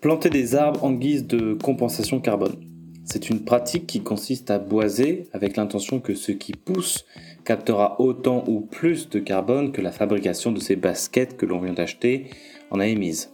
Planter 0.00 0.28
des 0.28 0.54
arbres 0.54 0.84
en 0.84 0.92
guise 0.92 1.26
de 1.26 1.54
compensation 1.54 2.20
carbone. 2.20 2.56
C'est 3.04 3.30
une 3.30 3.44
pratique 3.44 3.86
qui 3.86 4.02
consiste 4.02 4.50
à 4.50 4.58
boiser 4.58 5.26
avec 5.32 5.56
l'intention 5.56 6.00
que 6.00 6.14
ce 6.14 6.32
qui 6.32 6.52
pousse 6.52 7.06
captera 7.44 7.98
autant 7.98 8.44
ou 8.46 8.60
plus 8.60 9.08
de 9.08 9.18
carbone 9.18 9.72
que 9.72 9.80
la 9.80 9.92
fabrication 9.92 10.52
de 10.52 10.60
ces 10.60 10.76
baskets 10.76 11.38
que 11.38 11.46
l'on 11.46 11.60
vient 11.60 11.72
d'acheter 11.72 12.26
en 12.70 12.78
a 12.78 12.86
émise. 12.86 13.32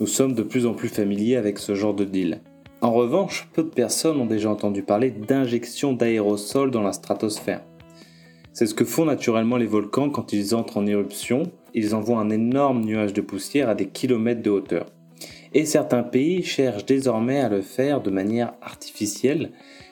Nous 0.00 0.06
sommes 0.06 0.34
de 0.34 0.42
plus 0.42 0.66
en 0.66 0.74
plus 0.74 0.88
familiers 0.88 1.36
avec 1.36 1.58
ce 1.58 1.74
genre 1.74 1.94
de 1.94 2.04
deal. 2.04 2.42
En 2.82 2.92
revanche, 2.92 3.48
peu 3.54 3.62
de 3.62 3.68
personnes 3.68 4.20
ont 4.20 4.26
déjà 4.26 4.50
entendu 4.50 4.82
parler 4.82 5.10
d'injection 5.10 5.94
d'aérosols 5.94 6.70
dans 6.70 6.82
la 6.82 6.92
stratosphère. 6.92 7.64
C'est 8.52 8.66
ce 8.66 8.74
que 8.74 8.84
font 8.84 9.06
naturellement 9.06 9.56
les 9.56 9.66
volcans 9.66 10.10
quand 10.10 10.34
ils 10.34 10.54
entrent 10.54 10.76
en 10.76 10.86
éruption, 10.86 11.44
ils 11.72 11.94
envoient 11.94 12.20
un 12.20 12.30
énorme 12.30 12.84
nuage 12.84 13.14
de 13.14 13.22
poussière 13.22 13.70
à 13.70 13.74
des 13.74 13.86
kilomètres 13.86 14.42
de 14.42 14.50
hauteur 14.50 14.86
et 15.52 15.64
certains 15.64 16.02
pays 16.02 16.42
cherchent 16.42 16.86
désormais 16.86 17.40
à 17.40 17.48
le 17.48 17.62
faire 17.62 18.00
de 18.00 18.10
manière 18.10 18.54
artificielle, 18.62 19.50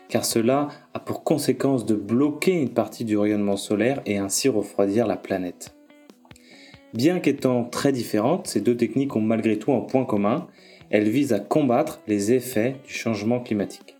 car 0.08 0.24
cela 0.24 0.68
a 0.94 1.00
pour 1.00 1.24
conséquence 1.24 1.84
de 1.84 1.94
bloquer 1.94 2.52
une 2.52 2.70
partie 2.70 3.04
du 3.04 3.16
rayonnement 3.16 3.56
solaire 3.56 4.00
et 4.06 4.18
ainsi 4.18 4.48
refroidir 4.48 5.06
la 5.06 5.16
planète. 5.16 5.74
Bien 6.94 7.20
qu'étant 7.20 7.64
très 7.64 7.92
différentes, 7.92 8.46
ces 8.46 8.60
deux 8.60 8.76
techniques 8.76 9.14
ont 9.14 9.20
malgré 9.20 9.58
tout 9.58 9.72
un 9.72 9.80
point 9.80 10.06
commun, 10.06 10.46
elles 10.90 11.08
visent 11.08 11.34
à 11.34 11.40
combattre 11.40 12.00
les 12.06 12.32
effets 12.32 12.76
du 12.86 12.94
changement 12.94 13.40
climatique. 13.40 13.96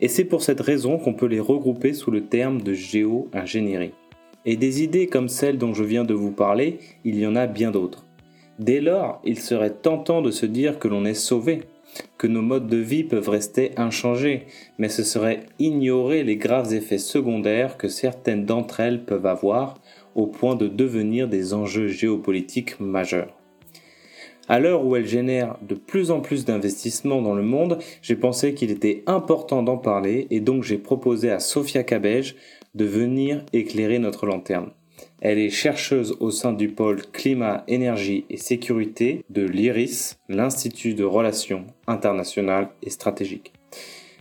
Et 0.00 0.08
c'est 0.08 0.24
pour 0.24 0.42
cette 0.42 0.60
raison 0.60 0.98
qu'on 0.98 1.14
peut 1.14 1.26
les 1.26 1.40
regrouper 1.40 1.92
sous 1.92 2.10
le 2.10 2.24
terme 2.26 2.60
de 2.60 2.72
géo-ingénierie. 2.72 3.94
Et 4.44 4.56
des 4.56 4.82
idées 4.82 5.06
comme 5.06 5.28
celles 5.28 5.58
dont 5.58 5.74
je 5.74 5.84
viens 5.84 6.04
de 6.04 6.14
vous 6.14 6.30
parler, 6.30 6.78
il 7.04 7.18
y 7.18 7.26
en 7.26 7.36
a 7.36 7.46
bien 7.46 7.70
d'autres. 7.70 8.05
Dès 8.58 8.80
lors, 8.80 9.20
il 9.24 9.38
serait 9.38 9.74
tentant 9.74 10.22
de 10.22 10.30
se 10.30 10.46
dire 10.46 10.78
que 10.78 10.88
l'on 10.88 11.04
est 11.04 11.14
sauvé, 11.14 11.62
que 12.16 12.26
nos 12.26 12.42
modes 12.42 12.68
de 12.68 12.78
vie 12.78 13.04
peuvent 13.04 13.28
rester 13.28 13.72
inchangés, 13.76 14.46
mais 14.78 14.88
ce 14.88 15.02
serait 15.02 15.40
ignorer 15.58 16.24
les 16.24 16.36
graves 16.36 16.72
effets 16.72 16.98
secondaires 16.98 17.76
que 17.76 17.88
certaines 17.88 18.46
d'entre 18.46 18.80
elles 18.80 19.04
peuvent 19.04 19.26
avoir 19.26 19.78
au 20.14 20.26
point 20.26 20.54
de 20.54 20.68
devenir 20.68 21.28
des 21.28 21.52
enjeux 21.52 21.88
géopolitiques 21.88 22.80
majeurs. 22.80 23.34
À 24.48 24.60
l'heure 24.60 24.86
où 24.86 24.94
elles 24.94 25.06
génèrent 25.06 25.58
de 25.60 25.74
plus 25.74 26.10
en 26.10 26.20
plus 26.20 26.44
d'investissements 26.44 27.20
dans 27.20 27.34
le 27.34 27.42
monde, 27.42 27.78
j'ai 28.00 28.16
pensé 28.16 28.54
qu'il 28.54 28.70
était 28.70 29.02
important 29.06 29.62
d'en 29.62 29.76
parler 29.76 30.28
et 30.30 30.40
donc 30.40 30.62
j'ai 30.62 30.78
proposé 30.78 31.30
à 31.30 31.40
Sophia 31.40 31.82
Cabège 31.82 32.36
de 32.74 32.84
venir 32.84 33.44
éclairer 33.52 33.98
notre 33.98 34.24
lanterne. 34.24 34.70
Elle 35.22 35.38
est 35.38 35.50
chercheuse 35.50 36.14
au 36.20 36.30
sein 36.30 36.52
du 36.52 36.68
pôle 36.68 37.00
climat, 37.10 37.64
énergie 37.68 38.26
et 38.28 38.36
sécurité 38.36 39.24
de 39.30 39.46
l'IRIS, 39.46 40.18
l'Institut 40.28 40.92
de 40.92 41.04
relations 41.04 41.66
internationales 41.86 42.68
et 42.82 42.90
stratégiques. 42.90 43.54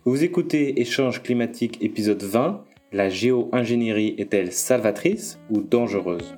Vous 0.05 0.23
écoutez 0.23 0.79
Échange 0.79 1.21
climatique 1.21 1.79
épisode 1.81 2.23
20. 2.23 2.63
La 2.93 3.09
géo-ingénierie 3.09 4.15
est-elle 4.17 4.53
salvatrice 4.53 5.37
ou 5.49 5.59
dangereuse? 5.59 6.33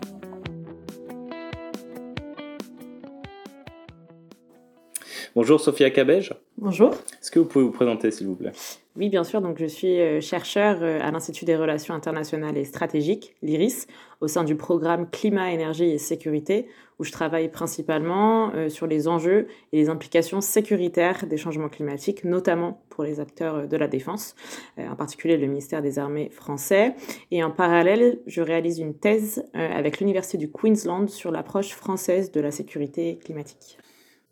Bonjour 5.36 5.62
Sophia 5.62 5.92
Cabège. 5.92 6.34
Bonjour. 6.58 6.96
Est-ce 7.22 7.30
que 7.30 7.38
vous 7.38 7.46
pouvez 7.46 7.64
vous 7.64 7.72
présenter 7.72 8.10
s'il 8.10 8.26
vous 8.26 8.36
plaît? 8.36 8.54
Oui, 8.98 9.10
bien 9.10 9.24
sûr. 9.24 9.42
Donc, 9.42 9.60
je 9.60 9.66
suis 9.68 10.00
euh, 10.00 10.20
chercheur 10.22 10.80
euh, 10.82 11.00
à 11.02 11.12
l'Institut 11.12 11.46
des 11.46 11.56
relations 11.56 11.94
internationales 11.94 12.58
et 12.58 12.64
stratégiques, 12.64 13.36
l'IRIS, 13.44 13.86
au 14.22 14.28
sein 14.28 14.44
du 14.44 14.56
programme 14.56 15.08
Climat, 15.10 15.52
énergie 15.52 15.92
et 15.92 16.00
sécurité, 16.00 16.68
où 16.98 17.04
je 17.04 17.12
travaille 17.12 17.50
principalement 17.50 18.52
euh, 18.56 18.70
sur 18.70 18.88
les 18.88 19.08
enjeux 19.08 19.48
et 19.72 19.78
les 19.78 19.90
implications 19.90 20.42
sécuritaires 20.42 21.28
des 21.28 21.38
changements 21.38 21.70
climatiques, 21.70 22.24
notamment 22.24 22.82
pour 22.90 23.04
les 23.04 23.20
acteurs 23.20 23.68
de 23.68 23.78
la 23.78 23.88
défense, 23.88 24.36
en 24.80 24.96
particulier 24.96 25.38
le 25.38 25.46
ministère 25.46 25.84
des 25.84 26.00
Armées 26.00 26.30
français. 26.32 26.96
Et 27.30 27.44
en 27.44 27.52
parallèle, 27.52 28.20
je 28.26 28.42
réalise 28.42 28.80
une 28.80 28.96
thèse 28.96 29.46
avec 29.54 30.00
l'Université 30.00 30.40
du 30.40 30.52
Queensland 30.52 31.08
sur 31.08 31.30
l'approche 31.30 31.70
française 31.70 32.32
de 32.32 32.42
la 32.42 32.50
sécurité 32.50 33.20
climatique. 33.24 33.78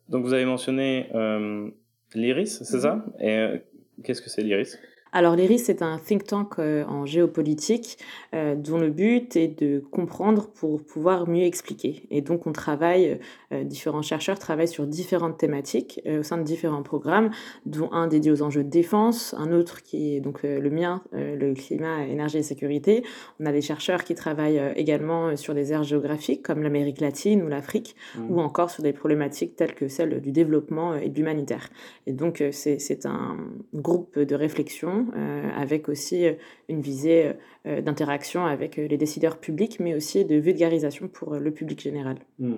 Donc 0.10 0.24
vous 0.24 0.34
avez 0.34 0.46
mentionné 0.46 1.08
euh, 1.16 1.70
l'IRIS, 2.14 2.64
c'est 2.64 2.80
ça? 2.80 2.96
Mhm. 2.96 3.14
Et 3.20 3.38
euh, 3.38 3.58
qu'est-ce 4.04 4.22
que 4.22 4.30
c'est 4.30 4.42
l'IRIS? 4.42 4.78
Alors 5.16 5.38
l'IRIS, 5.38 5.60
c'est 5.60 5.82
un 5.82 5.98
think 5.98 6.26
tank 6.26 6.60
euh, 6.60 6.84
en 6.90 7.06
géopolitique 7.06 8.00
euh, 8.34 8.54
dont 8.54 8.78
le 8.78 8.90
but 8.90 9.38
est 9.38 9.48
de 9.48 9.82
comprendre 9.90 10.50
pour 10.50 10.84
pouvoir 10.84 11.30
mieux 11.30 11.44
expliquer. 11.44 12.06
Et 12.12 12.20
donc 12.20 12.46
on 12.48 12.52
travaille, 12.52 13.22
euh, 13.54 13.64
différents 13.64 14.02
chercheurs 14.02 14.38
travaillent 14.38 14.68
sur 14.68 14.86
différentes 14.86 15.38
thématiques 15.38 16.02
au 16.06 16.22
sein 16.22 16.38
de 16.38 16.44
différents 16.44 16.84
programmes, 16.84 17.32
dont 17.66 17.90
un 17.94 18.08
dédié 18.08 18.30
aux 18.30 18.42
enjeux 18.42 18.66
de 18.66 18.70
défense, 18.70 19.34
un 19.38 19.54
autre 19.54 19.84
qui 19.84 20.18
est 20.18 20.20
donc 20.20 20.44
le 20.44 20.70
mien, 20.70 21.02
le 21.14 21.54
climat, 21.54 22.06
énergie 22.06 22.40
et 22.40 22.44
sécurité. 22.44 23.06
On 23.40 23.46
a 23.46 23.54
des 23.54 23.62
chercheurs 23.62 24.04
qui 24.04 24.16
travaillent 24.16 24.62
également 24.76 25.38
sur 25.38 25.54
des 25.54 25.72
aires 25.72 25.84
géographiques 25.84 26.44
comme 26.44 26.62
l'Amérique 26.62 27.00
latine 27.00 27.42
ou 27.42 27.48
l'Afrique, 27.48 27.96
mmh. 28.18 28.32
ou 28.32 28.42
encore 28.42 28.70
sur 28.70 28.84
des 28.84 28.92
problématiques 28.92 29.56
telles 29.56 29.76
que 29.76 29.88
celles 29.88 30.20
du 30.20 30.34
développement 30.34 30.96
et 30.96 31.08
de 31.08 31.16
l'humanitaire. 31.16 31.70
Et 32.06 32.12
donc 32.12 32.44
c'est 32.52 33.06
un 33.06 33.38
groupe 33.74 34.20
de 34.20 34.36
réflexion 34.36 35.05
euh, 35.16 35.50
avec 35.56 35.90
aussi 35.90 36.26
euh, 36.26 36.34
une 36.70 36.82
visée 36.82 37.34
euh, 37.66 37.82
d'interaction 37.82 38.46
avec 38.46 38.78
les 38.78 38.98
décideurs 38.98 39.38
publics, 39.38 39.80
mais 39.80 39.96
aussi 39.96 40.26
de 40.26 40.36
vulgarisation 40.36 41.08
pour 41.08 41.36
le 41.36 41.52
public 41.52 41.82
général. 41.82 42.18
Hmm. 42.40 42.56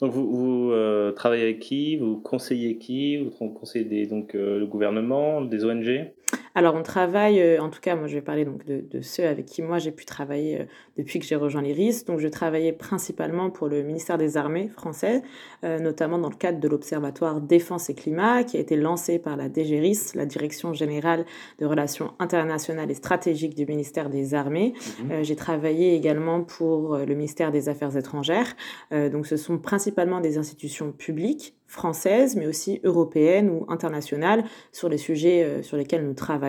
Donc 0.00 0.12
vous, 0.12 0.72
travaillez 1.16 1.42
avec 1.42 1.60
qui? 1.60 1.96
Vous 1.96 2.18
conseillez 2.18 2.76
qui? 2.76 3.16
Vous 3.16 3.30
conseillez 3.30 4.06
donc, 4.06 4.34
le 4.34 4.66
gouvernement, 4.66 5.40
des 5.40 5.64
ONG 5.64 6.12
alors 6.56 6.74
on 6.74 6.82
travaille, 6.82 7.38
euh, 7.38 7.60
en 7.60 7.68
tout 7.68 7.80
cas 7.82 7.96
moi 7.96 8.06
je 8.06 8.14
vais 8.14 8.22
parler 8.22 8.46
donc 8.46 8.64
de, 8.64 9.00
ceux 9.02 9.26
avec 9.26 9.44
qui 9.44 9.60
moi 9.60 9.78
j'ai 9.78 9.90
pu 9.90 10.06
travailler 10.06 10.62
euh, 10.62 10.64
depuis 10.96 11.18
que 11.18 11.26
j'ai 11.26 11.36
rejoint 11.36 11.60
l'IRIS. 11.60 12.06
Donc 12.06 12.18
je 12.18 12.28
travaillais 12.28 12.72
principalement 12.72 13.50
pour 13.50 13.68
le 13.68 13.82
ministère 13.82 14.16
des 14.16 14.38
Armées 14.38 14.70
français, 14.70 15.22
euh, 15.64 15.78
notamment 15.78 16.18
dans 16.18 16.30
le 16.30 16.34
cadre 16.34 16.58
de 16.58 16.66
l'Observatoire 16.66 17.42
Défense 17.42 17.90
et 17.90 17.94
Climat 17.94 18.42
qui 18.42 18.56
a 18.56 18.60
été 18.60 18.74
lancé 18.74 19.18
par 19.18 19.36
la 19.36 19.50
DGRIS, 19.50 20.14
la 20.14 20.24
Direction 20.24 20.72
générale 20.72 21.26
de 21.58 21.66
relations 21.66 22.14
internationales 22.20 22.90
et 22.90 22.94
stratégiques 22.94 23.54
du 23.54 23.66
ministère 23.66 24.08
des 24.08 24.32
Armées. 24.32 24.72
Mhm. 25.02 25.24
j'ai 25.24 25.36
travaillé 25.36 25.94
également 25.94 26.40
pour 26.40 26.96
le 26.96 27.14
ministère 27.14 27.52
des 27.52 27.68
Affaires 27.68 27.94
étrangères. 27.98 28.56
donc 28.90 29.26
ce 29.26 29.36
sont 29.36 29.58
principalement 29.58 30.20
des 30.20 30.38
institutions 30.38 30.92
publiques 30.92 31.54
française, 31.66 32.36
mais 32.36 32.46
aussi 32.46 32.80
européenne 32.84 33.50
ou 33.50 33.66
internationale 33.68 34.44
sur 34.72 34.88
les 34.88 34.98
sujets 34.98 35.62
sur 35.62 35.76
lesquels 35.76 36.06
nous 36.06 36.14
travaillons. 36.14 36.45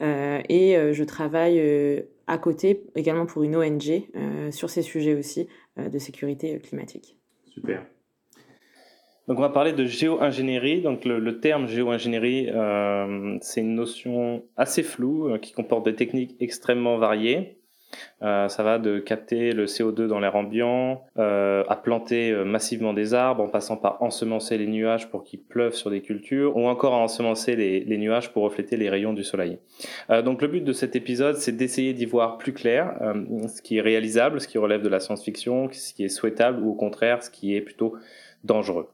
Euh, 0.00 0.40
et 0.48 0.76
euh, 0.76 0.92
je 0.92 1.04
travaille 1.04 1.60
à 2.26 2.38
côté 2.38 2.82
également 2.94 3.26
pour 3.26 3.42
une 3.42 3.56
ONG 3.56 4.02
sur 4.50 4.70
ces 4.70 4.82
sujets 4.82 5.14
aussi 5.14 5.48
de 5.76 5.98
sécurité 5.98 6.58
climatique. 6.58 7.16
Super. 7.46 7.84
Donc 9.28 9.38
on 9.38 9.42
va 9.42 9.48
parler 9.48 9.72
de 9.72 9.84
géo-ingénierie. 9.84 10.82
Donc 10.82 11.04
le 11.04 11.40
terme 11.40 11.66
géo-ingénierie, 11.66 12.48
c'est 13.42 13.60
une 13.60 13.74
notion 13.74 14.44
assez 14.56 14.82
floue 14.82 15.38
qui 15.40 15.52
comporte 15.52 15.84
des 15.84 15.94
techniques 15.94 16.36
extrêmement 16.40 16.98
variées. 16.98 17.58
Euh, 18.22 18.48
ça 18.48 18.62
va 18.62 18.78
de 18.78 18.98
capter 18.98 19.52
le 19.52 19.66
CO2 19.66 20.06
dans 20.06 20.18
l'air 20.18 20.36
ambiant, 20.36 21.04
euh, 21.18 21.64
à 21.68 21.76
planter 21.76 22.30
euh, 22.30 22.44
massivement 22.44 22.92
des 22.92 23.14
arbres, 23.14 23.42
en 23.42 23.48
passant 23.48 23.76
par 23.76 24.02
ensemencer 24.02 24.58
les 24.58 24.66
nuages 24.66 25.08
pour 25.10 25.24
qu'ils 25.24 25.40
pleuvent 25.40 25.74
sur 25.74 25.90
des 25.90 26.00
cultures, 26.00 26.56
ou 26.56 26.66
encore 26.66 26.94
à 26.94 26.98
ensemencer 26.98 27.56
les, 27.56 27.98
nuages 27.98 28.32
pour 28.32 28.42
refléter 28.42 28.76
les 28.76 28.90
rayons 28.90 29.12
du 29.12 29.24
soleil. 29.24 29.58
Euh, 30.10 30.22
donc 30.22 30.42
le 30.42 30.48
but 30.48 30.64
de 30.64 30.72
cet 30.72 30.96
épisode, 30.96 31.36
c'est 31.36 31.52
d'essayer 31.52 31.92
d'y 31.92 32.04
voir 32.04 32.38
plus 32.38 32.52
clair, 32.52 32.96
euh, 33.00 33.48
ce 33.48 33.62
qui 33.62 33.78
est 33.78 33.80
réalisable, 33.80 34.40
ce 34.40 34.48
qui 34.48 34.58
relève 34.58 34.82
de 34.82 34.88
la 34.88 35.00
science-fiction, 35.00 35.68
ce 35.72 35.94
qui 35.94 36.04
est 36.04 36.08
souhaitable, 36.08 36.62
ou 36.62 36.70
au 36.70 36.74
contraire, 36.74 37.22
ce 37.22 37.30
qui 37.30 37.54
est 37.54 37.60
plutôt 37.60 37.96
dangereux. 38.44 38.88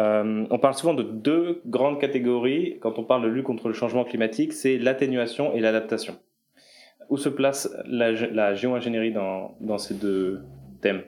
Euh, 0.00 0.44
on 0.50 0.58
parle 0.58 0.74
souvent 0.74 0.94
de 0.94 1.02
deux 1.02 1.62
grandes 1.66 2.00
catégories 2.00 2.78
quand 2.80 2.98
on 2.98 3.04
parle 3.04 3.22
de 3.22 3.28
lutte 3.28 3.44
contre 3.44 3.68
le 3.68 3.74
changement 3.74 4.04
climatique, 4.04 4.52
c'est 4.52 4.78
l'atténuation 4.78 5.54
et 5.54 5.60
l'adaptation. 5.60 6.16
Où 7.08 7.16
se 7.16 7.28
place 7.28 7.70
la, 7.86 8.12
la 8.12 8.54
géo-ingénierie 8.54 9.12
dans, 9.12 9.54
dans, 9.60 9.78
ces 9.78 9.94
deux 9.94 10.40
thèmes? 10.80 11.02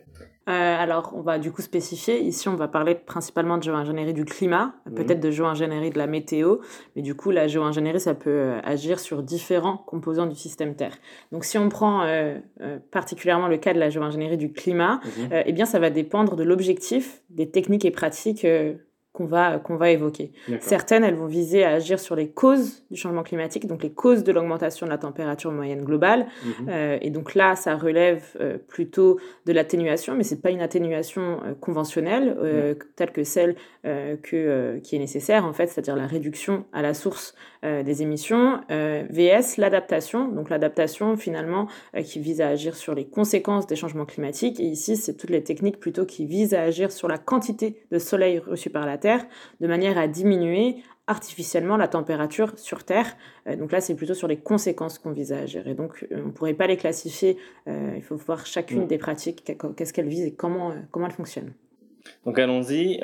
Euh, 0.49 0.53
alors, 0.53 1.13
on 1.15 1.21
va 1.21 1.39
du 1.39 1.53
coup 1.53 1.61
spécifier. 1.61 2.21
Ici, 2.21 2.49
on 2.49 2.55
va 2.55 2.69
parler 2.69 2.95
principalement 2.95 3.59
de 3.59 3.63
géo-ingénierie 3.63 4.15
du 4.15 4.25
climat, 4.25 4.73
mhm. 4.87 4.95
peut-être 4.95 5.21
de 5.21 5.31
géo-ingénierie 5.31 5.91
de 5.91 5.99
la 5.99 6.07
météo, 6.07 6.59
mais 6.97 7.03
du 7.03 7.15
coup, 7.15 7.31
la 7.31 7.49
géo-ingénierie, 7.49 8.01
ça 8.01 8.15
peut 8.15 8.31
euh, 8.31 8.61
agir 8.65 8.99
sur 8.99 9.23
différents 9.23 9.77
composants 9.77 10.27
du 10.27 10.37
système 10.37 10.75
Terre. 10.75 10.97
Donc, 11.33 11.45
si 11.45 11.59
on 11.59 11.69
prend 11.69 12.03
euh, 12.05 12.39
particulièrement 12.91 13.49
le 13.49 13.59
cas 13.59 13.75
de 13.75 13.79
la 13.79 13.91
géo-ingénierie 13.91 14.39
du 14.39 14.53
climat, 14.53 15.01
mhm. 15.05 15.43
eh 15.45 15.53
bien, 15.53 15.67
ça 15.67 15.79
va 15.79 15.91
dépendre 15.91 16.35
de 16.35 16.45
l'objectif, 16.45 17.23
des 17.29 17.51
techniques 17.51 17.85
et 17.85 17.91
pratiques 17.91 18.47
qu'on 19.19 19.27
va, 19.27 19.59
qu'on 19.59 19.75
va 19.75 19.91
évoquer. 19.91 20.31
Certaines, 20.61 21.03
elles 21.03 21.17
vont 21.17 21.27
viser 21.27 21.65
à 21.65 21.71
agir 21.71 21.99
sur 21.99 22.15
les 22.15 22.29
causes 22.29 22.85
du 22.89 22.97
changement 22.97 23.25
climatique, 23.25 23.67
donc 23.67 23.83
les 23.83 23.91
causes 23.91 24.23
de 24.23 24.31
l'augmentation 24.31 24.87
de 24.87 24.93
la 24.93 24.99
température 24.99 25.51
moyenne 25.51 25.83
globale. 25.83 26.27
Mhm. 26.45 26.69
Euh, 26.69 26.99
et 27.01 27.11
donc 27.11 27.35
là, 27.35 27.57
ça 27.57 27.77
relève 27.77 28.23
euh, 28.41 28.59
plutôt 28.59 29.19
de 29.45 29.53
l'atténuation, 29.53 30.15
mais 30.15 30.23
c'est 30.23 30.41
pas 30.41 30.51
une 30.51 30.61
atténuation 30.61 31.41
euh, 31.45 31.55
conventionnelle 31.61 32.37
telle 32.95 33.11
que 33.11 33.25
celle 33.25 33.57
que, 33.83 34.79
qui 34.79 34.97
est 34.97 34.99
nécessaire, 34.99 35.45
en 35.47 35.53
fait, 35.53 35.67
c'est-à-dire 35.67 35.97
la 35.97 36.07
réduction 36.07 36.67
à 36.73 36.83
la 36.83 36.93
source 36.93 37.35
des 37.63 38.03
émissions, 38.03 38.61
VS 38.69 39.57
l'adaptation, 39.57 40.29
donc 40.29 40.51
l'adaptation 40.51 41.17
finalement 41.17 41.69
qui 42.05 42.21
vise 42.21 42.41
à 42.41 42.49
agir 42.49 42.77
sur 42.77 42.95
les 42.95 43.07
conséquences 43.07 43.67
des 43.67 43.77
changements 43.77 44.05
climatiques. 44.05 44.61
Et 44.61 44.65
ici, 44.65 44.97
c'est 44.97 45.17
toutes 45.17 45.31
les 45.31 45.43
techniques 45.43 45.81
plutôt 45.81 46.05
qui 46.05 46.27
visent 46.27 46.55
à 46.55 46.63
agir 46.63 46.93
sur 46.93 47.09
la 47.09 47.19
quantité 47.19 47.81
de 47.91 47.99
soleil 47.99 48.39
reçu 48.39 48.69
par 48.69 48.85
la 48.85 48.99
Terre 48.99 49.08
de 49.61 49.67
manière 49.67 49.99
à 49.99 50.09
diminuer 50.09 50.83
artificiellement 51.09 51.77
la 51.77 51.89
température 51.89 52.57
sur 52.57 52.85
Terre. 52.85 53.17
Euh, 53.49 53.57
donc 53.57 53.73
là, 53.73 53.81
c'est 53.81 53.97
plutôt 53.97 54.15
sur 54.15 54.29
les 54.29 54.37
conséquences 54.37 54.99
qu'on 54.99 55.11
vise 55.11 55.33
à 55.33 55.47
gérer. 55.47 55.75
Donc 55.75 56.07
euh, 56.13 56.21
on 56.23 56.27
ne 56.27 56.31
pourrait 56.31 56.55
pas 56.55 56.69
les 56.69 56.77
classifier. 56.77 57.39
Euh, 57.67 57.95
il 57.97 58.03
faut 58.03 58.17
voir 58.17 58.47
chacune 58.47 58.87
des 58.87 58.99
pratiques, 58.99 59.59
qu'est-ce 59.77 59.93
qu'elles 59.93 60.09
visent 60.09 60.27
et 60.27 60.35
comment, 60.35 60.75
comment 60.93 61.07
elles 61.07 61.13
fonctionnent. 61.13 61.55
Donc 62.25 62.39
allons-y. 62.39 63.01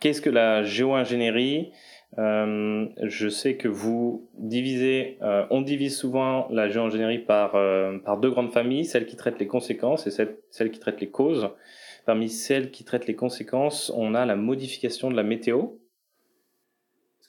Qu'est-ce 0.00 0.22
que 0.22 0.30
la 0.30 0.62
géo-ingénierie? 0.62 1.72
Je 2.16 3.28
sais 3.28 3.56
que 3.56 3.66
vous 3.66 4.30
divisez, 4.38 5.18
on 5.50 5.60
divise 5.60 5.96
souvent 5.96 6.46
la 6.50 6.68
géo-ingénierie 6.68 7.18
par, 7.18 7.52
par 8.04 8.18
deux 8.18 8.30
grandes 8.30 8.52
familles, 8.52 8.84
celle 8.84 9.06
qui 9.06 9.16
traite 9.16 9.40
les 9.40 9.48
conséquences 9.48 10.06
et 10.06 10.12
celle, 10.12 10.36
celle 10.50 10.70
qui 10.70 10.78
traite 10.78 11.00
les 11.00 11.10
causes. 11.10 11.50
Parmi 12.08 12.30
celles 12.30 12.70
qui 12.70 12.84
traitent 12.84 13.06
les 13.06 13.14
conséquences, 13.14 13.92
on 13.94 14.14
a 14.14 14.24
la 14.24 14.34
modification 14.34 15.10
de 15.10 15.14
la 15.14 15.22
météo. 15.22 15.72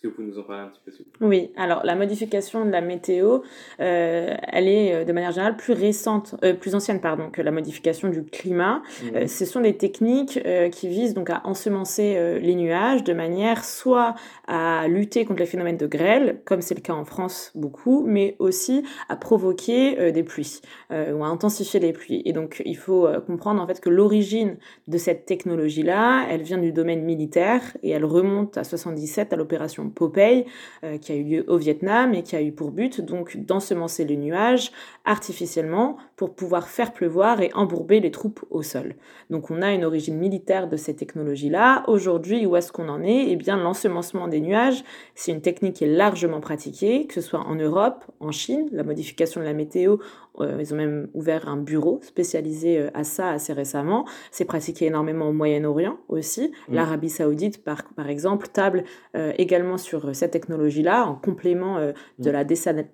Est-ce 0.01 0.07
que 0.07 0.16
vous 0.16 0.24
pouvez 0.24 0.28
nous 0.30 0.40
en 0.40 0.44
parler 0.44 0.62
un 0.63 0.72
petit 0.86 1.04
peu 1.04 1.25
Oui, 1.25 1.51
alors 1.57 1.81
la 1.84 1.94
modification 1.94 2.66
de 2.66 2.72
la 2.72 2.80
météo, 2.80 3.40
euh, 3.81 4.34
elle 4.44 4.69
est 4.69 4.96
euh, 4.96 5.04
de 5.04 5.12
manière 5.12 5.34
générale 5.34 5.57
plus 5.57 5.74
récente, 5.74 6.36
euh, 6.46 6.54
plus 6.54 6.74
ancienne 6.74 7.01
pardon, 7.01 7.30
que 7.30 7.42
la 7.42 7.51
modification 7.51 8.07
du 8.07 8.24
climat. 8.24 8.81
Mhm. 9.04 9.28
ce 9.28 9.44
sont 9.44 9.60
des 9.60 9.75
techniques 9.75 10.40
qui 10.72 10.88
visent 10.88 11.13
donc 11.13 11.30
à 11.30 11.42
ensemencer 11.44 12.40
les 12.42 12.56
nuages 12.56 13.04
de 13.04 13.13
manière 13.13 13.66
soit 13.66 14.16
à 14.48 14.88
lutter 14.88 15.25
contre 15.25 15.40
les 15.40 15.46
phénomènes 15.46 15.78
de 15.78 15.88
grêle, 15.88 16.42
comme 16.45 16.62
c'est 16.62 16.75
le 16.75 16.81
cas 16.81 16.94
en 16.94 17.06
France 17.06 17.52
beaucoup, 17.56 18.06
mais 18.06 18.36
aussi 18.40 18.84
à 19.10 19.16
provoquer 19.16 20.12
des 20.12 20.24
pluies 20.24 20.62
ou 20.92 21.24
à 21.24 21.28
intensifier 21.28 21.80
les 21.80 21.94
pluies. 21.94 22.22
Et 22.25 22.34
donc 22.34 22.62
il 22.66 22.78
faut 22.78 23.07
comprendre 23.25 23.62
en 23.62 23.68
fait 23.68 23.80
que 23.80 23.90
l'origine 23.90 24.57
de 24.88 24.98
cette 24.98 25.25
technologie-là, 25.25 26.28
elle 26.30 26.42
vient 26.42 26.57
du 26.57 26.72
domaine 26.72 27.04
militaire 27.04 27.62
et 27.84 27.90
elle 27.90 28.06
remonte 28.06 28.57
à 28.57 28.63
77 28.63 29.34
à 29.34 29.36
l'opération 29.36 29.88
Popeye, 29.89 30.45
euh, 30.83 30.97
qui 30.97 31.12
a 31.12 31.15
eu 31.15 31.24
lieu 31.24 31.45
au 31.47 31.57
Vietnam 31.57 32.13
et 32.13 32.24
qui 32.24 32.36
a 32.36 32.41
eu 32.41 32.51
pour 32.51 32.71
but 32.71 33.01
donc 33.01 33.38
d'ensemencer 33.38 34.06
les 34.06 34.18
nuages 34.18 34.71
artificiellement 35.06 35.97
pour 36.15 36.36
pouvoir 36.36 36.68
faire 36.68 36.94
pleuvoir 36.94 37.41
et 37.41 37.51
embourber 37.53 38.00
les 38.00 38.12
troupes 38.12 38.45
au 38.50 38.62
sol. 38.62 38.95
Donc 39.30 39.51
on 39.51 39.62
a 39.62 39.71
une 39.71 39.86
origine 39.86 40.18
militaire 40.18 40.68
de 40.68 40.77
ces 40.77 40.95
technologies-là. 40.95 41.83
Aujourd'hui, 41.88 42.45
où 42.45 42.56
est-ce 42.56 42.71
qu'on 42.71 42.89
en 42.89 43.01
est? 43.01 43.27
Eh 43.30 43.36
bien, 43.36 43.57
l'ensemencement 43.57 44.27
des 44.27 44.41
nuages, 44.41 44.83
c'est 45.15 45.31
une 45.31 45.41
technique 45.41 45.77
qui 45.77 45.83
est 45.86 45.95
largement 45.95 46.39
pratiquée, 46.39 47.07
que 47.07 47.13
ce 47.13 47.21
soit 47.21 47.39
en 47.39 47.56
Europe, 47.56 48.06
en 48.19 48.31
Chine, 48.31 48.69
la 48.71 48.83
modification 48.83 49.42
de 49.42 49.45
la 49.45 49.53
météo, 49.53 49.97
ils 50.40 50.74
ont 50.74 50.78
même 50.78 51.10
ouvert 51.14 51.48
un 51.48 51.58
bureau 51.58 52.00
spécialisé 52.02 52.80
euh, 52.80 52.90
à 52.94 53.04
ça 53.04 53.30
assez 53.31 53.54
récemment. 53.54 54.06
C'est 54.31 54.46
pratiqué 54.46 54.86
énormément 54.86 55.30
au 55.30 55.34
Moyen-Orient 55.34 55.98
aussi. 56.08 56.52
Mmh. 56.68 56.76
L'Arabie 56.76 57.10
saoudite, 57.10 57.64
par, 57.64 57.84
par 57.96 58.10
exemple, 58.10 58.48
table 58.48 58.84
euh, 59.16 59.34
également 59.38 59.78
sur 59.78 60.16
cette 60.16 60.31
technologie-là 60.31 61.06
en 61.06 61.16
complément 61.16 61.80
de 61.80 61.94
mmh. 62.20 62.31
la 62.31 62.44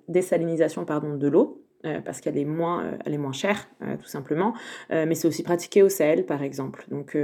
désalinisation 0.08 0.84
pardon, 0.84 1.16
de 1.16 1.28
l'eau. 1.28 1.62
parce 2.04 2.20
qu'elle 2.20 2.38
est 2.38 2.44
moins, 2.44 2.98
elle 3.04 3.14
est 3.14 3.18
moins 3.18 3.32
chère, 3.32 3.68
tout 4.00 4.08
simplement. 4.08 4.54
mais 4.90 5.14
c'est 5.14 5.28
aussi 5.28 5.42
pratiqué 5.42 5.82
au 5.82 5.88
Sahel, 5.88 6.26
par 6.26 6.42
exemple. 6.42 6.84
Donc 6.90 7.16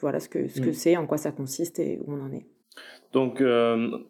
voilà 0.00 0.20
ce 0.20 0.28
que 0.28 0.48
ce 0.48 0.60
que 0.60 0.70
mmh. 0.70 0.74
c'est, 0.74 0.96
en 0.96 1.06
quoi 1.06 1.16
ça 1.18 1.32
consiste 1.32 1.78
et 1.78 1.98
où 2.04 2.12
on 2.12 2.20
en 2.20 2.32
est. 2.32 2.46
Donc 3.12 3.42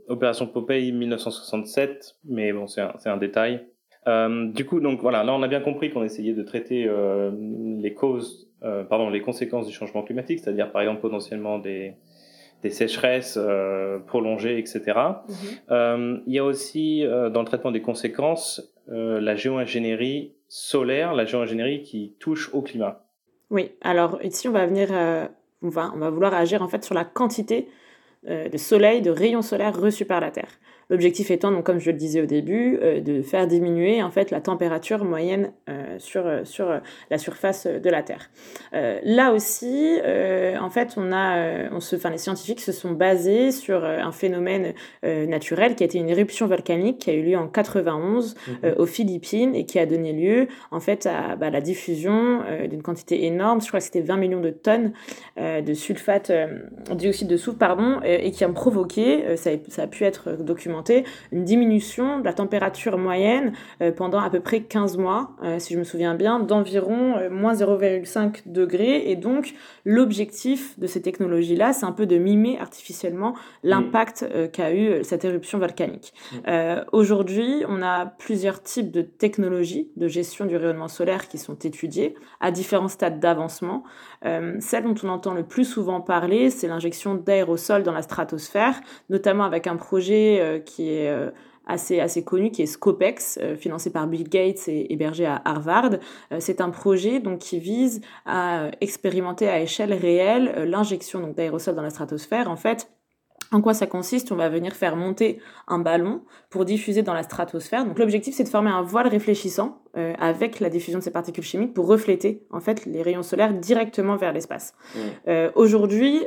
opération 0.09 0.47
Popeye 0.47 0.93
1967, 0.93 2.17
mais 2.25 2.53
bon 2.53 2.67
c'est 2.67 2.81
un, 2.81 2.95
un, 3.05 3.17
détail. 3.17 3.67
Euh, 4.09 4.47
du 4.47 4.65
coup, 4.65 4.81
donc 4.81 5.01
voilà, 5.01 5.23
là 5.23 5.33
on 5.35 5.43
a 5.43 5.49
bien 5.49 5.61
compris 5.61 5.91
qu'on 5.91 6.03
essayait 6.03 6.33
de 6.33 6.43
traiter 6.43 6.87
euh, 6.89 7.31
les 7.79 7.95
causes, 7.95 8.51
euh, 8.63 8.83
pardon, 8.85 9.11
les 9.11 9.21
conséquences 9.21 9.67
du 9.67 9.73
changement 9.73 10.03
climatique, 10.03 10.41
c'est-à-dire 10.41 10.73
par 10.73 10.83
exemple 10.83 11.01
potentiellement 11.01 11.59
des, 11.59 11.95
des 12.63 12.71
sécheresses 12.71 13.39
prolongées, 14.07 14.59
etc. 14.59 14.83
Mhm. 15.71 16.23
Il 16.27 16.35
y 16.35 16.39
a 16.39 16.45
aussi 16.45 17.05
dans 17.05 17.41
le 17.41 17.47
traitement 17.47 17.71
des 17.71 17.83
conséquences 17.83 18.75
la 18.89 19.37
géo-ingénierie 19.37 20.33
solaire, 20.49 21.15
la 21.15 21.25
géo-ingénierie 21.25 21.83
qui 21.83 22.17
touche 22.19 22.53
au 22.53 22.63
climat. 22.63 23.05
Oui, 23.51 23.71
alors 23.83 24.19
ici 24.23 24.49
on 24.49 24.53
va 24.53 24.67
venir, 24.67 24.89
on 25.63 25.69
va, 25.69 25.93
on 25.95 25.99
va 25.99 26.11
vouloir 26.11 26.35
agir 26.35 26.63
en 26.63 26.69
fait 26.69 26.83
sur 26.85 26.95
la 26.95 27.05
quantité 27.05 27.69
de 28.27 28.57
soleil, 28.57 29.03
de 29.03 29.11
rayons 29.11 29.43
solaires 29.43 29.79
reçus 29.79 30.05
par 30.05 30.21
la 30.21 30.31
Terre. 30.33 30.51
L'objectif 30.91 31.31
étant, 31.31 31.51
donc, 31.51 31.65
comme 31.65 31.79
je 31.79 31.91
le 31.91 31.97
disais 31.97 32.21
au 32.21 32.27
début, 32.27 32.79
euh, 32.83 33.01
de 33.01 33.23
faire 33.23 33.47
diminuer 33.47 34.03
en 34.03 34.11
fait 34.11 34.31
la 34.31 34.41
température 34.41 35.05
moyenne 35.05 35.53
euh, 35.69 35.99
sur, 35.99 36.27
euh, 36.27 36.45
sur 36.45 36.81
la 37.11 37.19
surface 37.19 37.67
de 37.67 37.91
la 37.91 38.03
Terre. 38.03 38.31
là 38.73 39.33
aussi, 39.33 39.99
en 40.61 40.71
fait, 40.71 40.95
on 40.97 41.13
a, 41.13 41.71
on 41.73 41.81
se, 41.81 41.97
enfin, 41.97 42.11
les 42.11 42.19
scientifiques 42.19 42.61
se 42.61 42.73
sont 42.73 42.93
basés 42.93 43.53
sur 43.53 43.85
un 43.85 44.13
phénomène 44.13 44.75
naturel 45.03 45.75
qui 45.75 45.83
a 45.83 45.87
été 45.87 45.99
une 45.99 46.09
éruption 46.09 46.47
volcanique 46.47 46.99
qui 46.99 47.11
a 47.11 47.15
eu 47.15 47.23
lieu 47.23 47.37
en 47.37 47.49
91 47.49 48.35
mhm. 48.35 48.75
aux 48.79 48.87
Philippines 48.87 49.55
et 49.55 49.65
qui 49.65 49.79
a 49.79 49.87
donné 49.87 50.13
lieu 50.13 50.49
en 50.71 50.81
fait 50.81 51.07
à 51.07 51.37
bah, 51.37 51.51
la 51.51 51.61
diffusion 51.61 52.41
d'une 52.69 52.83
quantité 52.83 53.25
énorme, 53.27 53.61
je 53.61 53.69
crois 53.69 53.81
que 53.81 53.85
c'était 53.85 54.01
20 54.01 54.17
millions 54.17 54.41
de 54.41 54.51
tonnes 54.51 54.93
de 55.39 55.75
sulfate, 55.75 56.33
dioxyde 56.95 57.29
de 57.29 57.37
soufre, 57.37 57.59
pardon, 57.59 58.01
et 58.05 58.31
qui 58.31 58.45
ont 58.45 58.55
provoqué, 58.55 59.37
ça 59.37 59.51
ça 59.69 59.83
a 59.83 59.87
pu 59.87 60.05
être 60.05 60.37
documenté 60.43 60.72
une 61.33 61.45
diminution 61.45 62.21
de 62.21 62.25
la 62.25 62.33
température 62.33 62.99
moyenne 62.99 63.53
euh, 63.81 63.93
pendant 63.93 64.19
à 64.19 64.31
peu 64.31 64.41
près 64.41 64.63
15 64.63 64.97
mois, 64.99 65.31
euh, 65.43 65.59
si 65.59 65.75
je 65.75 65.79
me 65.79 65.85
souviens 65.85 66.15
bien, 66.15 66.41
d'environ 66.41 67.17
euh, 67.17 67.31
moins 67.31 67.55
0,5 67.55 68.43
degrés. 68.47 69.11
Et 69.11 69.17
donc, 69.17 69.55
l'objectif 69.85 70.79
de 70.79 70.87
ces 70.87 71.03
technologies-là, 71.03 71.73
c'est 71.73 71.87
un 71.87 71.93
peu 71.93 72.07
de 72.07 72.19
mimer 72.19 72.59
artificiellement 72.59 73.35
l'impact 73.63 74.27
qu'a 74.53 74.75
eu 74.75 75.05
cette 75.05 75.25
éruption 75.25 75.59
volcanique. 75.59 76.13
Aujourd'hui, 76.93 77.65
on 77.69 77.83
a 77.83 78.07
plusieurs 78.07 78.63
types 78.63 78.91
de 78.91 79.03
technologies 79.03 79.91
de 79.97 80.09
gestion 80.09 80.47
du 80.47 80.57
rayonnement 80.57 80.89
solaire 80.89 81.29
qui 81.29 81.39
sont 81.39 81.55
étudiées 81.55 82.15
à 82.41 82.51
différents 82.51 82.89
stades 82.89 83.21
d'avancement. 83.21 83.83
Celle 84.61 84.85
dont 84.85 84.95
on 85.03 85.09
entend 85.09 85.35
le 85.35 85.43
plus 85.43 85.65
souvent 85.65 86.01
parler, 86.01 86.51
c'est 86.51 86.69
l'injection 86.69 87.15
d'aérosols 87.15 87.83
dans 87.83 87.93
la 87.93 88.03
stratosphère, 88.03 88.81
notamment 89.11 89.45
avec 89.45 89.67
un 89.67 89.77
projet 89.77 90.63
qui 90.65 90.91
est 90.91 91.11
euh, 91.11 91.31
assez, 91.67 92.01
assez 92.01 92.25
connu, 92.25 92.51
qui 92.51 92.63
est 92.63 92.67
Scopex, 92.67 93.39
euh, 93.41 93.57
financé 93.57 93.93
par 93.93 94.09
Bill 94.09 94.29
Gates 94.29 94.67
et 94.67 94.93
hébergé 94.93 95.27
à 95.27 95.41
Harvard. 95.45 95.93
Euh, 96.33 96.39
c'est 96.41 96.61
un 96.61 96.71
projet 96.71 97.21
donc, 97.21 97.39
qui 97.39 97.61
vise 97.61 98.01
à 98.27 98.71
expérimenter 98.81 99.49
à 99.49 99.61
échelle 99.61 99.93
réelle 99.93 100.65
l'injection 100.69 101.29
d'aérosols 101.29 101.77
dans 101.77 101.83
la 101.83 101.91
stratosphère. 101.91 102.51
En 102.51 102.57
fait, 102.57 102.91
en 103.53 103.61
quoi 103.61 103.75
ça 103.75 103.87
consiste? 103.87 104.33
On 104.33 104.37
va 104.37 104.49
venir 104.49 104.73
faire 104.73 104.97
monter 104.97 105.39
un 105.69 105.79
ballon 105.79 106.23
pour 106.51 106.65
diffuser 106.65 107.03
dans 107.03 107.15
la 107.15 107.23
stratosphère. 107.23 107.85
Donc 107.85 107.99
l'objectif 107.99 108.35
c'est 108.35 108.45
de 108.45 108.49
former 108.49 108.71
un 108.71 108.83
voile 108.83 109.07
réfléchissant 109.07 109.79
avec 109.95 110.59
la 110.61 110.71
diffusion 110.71 110.99
de 110.99 111.05
ces 111.05 111.11
particules 111.11 111.45
chimiques 111.45 111.75
pour 111.75 111.87
refléter 111.87 112.43
en 112.51 112.61
fait 112.61 112.87
les 112.87 113.03
rayons 113.03 113.23
solaires 113.23 113.53
directement 113.53 114.17
vers 114.17 114.33
l'espace. 114.33 114.75
Mmh. 114.95 115.31
Aujourd'hui, 115.55 116.23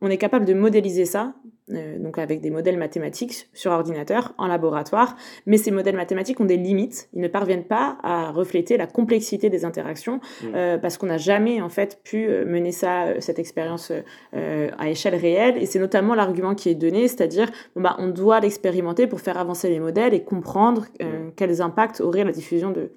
on 0.00 0.08
est 0.08 0.16
capable 0.16 0.46
de 0.46 0.54
modéliser 0.54 1.04
ça 1.04 1.34
euh, 1.74 1.98
donc 1.98 2.18
avec 2.18 2.40
des 2.40 2.50
modèles 2.50 2.78
mathématiques 2.78 3.48
sur 3.52 3.72
ordinateur 3.72 4.34
en 4.38 4.46
laboratoire, 4.46 5.16
mais 5.46 5.56
ces 5.56 5.70
modèles 5.70 5.96
mathématiques 5.96 6.40
ont 6.40 6.44
des 6.44 6.56
limites. 6.56 7.08
Ils 7.14 7.20
ne 7.20 7.28
parviennent 7.28 7.64
pas 7.64 7.98
à 8.02 8.30
refléter 8.30 8.76
la 8.76 8.86
complexité 8.86 9.50
des 9.50 9.64
interactions 9.64 10.16
mmh. 10.16 10.46
euh, 10.54 10.78
parce 10.78 10.98
qu'on 10.98 11.06
n'a 11.06 11.18
jamais 11.18 11.60
en 11.60 11.68
fait 11.68 12.00
pu 12.04 12.26
euh, 12.26 12.44
mener 12.44 12.72
ça, 12.72 13.20
cette 13.20 13.38
expérience 13.38 13.92
à 14.32 14.88
échelle 14.88 15.14
réelle. 15.14 15.56
Et 15.58 15.66
c'est 15.66 15.78
notamment 15.78 16.14
l'argument 16.14 16.54
qui 16.54 16.68
est 16.68 16.74
donné, 16.74 17.08
c'est-à-dire 17.08 17.50
bon, 17.74 17.82
bah, 17.82 17.96
on 17.98 18.08
doit 18.08 18.40
l'expérimenter 18.40 19.06
pour 19.06 19.20
faire 19.20 19.38
avancer 19.38 19.68
les 19.68 19.80
modèles 19.80 20.14
et 20.14 20.22
comprendre 20.22 20.86
mmh. 21.00 21.32
quels 21.36 21.60
impacts 21.60 22.00
aurait 22.00 22.24
la 22.24 22.32
diffusion 22.32 22.70
de, 22.70 22.90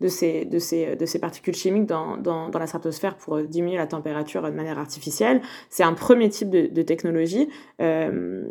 de, 0.00 0.08
ces, 0.08 0.44
de, 0.44 0.58
ces, 0.58 0.96
de 0.96 1.06
ces 1.06 1.18
particules 1.18 1.54
chimiques 1.54 1.86
dans, 1.86 2.16
dans, 2.16 2.48
dans, 2.48 2.58
la 2.58 2.66
stratosphère 2.66 3.16
pour 3.16 3.40
diminuer 3.42 3.76
la 3.76 3.86
température 3.86 4.42
de 4.42 4.50
manière 4.50 4.78
artificielle. 4.78 5.40
C'est 5.68 5.82
un 5.82 5.94
premier 5.94 6.28
type 6.28 6.50
de, 6.50 6.66
de 6.66 6.82
technologie. 6.82 7.48
Euh, 7.80 8.44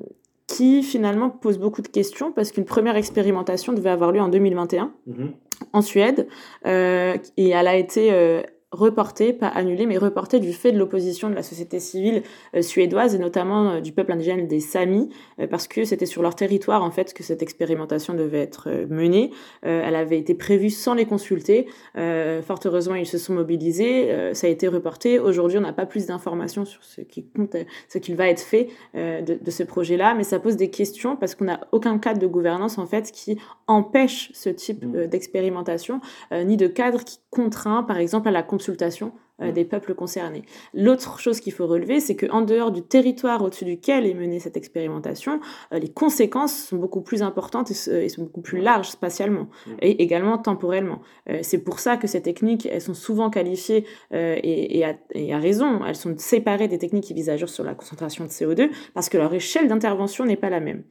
qui 0.50 0.82
finalement 0.82 1.30
pose 1.30 1.60
beaucoup 1.60 1.84
de 1.84 1.88
questions 1.88 2.32
parce 2.32 2.52
qu'une 2.52 2.66
première 2.66 2.96
expérimentation 2.96 3.72
devait 3.72 3.92
avoir 3.92 4.12
lieu 4.12 4.20
en 4.20 4.30
2021 4.30 4.92
mhm. 5.06 5.32
en 5.74 5.82
Suède 5.84 6.28
euh, 6.66 7.16
et 7.38 7.50
elle 7.50 7.68
a 7.68 7.76
été 7.76 8.12
euh, 8.12 8.42
reporté, 8.72 9.34
pas 9.34 9.48
annulé, 9.48 9.88
mais 9.88 9.98
reporté 9.98 10.40
du 10.40 10.54
fait 10.54 10.72
de 10.72 10.78
l'opposition 10.78 11.30
de 11.30 11.36
la 11.36 11.42
société 11.42 11.80
civile 11.80 12.22
euh, 12.56 12.62
suédoise 12.62 13.16
et 13.16 13.18
notamment 13.18 13.72
euh, 13.72 13.82
du 13.82 13.92
peuple 13.92 14.12
indigène 14.12 14.48
des 14.48 14.60
Samis, 14.60 15.10
euh, 15.40 15.48
parce 15.48 15.68
que 15.68 15.86
c'était 15.86 16.06
sur 16.06 16.22
leur 16.22 16.36
territoire 16.36 16.84
en 16.84 16.92
fait 16.92 17.14
que 17.14 17.24
cette 17.24 17.42
expérimentation 17.42 18.14
devait 18.14 18.42
être 18.42 18.70
menée. 18.90 19.32
elle 19.62 19.96
avait 19.96 20.18
été 20.18 20.34
prévue 20.34 20.70
sans 20.70 20.94
les 20.94 21.06
consulter. 21.06 21.68
fort 21.96 22.60
heureusement, 22.66 22.96
ils 22.96 23.06
se 23.06 23.18
sont 23.18 23.34
mobilisés. 23.34 24.34
ça 24.34 24.48
a 24.48 24.50
été 24.50 24.68
reporté. 24.68 25.20
Aujourd'hui, 25.20 25.58
on 25.58 25.62
n'a 25.62 25.74
pas 25.74 25.86
plus 25.86 26.06
d'informations 26.06 26.66
sur 26.66 26.84
ce 26.84 27.02
qui 27.02 27.26
compte, 27.26 27.56
ce 27.88 27.98
qu'il 27.98 28.16
va 28.16 28.28
être 28.28 28.42
fait 28.42 28.70
de, 28.94 29.22
de, 29.22 29.52
ce 29.52 29.64
projet-là, 29.64 30.14
mais 30.16 30.24
ça 30.24 30.40
pose 30.40 30.56
des 30.56 30.70
questions 30.70 31.16
parce 31.16 31.36
qu'on 31.36 31.46
n'a 31.46 31.62
aucun 31.72 31.98
cadre 31.98 32.20
de 32.20 32.28
gouvernance 32.28 32.78
en 32.78 32.86
fait 32.86 33.12
qui 33.12 33.38
empêche 33.68 34.32
ce 34.34 34.50
type 34.50 34.84
mmh. 34.84 35.08
d'expérimentation, 35.08 36.02
ni 36.32 36.58
de 36.58 36.68
cadre 36.68 37.04
qui 37.04 37.20
contraint, 37.30 37.84
par 37.84 37.98
exemple, 37.98 38.28
à 38.28 38.32
la 38.32 38.44
consultation 38.60 39.14
euh, 39.42 39.50
mm. 39.50 39.52
des 39.52 39.66
peuples 39.66 39.96
concernés. 39.96 40.44
L'autre 40.74 41.20
chose 41.20 41.40
qu'il 41.40 41.54
faut 41.54 41.68
relever, 41.68 42.00
c'est 42.00 42.16
qu'en 42.16 42.42
dehors 42.42 42.72
du 42.72 42.82
territoire 42.82 43.42
au-dessus 43.42 43.66
duquel 43.66 44.06
est 44.06 44.14
menée 44.14 44.40
cette 44.40 44.58
expérimentation, 44.58 45.40
euh, 45.74 45.80
les 45.80 45.90
conséquences 45.90 46.56
sont 46.56 46.78
beaucoup 46.78 47.02
plus 47.02 47.22
importantes 47.22 47.72
et, 47.72 48.10
sont 48.10 48.24
beaucoup 48.24 48.42
plus 48.42 48.60
larges 48.60 48.90
spatialement 48.90 49.48
mm. 49.68 49.72
et 49.82 50.04
également 50.04 50.38
temporellement. 50.38 51.00
Euh, 51.30 51.40
c'est 51.42 51.60
pour 51.60 51.80
ça 51.80 51.98
que 51.98 52.08
ces 52.08 52.22
techniques, 52.22 52.68
elles 52.72 52.82
sont 52.82 52.94
souvent 52.94 53.30
qualifiées 53.30 53.86
et, 54.12 54.84
à, 54.84 55.38
raison, 55.38 55.86
elles 55.86 55.96
sont 55.96 56.16
séparées 56.18 56.68
des 56.68 56.78
techniques 56.78 57.06
qui 57.06 57.14
visent 57.14 57.30
à 57.30 57.34
agir 57.34 57.50
sur 57.50 57.64
la 57.64 57.74
concentration 57.74 58.26
de 58.26 58.30
CO2 58.30 58.70
parce 58.94 59.10
que 59.10 59.18
leur 59.18 59.34
échelle 59.34 59.68
d'intervention 59.68 60.26
n'est 60.26 60.36
pas 60.36 60.50
la 60.50 60.60
même. 60.60 60.84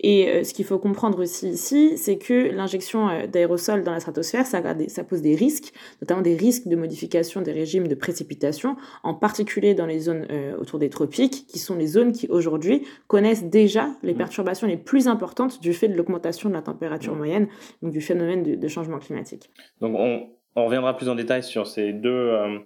Et 0.00 0.44
ce 0.44 0.52
qu'il 0.52 0.64
faut 0.64 0.78
comprendre 0.78 1.22
aussi 1.22 1.48
ici, 1.48 1.96
c'est 1.96 2.18
que 2.18 2.50
l'injection 2.52 3.26
d'aérosols 3.26 3.82
dans 3.82 3.92
la 3.92 4.00
stratosphère, 4.00 4.46
ça, 4.46 4.62
ça 4.88 5.04
pose 5.04 5.22
des 5.22 5.34
risques, 5.34 5.72
notamment 6.00 6.22
des 6.22 6.36
risques 6.36 6.68
de 6.68 6.76
modification 6.76 7.40
des 7.40 7.52
régimes 7.52 7.88
de 7.88 7.95
précipitations, 7.96 8.76
en 9.02 9.14
particulier 9.14 9.74
dans 9.74 9.86
les 9.86 10.00
zones 10.00 10.26
euh, 10.30 10.56
autour 10.58 10.78
des 10.78 10.90
tropiques, 10.90 11.46
qui 11.46 11.58
sont 11.58 11.76
les 11.76 11.86
zones 11.86 12.12
qui 12.12 12.26
aujourd'hui 12.28 12.86
connaissent 13.06 13.44
déjà 13.44 13.90
les 14.02 14.14
mm. 14.14 14.18
perturbations 14.18 14.66
les 14.66 14.76
plus 14.76 15.08
importantes 15.08 15.60
du 15.60 15.72
fait 15.72 15.88
de 15.88 15.94
l'augmentation 15.94 16.48
de 16.48 16.54
la 16.54 16.62
température 16.62 17.14
mm. 17.14 17.18
moyenne, 17.18 17.48
donc 17.82 17.92
du 17.92 18.00
phénomène 18.00 18.42
de, 18.42 18.68
changement 18.68 18.98
climatique. 18.98 19.50
Donc 19.80 19.96
on, 19.96 20.28
reviendra 20.64 20.96
plus 20.96 21.08
en 21.08 21.14
détail 21.14 21.42
sur 21.42 21.66
ces 21.66 21.92
deux, 21.92 22.10
euh, 22.10 22.58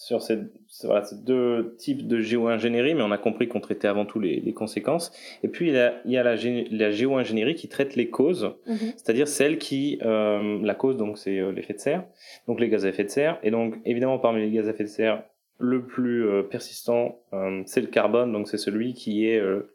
sur 0.00 0.22
ces, 0.22 0.38
voilà, 0.84 1.04
ces, 1.04 1.16
deux 1.16 1.76
types 1.78 2.06
de 2.06 2.20
géo-ingénierie, 2.20 2.94
mais 2.94 3.02
on 3.02 3.12
a 3.12 3.18
compris 3.18 3.48
qu'on 3.48 3.60
traitait 3.60 3.88
avant 3.88 4.06
tout 4.06 4.18
les, 4.18 4.40
les, 4.40 4.52
conséquences. 4.54 5.12
Et 5.42 5.48
puis 5.48 5.68
il 5.68 5.74
y 5.74 5.78
a, 5.78 6.00
il 6.04 6.12
y 6.12 6.16
a 6.16 6.22
la, 6.22 6.36
la 6.36 6.90
géo-ingénierie 6.90 7.54
qui 7.54 7.68
traite 7.68 7.96
les 7.96 8.08
causes, 8.08 8.54
mm-hmm. 8.66 8.92
c'est-à-dire 8.96 9.28
celle 9.28 9.58
qui, 9.58 9.98
euh, 10.02 10.58
la 10.62 10.74
cause 10.74 10.96
donc 10.96 11.18
c'est 11.18 11.40
l'effet 11.52 11.74
de 11.74 11.80
serre, 11.80 12.04
donc 12.46 12.60
les 12.60 12.68
gaz 12.68 12.86
à 12.86 12.88
effet 12.88 13.04
de 13.04 13.10
serre. 13.10 13.38
Et 13.42 13.50
donc, 13.50 13.76
évidemment, 13.84 14.18
parmi 14.18 14.40
les 14.40 14.50
gaz 14.50 14.66
à 14.68 14.70
effet 14.70 14.84
de 14.84 14.88
serre, 14.88 15.22
le 15.60 15.84
plus 15.84 16.26
euh, 16.26 16.42
persistant, 16.42 17.20
euh, 17.32 17.62
c'est 17.66 17.82
le 17.82 17.86
carbone, 17.86 18.32
donc 18.32 18.48
c'est 18.48 18.58
celui 18.58 18.94
qui 18.94 19.26
est 19.26 19.38
euh, 19.38 19.74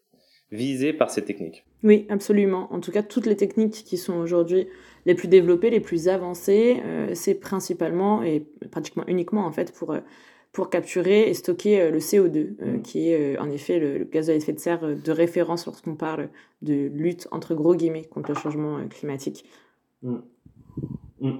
visé 0.51 0.91
par 0.91 1.12
ces 1.12 1.24
techniques. 1.24 1.63
Oui, 1.84 2.08
absolument. 2.10 2.67
En 2.74 2.79
tout 2.79 2.91
cas, 2.91 3.03
toutes 3.03 3.27
les 3.27 3.36
techniques 3.36 3.84
qui 3.86 3.98
sont 3.98 4.15
aujourd'hui 4.15 4.67
les 5.06 5.16
plus 5.16 5.28
développées, 5.28 5.70
les 5.70 5.80
plus 5.80 6.08
avancées, 6.08 6.82
c'est 7.14 7.36
principalement 7.36 8.24
et 8.24 8.46
pratiquement 8.72 9.04
uniquement 9.08 9.46
en 9.46 9.52
fait 9.52 9.72
pour 9.72 9.96
pour 10.52 10.70
capturer 10.70 11.30
et 11.30 11.34
stocker 11.34 11.92
le 11.92 12.00
CO2, 12.00 12.56
mmh. 12.60 12.82
qui 12.82 13.10
est 13.10 13.38
en 13.38 13.50
effet 13.50 13.78
le, 13.78 14.06
gaz 14.06 14.30
à 14.30 14.34
effet 14.34 14.54
de 14.54 14.60
serre 14.60 14.96
de 14.96 15.12
référence 15.12 15.66
lorsqu'on 15.66 15.96
parle 15.96 16.30
de 16.62 16.90
lutte 16.94 17.28
entre 17.32 17.54
gros 17.54 17.76
guillemets 17.76 18.06
contre 18.06 18.32
le 18.32 18.38
changement 18.38 18.88
climatique. 18.88 19.46
Mmh. 20.02 20.16
Mmh. 21.20 21.40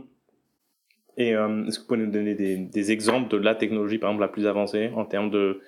Et 1.18 1.36
euh, 1.36 1.66
est-ce 1.66 1.78
que 1.78 1.84
vous 1.84 1.88
pouvez 1.88 2.00
nous 2.00 2.12
donner 2.12 2.36
des, 2.36 2.58
des, 2.58 2.92
exemples 2.92 3.30
de 3.30 3.38
la 3.38 3.56
technologie, 3.56 3.98
par 3.98 4.10
exemple, 4.10 4.22
la 4.22 4.28
plus 4.28 4.48
avancée 4.48 4.90
en 4.96 5.06
termes 5.06 5.30
de, 5.30 5.62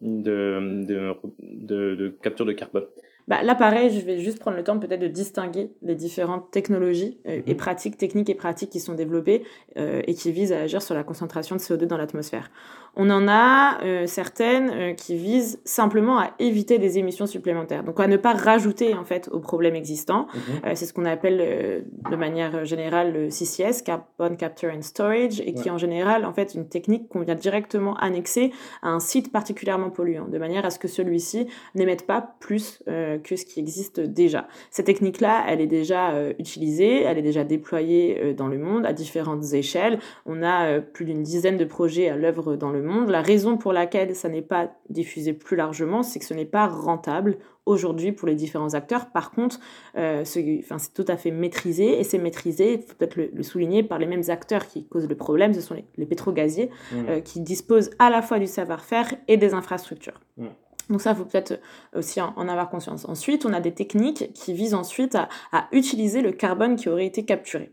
de, 0.00 0.84
de, 0.86 1.14
de, 1.40 1.94
de 1.96 2.08
capture 2.22 2.46
de 2.46 2.52
carbone? 2.52 2.86
Bah, 3.28 3.42
là, 3.42 3.54
pareil, 3.54 3.90
je 3.90 4.04
vais 4.04 4.18
juste 4.18 4.38
prendre 4.40 4.56
le 4.56 4.64
temps 4.64 4.78
peut-être 4.78 5.00
de 5.00 5.06
distinguer 5.06 5.70
les 5.82 5.94
différentes 5.94 6.50
technologies 6.50 7.18
euh, 7.28 7.40
et 7.46 7.52
mhm. 7.52 7.56
pratiques, 7.56 7.96
techniques 7.96 8.30
et 8.30 8.34
pratiques 8.34 8.70
qui 8.70 8.80
sont 8.80 8.94
développées 8.94 9.44
euh, 9.76 10.02
et 10.06 10.14
qui 10.14 10.32
visent 10.32 10.52
à 10.52 10.60
agir 10.60 10.82
sur 10.82 10.94
la 10.94 11.04
concentration 11.04 11.56
de 11.56 11.60
CO2 11.60 11.84
dans 11.84 11.96
l'atmosphère. 11.96 12.50
On 12.94 13.08
en 13.08 13.26
a 13.26 13.82
euh, 13.82 14.06
certaines 14.06 14.70
euh, 14.70 14.92
qui 14.92 15.16
visent 15.16 15.60
simplement 15.64 16.18
à 16.18 16.32
éviter 16.38 16.78
des 16.78 16.98
émissions 16.98 17.26
supplémentaires, 17.26 17.84
donc 17.84 17.98
à 17.98 18.06
ne 18.06 18.18
pas 18.18 18.34
rajouter 18.34 18.94
en 18.94 19.04
fait 19.04 19.30
aux 19.32 19.40
problèmes 19.40 19.74
existants. 19.74 20.26
Mhm. 20.34 20.40
Euh, 20.66 20.72
c'est 20.74 20.84
ce 20.84 20.92
qu'on 20.92 21.06
appelle 21.06 21.84
de 22.10 22.16
manière 22.16 22.66
générale 22.66 23.12
le 23.14 23.30
CCS, 23.30 23.82
Carbon 23.82 24.36
Capture 24.36 24.70
and 24.76 24.82
Storage, 24.82 25.40
et 25.40 25.54
qui 25.54 25.68
est 25.68 25.70
en 25.70 25.78
général 25.78 26.26
en 26.26 26.34
fait 26.34 26.54
une 26.54 26.68
technique 26.68 27.08
qu'on 27.08 27.20
vient 27.20 27.34
directement 27.34 27.94
annexer 27.96 28.52
à 28.82 28.90
un 28.90 29.00
site 29.00 29.32
particulièrement 29.32 29.88
polluant, 29.88 30.28
de 30.28 30.38
manière 30.38 30.66
à 30.66 30.70
ce 30.70 30.78
que 30.78 30.88
celui-ci 30.88 31.46
n'émette 31.74 32.06
pas 32.06 32.34
plus 32.40 32.82
que 32.86 33.36
ce 33.36 33.44
qui 33.44 33.60
existe 33.60 34.00
déjà. 34.00 34.48
Cette 34.70 34.86
technique-là, 34.86 35.44
elle 35.48 35.60
est 35.60 35.66
déjà 35.66 36.12
utilisée, 36.38 37.02
elle 37.02 37.18
est 37.18 37.22
déjà 37.22 37.44
déployée 37.44 38.34
dans 38.34 38.48
le 38.48 38.58
monde 38.58 38.84
à 38.86 38.92
différentes 38.92 39.52
échelles. 39.52 39.98
On 40.26 40.42
a 40.42 40.80
plus 40.80 41.04
d'une 41.04 41.22
dizaine 41.22 41.56
de 41.56 41.64
projets 41.64 42.08
à 42.08 42.16
l'œuvre 42.16 42.56
dans 42.56 42.70
le 42.70 42.81
monde. 42.82 43.10
La 43.10 43.22
raison 43.22 43.56
pour 43.56 43.72
laquelle 43.72 44.14
ça 44.14 44.28
n'est 44.28 44.42
pas 44.42 44.70
diffusé 44.88 45.32
plus 45.32 45.56
largement, 45.56 46.02
c'est 46.02 46.18
que 46.18 46.24
ce 46.24 46.34
n'est 46.34 46.44
pas 46.44 46.66
rentable 46.66 47.38
aujourd'hui 47.66 48.12
pour 48.12 48.28
les 48.28 48.34
différents 48.34 48.74
acteurs. 48.74 49.10
Par 49.10 49.30
contre, 49.30 49.60
euh, 49.96 50.22
c'est 50.24 50.64
tout 50.94 51.04
à 51.08 51.16
fait 51.16 51.30
maîtrisé 51.30 52.00
et 52.00 52.04
c'est 52.04 52.18
maîtrisé, 52.18 52.74
il 52.74 52.82
faut 52.82 52.94
peut-être 52.94 53.16
le, 53.16 53.42
souligner, 53.42 53.82
par 53.82 53.98
les 53.98 54.06
mêmes 54.06 54.28
acteurs 54.28 54.66
qui 54.66 54.86
causent 54.86 55.08
le 55.08 55.14
problème, 55.14 55.54
ce 55.54 55.60
sont 55.60 55.74
les, 55.74 55.84
les 55.96 56.06
pétrogaziers 56.06 56.70
mmh. 56.70 56.96
euh, 57.08 57.20
qui 57.20 57.40
disposent 57.40 57.90
à 57.98 58.10
la 58.10 58.22
fois 58.22 58.38
du 58.38 58.46
savoir-faire 58.46 59.14
et 59.28 59.36
des 59.36 59.54
infrastructures. 59.54 60.20
Mmh. 60.36 60.46
Donc 60.90 61.00
ça, 61.00 61.12
il 61.12 61.16
faut 61.16 61.24
peut-être 61.24 61.60
aussi 61.94 62.20
en, 62.20 62.36
avoir 62.36 62.68
conscience. 62.68 63.06
Ensuite, 63.08 63.46
on 63.46 63.52
a 63.52 63.60
des 63.60 63.72
techniques 63.72 64.32
qui 64.34 64.52
visent 64.52 64.74
ensuite 64.74 65.14
à 65.14 65.68
utiliser 65.72 66.20
le 66.20 66.32
carbone 66.32 66.76
qui 66.76 66.88
aurait 66.88 67.06
été 67.06 67.24
capturé. 67.24 67.72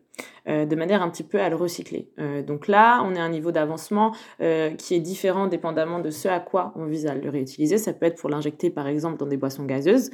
Euh, 0.50 0.66
de 0.66 0.76
manière 0.76 1.02
un 1.02 1.10
petit 1.10 1.24
peu 1.24 1.40
à 1.40 1.50
le 1.50 1.56
recycler. 1.56 2.10
Euh, 2.20 2.42
donc 2.42 2.68
là, 2.68 3.02
on 3.04 3.14
est 3.14 3.20
à 3.20 3.24
un 3.24 3.30
niveau 3.30 3.52
d'avancement 3.52 4.16
euh, 4.42 4.72
qui 4.72 4.96
est 4.96 5.00
différent 5.00 5.48
dépendamment 5.48 6.00
de 6.00 6.10
ce 6.10 6.28
à 6.28 6.40
quoi 6.40 6.74
on 6.76 6.86
vise 6.86 7.06
à 7.06 7.14
le 7.14 7.30
réutiliser. 7.30 7.78
Ça 7.78 7.94
peut 7.94 8.06
être 8.06 8.20
pour 8.20 8.30
l'injecter 8.30 8.70
par 8.70 8.88
exemple 8.88 9.18
dans 9.18 9.28
des 9.28 9.38
boissons 9.38 9.66
gazeuses, 9.66 10.10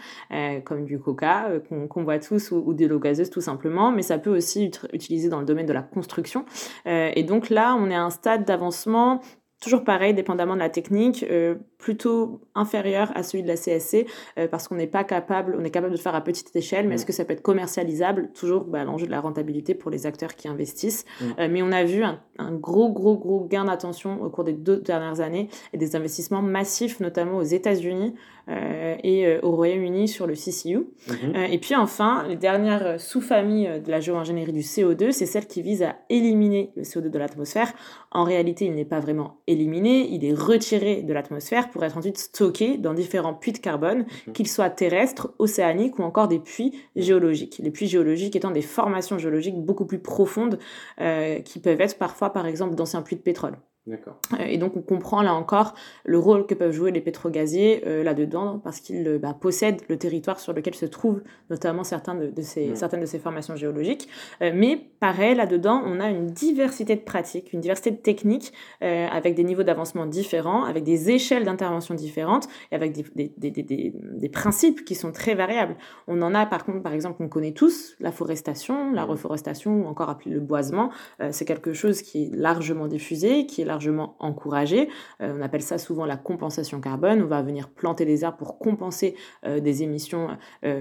comme 0.66 0.86
du 0.86 1.00
coca 1.00 1.50
qu'on 1.70 2.04
voit 2.04 2.20
tous, 2.20 2.52
ou, 2.52 2.64
ou, 2.66 2.74
de 2.74 2.86
l'eau 2.86 3.00
gazeuse 3.00 3.30
tout 3.30 3.42
simplement, 3.42 3.92
mais 3.92 4.02
ça 4.02 4.18
peut 4.18 4.36
aussi 4.36 4.66
être 4.66 4.88
utilisé 4.94 5.30
dans 5.30 5.40
le 5.40 5.46
domaine 5.46 5.66
de 5.66 5.74
la 5.74 5.82
construction. 5.82 6.46
et 6.86 7.24
donc 7.24 7.50
là, 7.50 7.76
on 7.80 7.90
est 7.90 7.96
à 7.96 8.04
un 8.04 8.10
stade 8.10 8.46
d'avancement 8.46 9.22
toujours 9.66 9.84
pareil, 9.84 10.14
dépendamment 10.14 10.54
de 10.54 10.60
la 10.60 10.70
technique, 10.70 11.26
euh, 11.30 11.56
plutôt 11.80 12.40
inférieur 12.54 13.12
à 13.16 13.24
celui 13.24 13.42
de 13.42 13.48
la 13.48 13.56
CSC, 13.56 14.06
euh, 14.38 14.48
parce 14.48 14.68
qu'on 14.68 14.76
n'est 14.76 14.86
pas 14.86 15.04
capable, 15.04 15.56
on 15.60 15.64
est 15.64 15.72
capable 15.72 15.92
de 15.92 15.98
le 15.98 16.02
faire 16.02 16.14
à 16.14 16.22
petite 16.22 16.56
échelle, 16.56 16.88
mais 16.88 16.96
est-ce 16.96 17.06
que 17.06 17.14
ça 17.14 17.26
peut 17.26 17.34
être 17.34 17.42
commercialisable? 17.42 18.30
Toujours 18.34 18.64
bah, 18.64 18.84
l'enjeu 18.84 19.08
de 19.08 19.12
la 19.12 19.22
rentabilité 19.22 19.74
pour 19.74 19.90
les 19.90 20.06
acteurs 20.06 20.36
qui 20.36 20.48
investissent. 20.48 21.04
Euh, 21.40 21.48
mais 21.50 21.64
on 21.64 21.72
a 21.72 21.84
vu 21.84 22.04
un, 22.04 22.20
gros, 22.52 22.92
gros, 22.92 23.18
gros 23.18 23.44
gain 23.46 23.66
d'attention 23.66 24.22
au 24.22 24.30
cours 24.30 24.44
des 24.44 24.54
deux 24.54 24.78
dernières 24.78 25.20
années 25.20 25.50
et 25.74 25.78
des 25.78 25.96
investissements 25.96 26.44
massifs, 26.44 27.00
notamment 27.00 27.38
aux 27.38 27.44
États-Unis 27.44 28.14
et 28.48 29.38
au 29.42 29.52
Royaume-Uni 29.52 30.08
sur 30.08 30.28
le 30.28 30.36
CCU. 30.36 30.78
Mhm. 31.08 31.36
et 31.52 31.58
puis 31.58 31.76
enfin, 31.76 32.26
les 32.28 32.36
dernières 32.36 33.00
sous-familles 33.00 33.82
de 33.84 33.92
la 33.92 34.00
géo-ingénierie 34.00 34.52
du 34.52 34.62
CO2, 34.62 35.12
c'est 35.12 35.26
celle 35.26 35.48
qui 35.48 35.62
vise 35.62 35.84
à 35.84 35.96
éliminer 36.10 36.72
le 36.76 36.84
CO2 36.84 37.10
de 37.10 37.20
l'atmosphère. 37.20 37.74
En 38.12 38.24
réalité, 38.24 38.66
il 38.66 38.76
n'est 38.76 38.86
pas 38.86 39.00
vraiment 39.00 39.38
éliminé 39.48 39.86
il 39.94 40.26
est 40.26 40.34
retiré 40.34 41.02
de 41.02 41.14
l'atmosphère 41.14 41.70
pour 41.70 41.84
être 41.84 41.98
ensuite 41.98 42.18
stocké 42.18 42.78
dans 42.78 42.94
différents 42.94 43.34
puits 43.34 43.52
de 43.52 43.58
carbone, 43.58 44.06
mhm. 44.28 44.34
qu'ils 44.34 44.48
soient 44.48 44.70
terrestres, 44.70 45.34
océaniques 45.40 46.00
ou 46.00 46.04
encore 46.04 46.28
des 46.28 46.40
puits 46.40 46.74
géologiques. 46.96 47.60
Les 47.64 47.72
puits 47.72 47.88
géologiques 47.88 48.36
étant 48.36 48.52
des 48.52 48.62
formations 48.62 49.18
géologiques 49.18 49.58
beaucoup 49.58 49.86
plus 49.86 50.00
profondes 50.00 50.60
euh, 51.02 51.40
qui 51.40 51.60
peuvent 51.60 51.82
être 51.82 51.98
parfois 51.98 52.32
par 52.32 52.46
exemple 52.46 52.76
d'anciens 52.76 53.02
puits 53.02 53.16
de 53.16 53.22
pétrole. 53.22 53.58
Euh, 53.88 54.46
et 54.48 54.58
donc 54.58 54.76
on 54.76 54.82
comprend 54.82 55.22
là 55.22 55.34
encore 55.36 55.76
le 56.06 56.18
rôle 56.18 56.48
que 56.48 56.56
peuvent 56.56 56.72
jouer 56.72 56.92
les 56.92 57.02
pétrogaziers 57.02 57.84
euh, 57.86 58.04
là-dedans 58.04 58.60
parce 58.64 58.80
qu'ils 58.80 59.08
euh, 59.08 59.20
bah, 59.20 59.36
possèdent 59.40 59.82
le 59.90 59.98
territoire 59.98 60.40
sur 60.40 60.54
lequel 60.54 60.74
se 60.74 60.88
trouvent 60.88 61.22
notamment 61.52 61.84
certains 61.84 62.16
de, 62.16 62.42
ces, 62.42 62.76
certaines 62.76 63.02
de 63.02 63.06
ces 63.06 63.20
formations 63.20 63.56
géologiques. 63.56 64.10
mais 64.42 64.90
pareil, 65.00 65.36
là-dedans, 65.36 65.84
on 65.86 66.00
a 66.00 66.10
une 66.10 66.28
diversité 66.28 66.96
de 66.96 67.02
pratiques, 67.02 67.54
une 67.54 67.62
diversité 67.62 67.92
de 67.92 67.98
techniques 67.98 68.54
avec 68.82 69.36
des 69.36 69.44
niveaux 69.44 69.64
d'avancement 69.64 70.06
différents, 70.06 70.64
avec 70.64 70.84
des 70.84 71.12
échelles 71.12 71.44
d'intervention 71.44 71.94
différentes 71.94 72.48
et 72.72 72.76
avec 72.76 72.94
des, 72.94 73.32
des, 73.38 73.52
des, 73.52 73.94
des, 73.94 74.30
principes 74.30 74.84
qui 74.86 74.96
sont 74.96 75.12
très 75.12 75.36
variables. 75.36 75.76
On 76.08 76.22
en 76.22 76.34
a 76.34 76.46
par 76.46 76.66
contre, 76.66 76.82
par 76.82 76.94
exemple, 76.94 77.18
qu'on 77.18 77.30
connaît 77.30 77.54
tous, 77.54 77.96
la 78.00 78.12
forestation, 78.12 78.92
la 78.92 79.04
reforestation 79.04 79.84
ou 79.84 79.86
encore 79.86 80.10
appelé 80.10 80.34
le 80.34 80.42
boisement. 80.42 80.90
c'est 81.32 81.46
quelque 81.46 81.74
chose 81.74 82.02
qui 82.02 82.24
est 82.24 82.36
largement 82.36 82.88
diffusé, 82.88 83.46
qui 83.46 83.62
est 83.62 83.66
largement 83.66 83.75
encouragé. 84.20 84.90
on 85.20 85.42
appelle 85.42 85.62
ça 85.62 85.78
souvent 85.78 86.06
la 86.06 86.18
compensation 86.18 86.80
carbone. 86.82 87.22
On 87.22 87.28
va 87.28 87.42
venir 87.42 87.70
planter 87.70 88.06
des 88.06 88.24
arbres 88.24 88.38
pour 88.38 88.60
compenser 88.60 89.16
des 89.44 89.84
émissions 89.84 90.30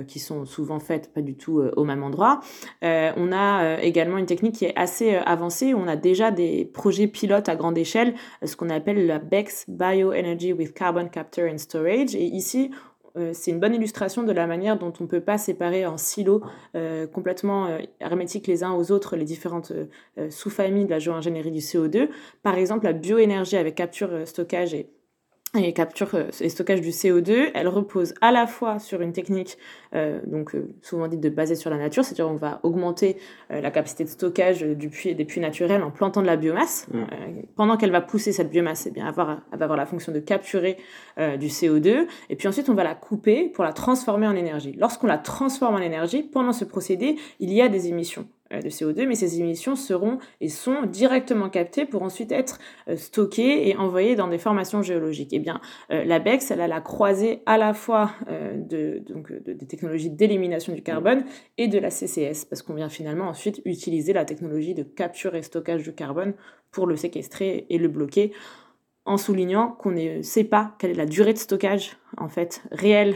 qui 0.07 0.19
sont 0.19 0.45
souvent 0.45 0.79
faites 0.81 1.13
pas 1.13 1.23
du 1.23 1.37
tout 1.37 1.61
au 1.77 1.85
même 1.85 2.03
endroit. 2.03 2.41
on 2.83 3.33
a 3.33 3.79
également 3.81 4.19
une 4.19 4.27
technique 4.27 4.57
qui 4.57 4.65
est 4.67 4.77
assez 4.77 5.15
avancée. 5.15 5.75
On 5.75 5.87
a 5.87 5.97
déjà 5.97 6.31
des 6.31 6.65
projets 6.65 7.07
pilotes 7.07 7.49
à 7.49 7.57
grande 7.57 7.79
échelle, 7.79 8.15
ce 8.45 8.57
qu'on 8.57 8.71
appelle 8.71 9.07
la 9.07 9.19
BEX, 9.19 9.67
Bioenergy 9.69 10.53
with 10.53 10.75
Carbon 10.75 11.09
Capture 11.09 11.51
and 11.51 11.59
Storage. 11.59 12.15
Et 12.15 12.25
ici, 12.25 12.71
euh, 12.73 12.77
c'est 13.33 13.50
une 13.50 13.61
bonne 13.61 13.75
illustration 13.75 14.25
de 14.25 14.33
la 14.33 14.47
manière 14.47 14.78
dont 14.78 14.92
on 14.99 15.04
ne 15.04 15.09
peut 15.09 15.21
pas 15.21 15.38
séparer 15.38 15.87
en 15.87 15.97
silos 15.97 16.42
euh, 16.75 17.06
complètement 17.06 17.66
euh, 17.66 17.78
hermétiques 18.00 18.47
les 18.47 18.64
uns 18.64 18.73
aux 18.73 18.90
autres 18.90 19.16
les 19.16 19.25
différentes 19.25 19.73
sous-familles 20.30 20.87
de 20.87 20.90
la 20.90 20.99
géo-ingénierie 20.99 21.50
du 21.50 21.61
CO2. 21.61 22.09
Par 22.42 22.56
exemple, 22.56 22.85
la 22.85 22.92
bioénergie 22.92 23.56
avec 23.56 23.75
capture, 23.75 24.26
stockage 24.26 24.75
et 24.75 24.88
et 25.62 25.73
capture 25.73 26.14
euh, 26.14 26.30
et 26.40 26.49
stockage 26.49 26.80
du 26.80 26.90
CO2, 26.90 27.50
elle 27.54 27.68
repose 27.68 28.14
à 28.20 28.32
la 28.32 28.46
fois 28.46 28.78
sur 28.78 29.00
une 29.00 29.12
technique, 29.12 29.56
euh, 29.94 30.20
donc 30.26 30.54
euh, 30.54 30.75
souvent 30.82 31.08
dite 31.08 31.20
de 31.20 31.28
basée 31.28 31.54
sur 31.54 31.70
la 31.70 31.76
nature, 31.76 32.04
c'est-à-dire 32.04 32.28
on 32.28 32.37
va 32.37 32.61
augmenter 32.62 33.16
la 33.50 33.70
capacité 33.70 34.04
de 34.04 34.08
stockage 34.08 34.62
du 34.62 34.88
puits, 34.88 35.14
des 35.14 35.25
puits 35.25 35.40
naturels 35.40 35.82
en 35.82 35.90
plantant 35.90 36.23
de 36.23 36.26
la 36.26 36.37
biomasse. 36.37 36.87
Mmh. 36.92 37.02
pendant 37.56 37.76
qu'elle 37.76 37.90
va 37.90 38.00
pousser 38.00 38.32
cette 38.32 38.50
biomasse, 38.50 38.87
eh 38.87 38.90
bien, 38.90 39.06
avoir, 39.06 39.42
elle 39.52 39.58
va 39.58 39.64
avoir 39.64 39.76
la 39.76 39.87
fonction 39.87 40.12
de 40.12 40.18
capturer 40.18 40.76
du 41.18 41.49
CO2, 41.49 42.06
et 42.30 42.37
puis 42.37 42.49
ensuite 42.49 42.68
on 42.68 42.75
va 42.75 42.84
la 42.84 42.94
couper 42.94 43.49
pour 43.49 43.64
la 43.64 43.73
transformer 43.73 44.26
en 44.26 44.34
énergie. 44.34 44.75
Lorsqu'on 44.78 45.06
la 45.06 45.18
transforme 45.18 45.75
en 45.75 45.78
énergie, 45.78 46.23
pendant 46.23 46.52
ce 46.52 46.64
procédé, 46.64 47.16
il 47.40 47.52
y 47.52 47.61
a 47.61 47.68
des 47.68 47.88
émissions. 47.88 48.26
Euh, 48.54 48.61
de 48.61 48.68
CO2, 48.68 49.06
mais 49.06 49.14
ces 49.14 49.40
émissions 49.40 49.76
seront 49.76 50.18
et 50.40 50.49
sont 50.49 50.82
directement 50.87 51.49
captées 51.49 51.84
pour 51.84 52.02
ensuite 52.02 52.32
être 52.32 52.58
euh, 52.88 52.96
stockées 52.96 53.68
et 53.68 53.76
envoyées 53.76 54.16
dans 54.16 54.28
des 54.28 54.38
formations 54.38 54.82
géologiques. 54.82 55.30
Eh 55.32 55.38
bien, 55.38 55.61
euh, 55.90 56.04
la 56.04 56.18
BEX, 56.18 56.50
elle 56.50 56.61
a 56.61 56.68
la 56.68 56.80
croisée 56.80 57.42
à 57.46 57.58
la 57.58 57.75
fois 57.75 58.12
de, 58.28 59.02
des 59.46 59.66
technologies 59.66 60.11
d'élimination 60.11 60.73
du 60.73 60.82
carbone 60.82 61.25
et 61.58 61.68
de 61.68 61.78
la 61.78 61.90
CCS, 61.90 62.44
parce 62.44 62.62
qu'on 62.62 62.75
vient 62.75 62.88
finalement 62.88 63.28
ensuite 63.28 63.61
utiliser 63.64 64.12
la 64.12 64.25
technologie 64.25 64.75
de 64.75 64.82
capture 64.82 65.34
et 65.34 65.42
stockage 65.42 65.82
du 65.82 65.94
carbone 65.94 66.34
pour 66.70 66.87
le 66.87 66.96
séquestrer 66.96 67.66
et 67.68 67.78
le 67.78 67.88
bloquer 67.88 68.32
en 69.06 69.16
soulignant 69.16 69.68
qu'on 69.68 69.90
ne 69.90 70.23
sait 70.23 70.44
pas 70.44 70.75
quelle 70.78 70.92
est 70.92 70.94
la 70.94 71.06
durée 71.06 71.32
de 71.32 71.38
stockage 71.38 71.96
en 72.16 72.28
fait 72.28 72.62
réelle 72.70 73.14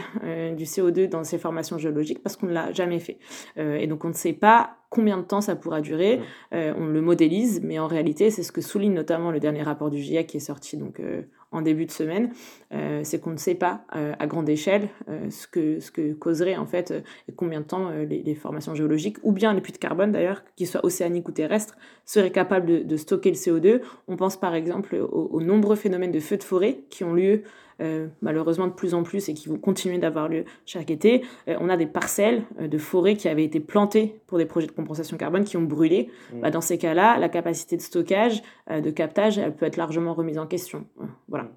du 0.55 0.65
CO2 0.65 1.07
dans 1.07 1.23
ces 1.23 1.37
formations 1.37 1.77
géologiques 1.77 2.21
parce 2.21 2.35
qu'on 2.35 2.47
ne 2.47 2.53
l'a 2.53 2.71
jamais 2.73 2.99
fait. 2.99 3.17
et 3.57 3.87
donc 3.87 4.05
on 4.05 4.09
ne 4.09 4.13
sait 4.13 4.33
pas 4.33 4.79
combien 4.89 5.17
de 5.17 5.23
temps 5.23 5.41
ça 5.41 5.55
pourra 5.55 5.81
durer. 5.81 6.21
Euh, 6.53 6.73
on 6.77 6.87
le 6.87 7.01
modélise, 7.01 7.61
mais 7.63 7.79
en 7.79 7.87
réalité, 7.87 8.31
c'est 8.31 8.43
ce 8.43 8.51
que 8.51 8.61
souligne 8.61 8.93
notamment 8.93 9.31
le 9.31 9.39
dernier 9.39 9.63
rapport 9.63 9.89
du 9.89 9.99
GIEC 9.99 10.27
qui 10.27 10.37
est 10.37 10.41
sorti 10.41 10.77
donc 10.77 10.99
euh, 10.99 11.21
en 11.51 11.61
début 11.63 11.85
de 11.85 11.91
semaine, 11.91 12.31
euh, 12.73 13.01
c'est 13.03 13.19
qu'on 13.19 13.31
ne 13.31 13.37
sait 13.37 13.55
pas 13.55 13.83
à 13.91 14.27
grande 14.27 14.47
échelle 14.49 14.87
ce 15.31 15.47
que 15.47 15.79
ce 15.79 15.89
que 15.89 16.13
causerait 16.13 16.55
en 16.55 16.67
fait 16.67 16.93
et 17.27 17.31
combien 17.31 17.61
de 17.61 17.65
temps 17.65 17.89
les, 17.89 18.35
formations 18.35 18.75
géologiques 18.75 19.17
ou 19.23 19.31
bien 19.31 19.55
les 19.55 19.61
puits 19.61 19.73
de 19.73 19.79
carbone 19.79 20.11
d'ailleurs, 20.11 20.43
qu'ils 20.55 20.67
soient 20.67 20.85
océaniques 20.85 21.27
ou 21.27 21.31
terrestres, 21.31 21.75
seraient 22.09 22.31
capables 22.31 22.87
de, 22.87 22.97
stocker 22.97 23.29
le 23.29 23.35
CO2. 23.35 23.81
On 24.07 24.15
pense 24.15 24.35
par 24.35 24.55
exemple 24.55 24.95
aux 24.95 25.41
nombreux 25.41 25.75
phénomènes 25.75 26.11
de 26.11 26.19
feux 26.19 26.37
de 26.37 26.43
forêt 26.43 26.79
qui 26.89 27.03
ont 27.03 27.13
lieu 27.13 27.43
euh, 27.81 28.07
malheureusement 28.21 28.67
de 28.67 28.73
plus 28.73 28.95
en 28.95 29.03
plus 29.03 29.29
et 29.29 29.33
qui 29.35 29.47
vont 29.47 29.57
continuer 29.57 29.99
d'avoir 29.99 30.27
lieu 30.27 30.43
chaque 30.65 30.89
été. 30.89 31.23
Euh, 31.47 31.55
on 31.61 31.69
a 31.69 31.77
des 31.77 31.85
parcelles 31.85 32.41
euh, 32.59 32.67
de 32.67 32.77
forêts 32.79 33.15
qui 33.15 33.29
avaient 33.29 33.43
été 33.43 33.59
plantées 33.59 34.15
pour 34.25 34.39
des 34.39 34.45
projets 34.45 34.65
de 34.65 34.71
compensation 34.71 35.17
carbone 35.17 35.45
qui 35.45 35.55
ont 35.55 35.61
brûlé. 35.61 36.09
Mmh. 36.33 36.41
Bah, 36.41 36.49
dans 36.49 36.61
ces 36.61 36.79
cas-là, 36.79 37.19
la 37.19 37.29
capacité 37.29 37.77
de 37.77 37.81
stockage, 37.81 38.41
de 38.69 38.89
captage, 38.89 39.37
elle 39.37 39.55
peut 39.55 39.67
être 39.67 39.77
largement 39.77 40.15
remise 40.15 40.39
en 40.39 40.47
question. 40.47 40.87
voilà. 41.27 41.47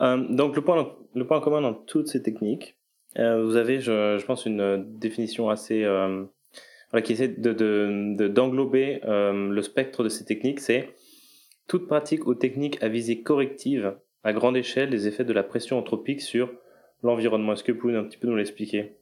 donc 0.00 0.56
le 0.56 0.62
point, 0.62 0.92
le 1.14 1.26
point 1.26 1.40
commun 1.40 1.62
dans 1.62 1.74
toutes 1.74 2.08
ces 2.08 2.22
techniques, 2.22 2.76
vous 3.16 3.56
avez, 3.56 3.80
je, 3.80 4.24
pense, 4.26 4.44
une 4.44 4.84
définition 4.98 5.48
assez 5.48 5.84
qui 7.02 7.12
essaie 7.12 7.28
de, 7.28 8.28
d'englober 8.28 9.00
le 9.04 9.62
spectre 9.62 10.04
de 10.04 10.08
ces 10.08 10.24
techniques, 10.24 10.60
c'est 10.60 10.90
toute 11.66 11.86
pratique 11.86 12.26
ou 12.26 12.34
technique 12.34 12.82
à 12.82 12.88
visée 12.88 13.22
corrective 13.22 13.96
à 14.22 14.32
grande 14.32 14.56
échelle 14.56 14.90
les 14.90 15.06
effets 15.06 15.24
de 15.24 15.32
la 15.32 15.42
pression 15.42 15.78
anthropique 15.78 16.20
sur 16.20 16.50
l'environnement. 17.02 17.52
Est-ce 17.52 17.64
que 17.64 17.72
vous 17.72 17.78
pouvez 17.78 17.96
un 17.96 18.04
petit 18.04 18.18
peu 18.18 18.26
nous 18.26 18.36
l'expliquer? 18.36 18.96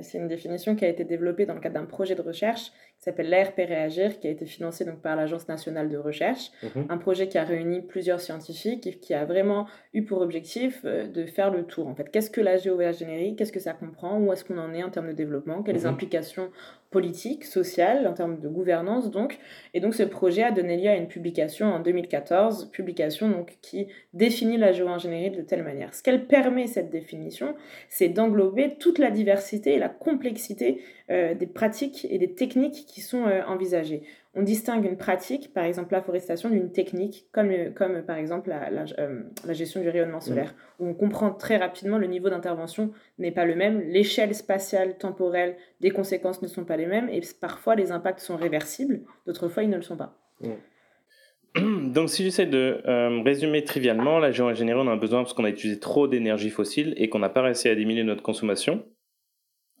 C'est 0.00 0.18
une 0.18 0.28
définition 0.28 0.74
qui 0.74 0.86
a 0.86 0.88
été 0.88 1.04
développée 1.04 1.44
dans 1.44 1.54
le 1.54 1.60
cadre 1.60 1.74
d'un 1.74 1.84
projet 1.84 2.14
de 2.14 2.22
recherche 2.22 2.72
qui 3.02 3.06
s'appelle 3.06 3.30
l'ARP 3.30 3.56
Réagir, 3.56 4.20
qui 4.20 4.28
a 4.28 4.30
été 4.30 4.46
financé 4.46 4.84
donc 4.84 5.02
par 5.02 5.16
l'Agence 5.16 5.48
nationale 5.48 5.88
de 5.88 5.96
recherche. 5.96 6.52
Mhm. 6.62 6.86
Un 6.88 6.98
projet 6.98 7.26
qui 7.26 7.36
a 7.36 7.42
réuni 7.42 7.82
plusieurs 7.82 8.20
scientifiques 8.20 8.86
et 8.86 8.94
qui 8.94 9.12
a 9.12 9.24
vraiment 9.24 9.66
eu 9.92 10.04
pour 10.04 10.20
objectif 10.20 10.82
euh, 10.84 11.08
de 11.08 11.26
faire 11.26 11.50
le 11.50 11.64
tour. 11.64 11.88
En 11.88 11.96
fait, 11.96 12.08
qu'est-ce 12.12 12.30
que 12.30 12.40
la 12.40 12.58
géo-ingénierie 12.58 13.34
Qu'est-ce 13.34 13.50
que 13.50 13.58
ça 13.58 13.72
comprend? 13.72 14.20
Où 14.20 14.32
est-ce 14.32 14.44
qu'on 14.44 14.56
en 14.56 14.72
est 14.72 14.84
en 14.84 14.90
termes 14.90 15.08
de 15.08 15.14
développement? 15.14 15.64
Quelles 15.64 15.80
mhm. 15.80 15.86
implications 15.86 16.50
politique, 16.92 17.44
sociale, 17.44 18.06
en 18.06 18.12
termes 18.12 18.38
de 18.38 18.48
gouvernance 18.48 19.10
donc? 19.10 19.38
Et 19.74 19.80
donc 19.80 19.94
ce 19.94 20.04
projet 20.04 20.44
a 20.44 20.52
donné 20.52 20.76
lieu 20.76 20.90
à 20.90 20.94
une 20.94 21.08
publication 21.08 21.66
en 21.66 21.80
2014, 21.80 22.70
publication 22.70 23.28
donc 23.30 23.56
qui 23.62 23.88
définit 24.12 24.58
la 24.58 24.70
géo-ingénierie 24.70 25.34
de 25.36 25.42
telle 25.42 25.64
manière. 25.64 25.92
Ce 25.92 26.02
qu'elle 26.04 26.26
permet 26.26 26.68
cette 26.68 26.90
définition, 26.90 27.56
c'est 27.88 28.10
d'englober 28.10 28.76
toute 28.78 28.98
la 28.98 29.10
diversité 29.10 29.74
et 29.74 29.78
la 29.78 29.88
complexité 29.88 30.82
euh, 31.12 31.34
des 31.34 31.46
pratiques 31.46 32.06
et 32.10 32.18
des 32.18 32.34
techniques 32.34 32.86
qui 32.86 33.00
sont 33.00 33.26
euh, 33.26 33.42
envisagées 33.46 34.02
on 34.34 34.42
distingue 34.42 34.86
une 34.86 34.96
pratique, 34.96 35.52
par 35.52 35.64
exemple 35.64 35.92
la 35.92 36.00
forestation, 36.00 36.48
d'une 36.48 36.72
technique, 36.72 37.26
comme, 37.32 37.50
euh, 37.50 37.70
comme 37.70 38.02
par 38.02 38.16
exemple 38.16 38.50
la, 38.50 39.52
gestion 39.52 39.82
du 39.82 39.88
rayonnement 39.88 40.18
mmh. 40.18 40.22
solaire, 40.22 40.54
où 40.78 40.86
on 40.88 40.94
comprend 40.94 41.30
très 41.32 41.58
rapidement 41.58 41.98
le 41.98 42.06
niveau 42.06 42.30
d'intervention 42.30 42.92
n'est 43.18 43.30
pas 43.30 43.44
le 43.44 43.54
même, 43.54 43.80
l'échelle 43.80 44.34
spatiale, 44.34 44.96
temporelle 44.96 45.56
des 45.80 45.90
conséquences 45.90 46.40
ne 46.40 46.48
sont 46.48 46.64
pas 46.64 46.76
les 46.76 46.86
mêmes, 46.86 47.08
et 47.10 47.20
parfois 47.40 47.74
les 47.74 47.92
impacts 47.92 48.20
sont 48.20 48.36
réversibles, 48.36 49.02
d'autres 49.26 49.48
fois 49.48 49.64
ils 49.64 49.70
ne 49.70 49.76
le 49.76 49.82
sont 49.82 49.96
pas. 49.96 50.16
Mmh. 50.40 51.92
Donc 51.92 52.08
si 52.08 52.24
j'essaie 52.24 52.46
de 52.46 52.80
euh, 52.86 53.20
résumer 53.22 53.62
trivialement, 53.64 54.18
la 54.18 54.32
géo-ingénierie, 54.32 54.80
on 54.82 54.88
a 54.88 54.96
besoin 54.96 55.22
parce 55.22 55.34
qu'on 55.34 55.44
a 55.44 55.50
utilisé 55.50 55.78
trop 55.78 56.08
d'énergie 56.08 56.48
fossile 56.48 56.94
et 56.96 57.10
qu'on 57.10 57.18
n'a 57.18 57.28
pas 57.28 57.42
réussi 57.42 57.68
à 57.68 57.74
diminuer 57.74 58.04
notre 58.04 58.22
consommation 58.22 58.82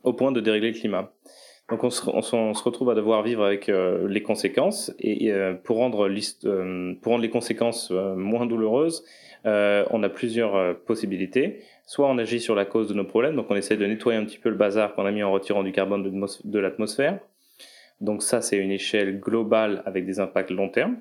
au 0.02 0.12
point 0.12 0.32
de 0.32 0.40
dérégler 0.40 0.72
le 0.72 0.78
climat. 0.78 1.12
Donc 1.72 1.84
on 1.84 1.90
se, 1.90 2.62
retrouve 2.64 2.90
à 2.90 2.94
devoir 2.94 3.22
vivre 3.22 3.44
avec 3.44 3.68
euh, 3.68 4.06
les 4.06 4.22
conséquences 4.22 4.92
et, 4.98 5.32
euh, 5.32 5.54
pour, 5.54 5.78
rendre 5.78 6.06
euh, 6.06 6.94
pour 7.00 7.12
rendre 7.12 7.22
les 7.22 7.30
conséquences 7.30 7.90
moins 7.90 8.44
douloureuses, 8.44 9.04
on 9.44 10.02
a 10.02 10.08
plusieurs 10.08 10.76
possibilités. 10.80 11.60
Soit 11.86 12.08
on 12.08 12.18
agit 12.18 12.40
sur 12.40 12.54
la 12.54 12.64
cause 12.64 12.88
de 12.88 12.94
nos 12.94 13.04
problèmes, 13.04 13.36
donc 13.36 13.46
on 13.48 13.56
essaie 13.56 13.76
de 13.76 13.86
nettoyer 13.86 14.18
un 14.18 14.24
petit 14.24 14.38
peu 14.38 14.50
le 14.50 14.54
bazar 14.54 14.94
qu'on 14.94 15.06
a 15.06 15.10
mis 15.10 15.22
en 15.22 15.32
retirant 15.32 15.62
du 15.62 15.72
carbone 15.72 16.28
de, 16.44 16.58
l'atmosphère. 16.58 17.18
Donc 18.00 18.22
ça 18.22 18.42
c'est 18.42 18.58
une 18.58 18.70
échelle 18.70 19.18
globale 19.18 19.82
avec 19.86 20.04
des 20.04 20.20
impacts 20.20 20.50
long 20.50 20.68
terme. 20.68 20.98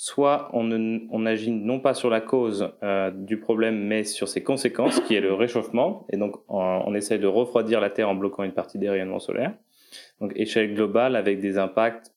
Soit 0.00 0.48
on, 0.52 0.70
on 1.10 1.26
agit 1.26 1.50
non 1.50 1.80
pas 1.80 1.92
sur 1.92 2.08
la 2.08 2.20
cause 2.20 2.72
du 3.14 3.40
problème 3.40 3.76
mais 3.80 4.04
sur 4.04 4.28
ses 4.28 4.44
conséquences 4.44 5.00
qui 5.00 5.16
est 5.16 5.20
le 5.20 5.34
réchauffement 5.34 6.06
et 6.10 6.16
donc 6.16 6.36
on, 6.46 6.60
on 6.86 6.94
essaie 6.94 7.18
de 7.18 7.26
refroidir 7.26 7.80
la 7.80 7.90
Terre 7.90 8.08
en 8.08 8.14
bloquant 8.14 8.44
une 8.44 8.52
partie 8.52 8.78
des 8.78 8.88
rayonnements 8.88 9.18
solaires. 9.18 9.54
Donc 10.20 10.32
échelle 10.36 10.72
globale 10.72 11.16
avec 11.16 11.40
des 11.40 11.58
impacts 11.58 12.14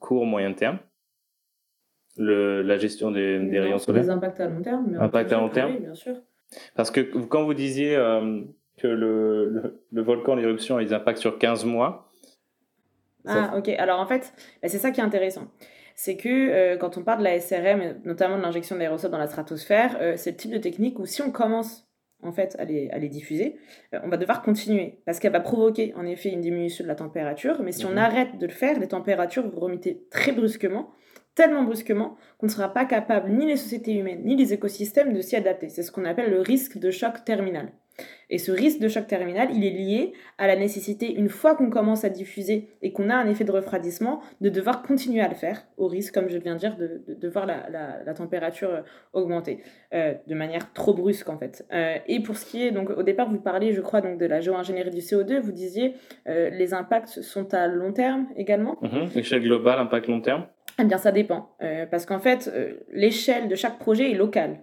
court, 0.00 0.26
moyen 0.26 0.52
terme. 0.52 0.78
Le, 2.16 2.62
la 2.62 2.76
gestion 2.76 3.12
des, 3.12 3.38
des 3.38 3.60
rayons 3.60 3.78
solaires. 3.78 4.02
Des 4.02 4.10
impacts 4.10 4.40
à 4.40 4.48
long 4.48 4.62
terme. 4.62 4.86
Mais 4.88 4.98
à 4.98 5.38
long 5.38 5.48
terme. 5.48 5.72
Oui, 5.72 5.80
bien 5.80 5.94
sûr. 5.94 6.16
Parce 6.74 6.90
que 6.90 7.00
quand 7.00 7.44
vous 7.44 7.54
disiez 7.54 7.94
euh, 7.94 8.40
que 8.78 8.88
le, 8.88 9.80
le, 9.92 10.02
volcan, 10.02 10.34
l'éruption 10.34 10.76
a 10.76 10.84
des 10.84 10.92
impacts 10.92 11.18
sur 11.18 11.38
15 11.38 11.64
mois. 11.66 12.10
Ah, 13.26 13.54
ok. 13.56 13.68
Alors 13.70 14.00
en 14.00 14.06
fait, 14.06 14.32
bah, 14.62 14.68
c'est 14.68 14.78
ça 14.78 14.90
qui 14.90 15.00
est 15.00 15.04
intéressant. 15.04 15.48
C'est 15.98 16.18
que 16.18 16.28
euh, 16.28 16.76
quand 16.76 16.98
on 16.98 17.02
parle 17.02 17.20
de 17.20 17.24
la 17.24 17.40
SRM, 17.40 18.02
notamment 18.04 18.36
de 18.36 18.42
l'injection 18.42 18.76
d'aérosols 18.76 19.10
dans 19.10 19.18
la 19.18 19.26
stratosphère, 19.26 19.96
euh, 19.98 20.12
c'est 20.16 20.32
le 20.32 20.36
type 20.36 20.50
de 20.50 20.58
technique 20.58 20.98
où 20.98 21.06
si 21.06 21.22
on 21.22 21.32
commence 21.32 21.88
en 22.22 22.32
fait 22.32 22.54
à 22.58 22.66
les, 22.66 22.90
à 22.90 22.98
les 22.98 23.08
diffuser, 23.08 23.56
euh, 23.94 24.00
on 24.04 24.08
va 24.08 24.18
devoir 24.18 24.42
continuer 24.42 25.00
parce 25.06 25.18
qu'elle 25.18 25.32
va 25.32 25.40
provoquer 25.40 25.94
en 25.96 26.04
effet 26.04 26.28
une 26.28 26.42
diminution 26.42 26.84
de 26.84 26.88
la 26.88 26.96
température. 26.96 27.62
Mais 27.62 27.72
si 27.72 27.86
on 27.86 27.92
mhm. 27.92 27.98
arrête 27.98 28.38
de 28.38 28.46
le 28.46 28.52
faire, 28.52 28.78
les 28.78 28.88
températures 28.88 29.48
vont 29.48 29.58
remonter 29.58 30.06
très 30.10 30.32
brusquement, 30.32 30.90
tellement 31.34 31.62
brusquement 31.62 32.16
qu'on 32.36 32.46
ne 32.46 32.52
sera 32.52 32.74
pas 32.74 32.84
capable, 32.84 33.30
ni 33.30 33.46
les 33.46 33.56
sociétés 33.56 33.94
humaines, 33.94 34.20
ni 34.22 34.36
les 34.36 34.52
écosystèmes, 34.52 35.14
de 35.14 35.22
s'y 35.22 35.34
adapter. 35.34 35.70
C'est 35.70 35.82
ce 35.82 35.90
qu'on 35.90 36.04
appelle 36.04 36.30
le 36.30 36.42
risque 36.42 36.76
de 36.76 36.90
choc 36.90 37.24
terminal. 37.24 37.72
Et 38.28 38.38
ce 38.38 38.50
risque 38.50 38.80
de 38.80 38.88
choc 38.88 39.06
terminal, 39.06 39.48
il 39.54 39.64
est 39.64 39.70
lié 39.70 40.12
à 40.38 40.46
la 40.46 40.56
nécessité, 40.56 41.14
une 41.14 41.28
fois 41.28 41.54
qu'on 41.54 41.70
commence 41.70 42.04
à 42.04 42.08
diffuser 42.08 42.68
et 42.82 42.92
qu'on 42.92 43.08
a 43.08 43.14
un 43.14 43.28
effet 43.28 43.44
de 43.44 43.52
refroidissement, 43.52 44.20
de 44.40 44.48
devoir 44.48 44.82
continuer 44.82 45.20
à 45.20 45.28
le 45.28 45.34
faire, 45.34 45.64
au 45.76 45.86
risque, 45.86 46.14
comme 46.14 46.28
je 46.28 46.38
viens 46.38 46.54
de 46.54 46.58
dire, 46.58 46.76
de, 46.76 47.02
de, 47.06 47.28
voir 47.28 47.46
la, 47.46 47.68
la, 48.04 48.14
température 48.14 48.70
euh, 48.70 48.82
augmenter 49.12 49.62
euh, 49.94 50.14
de 50.26 50.34
manière 50.34 50.72
trop 50.72 50.92
brusque 50.92 51.28
en 51.28 51.38
fait. 51.38 51.64
Euh, 51.72 51.96
et 52.06 52.20
pour 52.20 52.36
ce 52.36 52.46
qui 52.46 52.64
est, 52.64 52.72
donc 52.72 52.90
au 52.90 53.02
départ, 53.02 53.30
vous 53.30 53.38
parliez, 53.38 53.72
je 53.72 53.80
crois, 53.80 54.00
donc 54.00 54.18
de 54.18 54.26
la 54.26 54.40
géo-ingénierie 54.40 54.90
du 54.90 55.00
CO2, 55.00 55.38
vous 55.40 55.52
disiez 55.52 55.94
les 56.26 56.74
impacts 56.74 57.20
sont 57.22 57.54
à 57.54 57.68
long 57.68 57.92
terme 57.92 58.26
également. 58.36 58.76
Mmh, 58.82 59.18
échelle 59.18 59.42
globale, 59.42 59.78
impact 59.78 60.08
long 60.08 60.20
terme 60.20 60.46
Eh 60.80 60.84
bien, 60.84 60.98
ça 60.98 61.12
dépend. 61.12 61.56
parce 61.90 62.06
qu'en 62.06 62.18
fait, 62.18 62.50
l'échelle 62.92 63.48
de 63.48 63.54
chaque 63.54 63.78
projet 63.78 64.10
est 64.10 64.14
locale. 64.14 64.60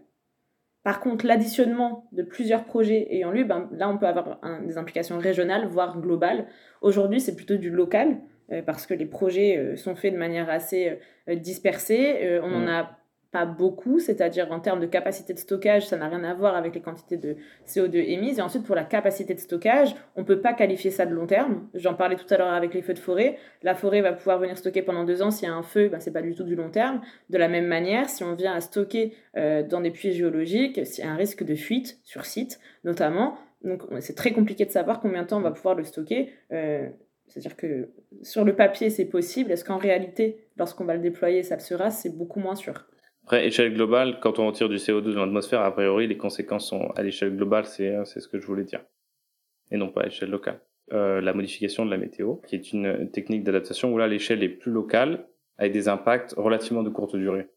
Par 0.84 1.00
contre, 1.00 1.26
l'additionnement 1.26 2.08
de 2.12 2.24
plusieurs 2.24 2.66
projets 2.66 3.08
ayant 3.10 3.32
lieu, 3.32 3.44
ben, 3.44 3.70
là, 3.72 3.90
on 3.90 3.98
peut 3.98 4.08
avoir 4.08 4.40
des 4.66 4.78
implications 4.78 5.18
régionales, 5.18 5.68
voire 5.68 6.00
globales. 6.00 6.46
Aujourd'hui, 6.82 7.22
c'est 7.22 7.36
plutôt 7.36 7.56
du 7.56 7.70
local, 7.70 8.18
parce 8.66 8.86
que 8.86 8.94
les 8.94 9.06
projets 9.06 9.78
sont 9.78 9.96
faits 9.96 10.14
de 10.14 10.20
manière 10.20 10.50
assez 10.50 11.00
dispersée. 11.30 12.40
on 12.44 12.50
n'en 12.50 12.66
mmh. 12.66 12.68
a 12.68 13.03
pas 13.34 13.46
beaucoup, 13.46 14.00
c'est-à-dire 14.00 14.52
en 14.52 14.60
termes 14.60 14.80
de 14.80 14.86
capacité 14.86 15.34
de 15.34 15.40
stockage, 15.40 15.88
ça 15.88 15.98
n'a 15.98 16.08
rien 16.08 16.24
à 16.24 16.36
voir 16.36 16.56
avec 16.56 16.76
les 16.76 16.82
quantités 16.82 17.18
de 17.18 17.36
CO2 17.68 17.96
émises. 17.96 18.38
Et 18.38 18.42
ensuite, 18.44 18.64
pour 18.64 18.76
la 18.76 18.84
capacité 18.84 19.34
de 19.34 19.40
stockage, 19.40 19.96
on 20.16 20.22
ne 20.22 20.26
peut 20.26 20.40
pas 20.40 20.54
qualifier 20.54 20.92
ça 20.92 21.08
de 21.08 21.16
long 21.16 21.26
terme. 21.26 21.68
J'en 21.74 21.96
parlais 21.96 22.16
tout 22.16 22.32
à 22.32 22.38
l'heure 22.38 22.54
avec 22.54 22.76
les 22.76 22.84
feux 22.84 22.94
de 22.94 23.00
forêt. 23.00 23.40
La 23.64 23.74
forêt 23.74 24.02
va 24.02 24.14
pouvoir 24.14 24.38
venir 24.38 24.56
stocker 24.56 24.84
pendant 24.84 25.04
deux 25.04 25.24
ans. 25.24 25.32
S'il 25.32 25.48
y 25.48 25.52
a 25.52 25.56
un 25.56 25.64
feu, 25.64 25.90
ben, 25.90 26.00
ce 26.00 26.06
n'est 26.10 26.14
pas 26.14 26.22
du 26.22 26.36
tout 26.36 26.44
du 26.44 26.56
long 26.56 26.70
terme. 26.70 27.02
De 27.32 27.40
la 27.40 27.48
même 27.48 27.66
manière, 27.66 28.08
si 28.08 28.24
on 28.24 28.36
vient 28.36 28.54
à 28.54 28.62
stocker 28.62 29.16
euh, 29.36 29.64
dans 29.64 29.82
des 29.82 29.90
puits 29.90 30.14
géologiques, 30.14 30.86
s'il 30.86 31.04
y 31.04 31.08
a 31.08 31.12
un 31.12 31.16
risque 31.16 31.44
de 31.44 31.56
fuite 31.56 32.00
sur 32.04 32.26
site, 32.26 32.60
notamment, 32.84 33.36
donc 33.64 33.82
c'est 34.00 34.16
très 34.16 34.32
compliqué 34.32 34.64
de 34.66 34.72
savoir 34.72 35.00
combien 35.00 35.24
de 35.24 35.28
temps 35.28 35.40
on 35.40 35.42
va 35.42 35.52
pouvoir 35.52 35.74
le 35.74 35.84
stocker. 35.84 36.30
Euh, 36.52 36.88
c'est-à-dire 37.28 37.58
que 37.58 37.90
sur 38.22 38.44
le 38.46 38.56
papier, 38.56 38.92
c'est 38.92 39.06
possible. 39.06 39.52
Est-ce 39.52 39.66
qu'en 39.66 39.78
réalité, 39.78 40.46
lorsqu'on 40.56 40.86
va 40.86 40.94
le 40.94 41.02
déployer, 41.02 41.42
ça 41.42 41.56
le 41.56 41.62
sera? 41.62 41.90
C'est 41.90 42.16
beaucoup 42.16 42.40
moins 42.40 42.54
sûr. 42.54 42.86
Après, 43.24 43.48
échelle 43.48 43.74
globale, 43.74 44.20
quand 44.22 44.40
on 44.40 44.48
retire 44.48 44.68
du 44.68 44.76
CO2 44.76 45.14
dans 45.14 45.26
l'atmosphère, 45.26 45.62
a 45.62 45.72
priori, 45.72 46.08
les 46.08 46.18
conséquences 46.18 46.68
sont 46.68 46.92
à 46.96 47.04
l'échelle 47.04 47.36
globale, 47.36 47.66
c'est 47.66 48.04
ce 48.06 48.28
que 48.28 48.40
je 48.40 48.46
voulais 48.46 48.66
dire. 48.66 48.84
Et 49.72 49.78
non 49.78 49.90
pas 49.90 50.02
à 50.02 50.06
l'échelle 50.06 50.30
locale. 50.30 50.60
Euh, 50.92 51.22
la 51.22 51.34
modification 51.34 51.86
de 51.86 51.92
la 51.92 51.98
météo, 51.98 52.36
qui 52.48 52.56
est 52.56 52.74
une 52.74 53.10
technique 53.12 53.44
d'adaptation 53.44 53.94
où 53.94 53.98
là, 53.98 54.08
l'échelle 54.08 54.44
est 54.44 54.50
plus 54.50 54.72
locale, 54.72 55.26
avec 55.58 55.72
des 55.72 55.88
impacts 55.88 56.34
relativement 56.36 56.84
de 56.84 56.90
courte 56.90 57.16
durée. 57.16 57.48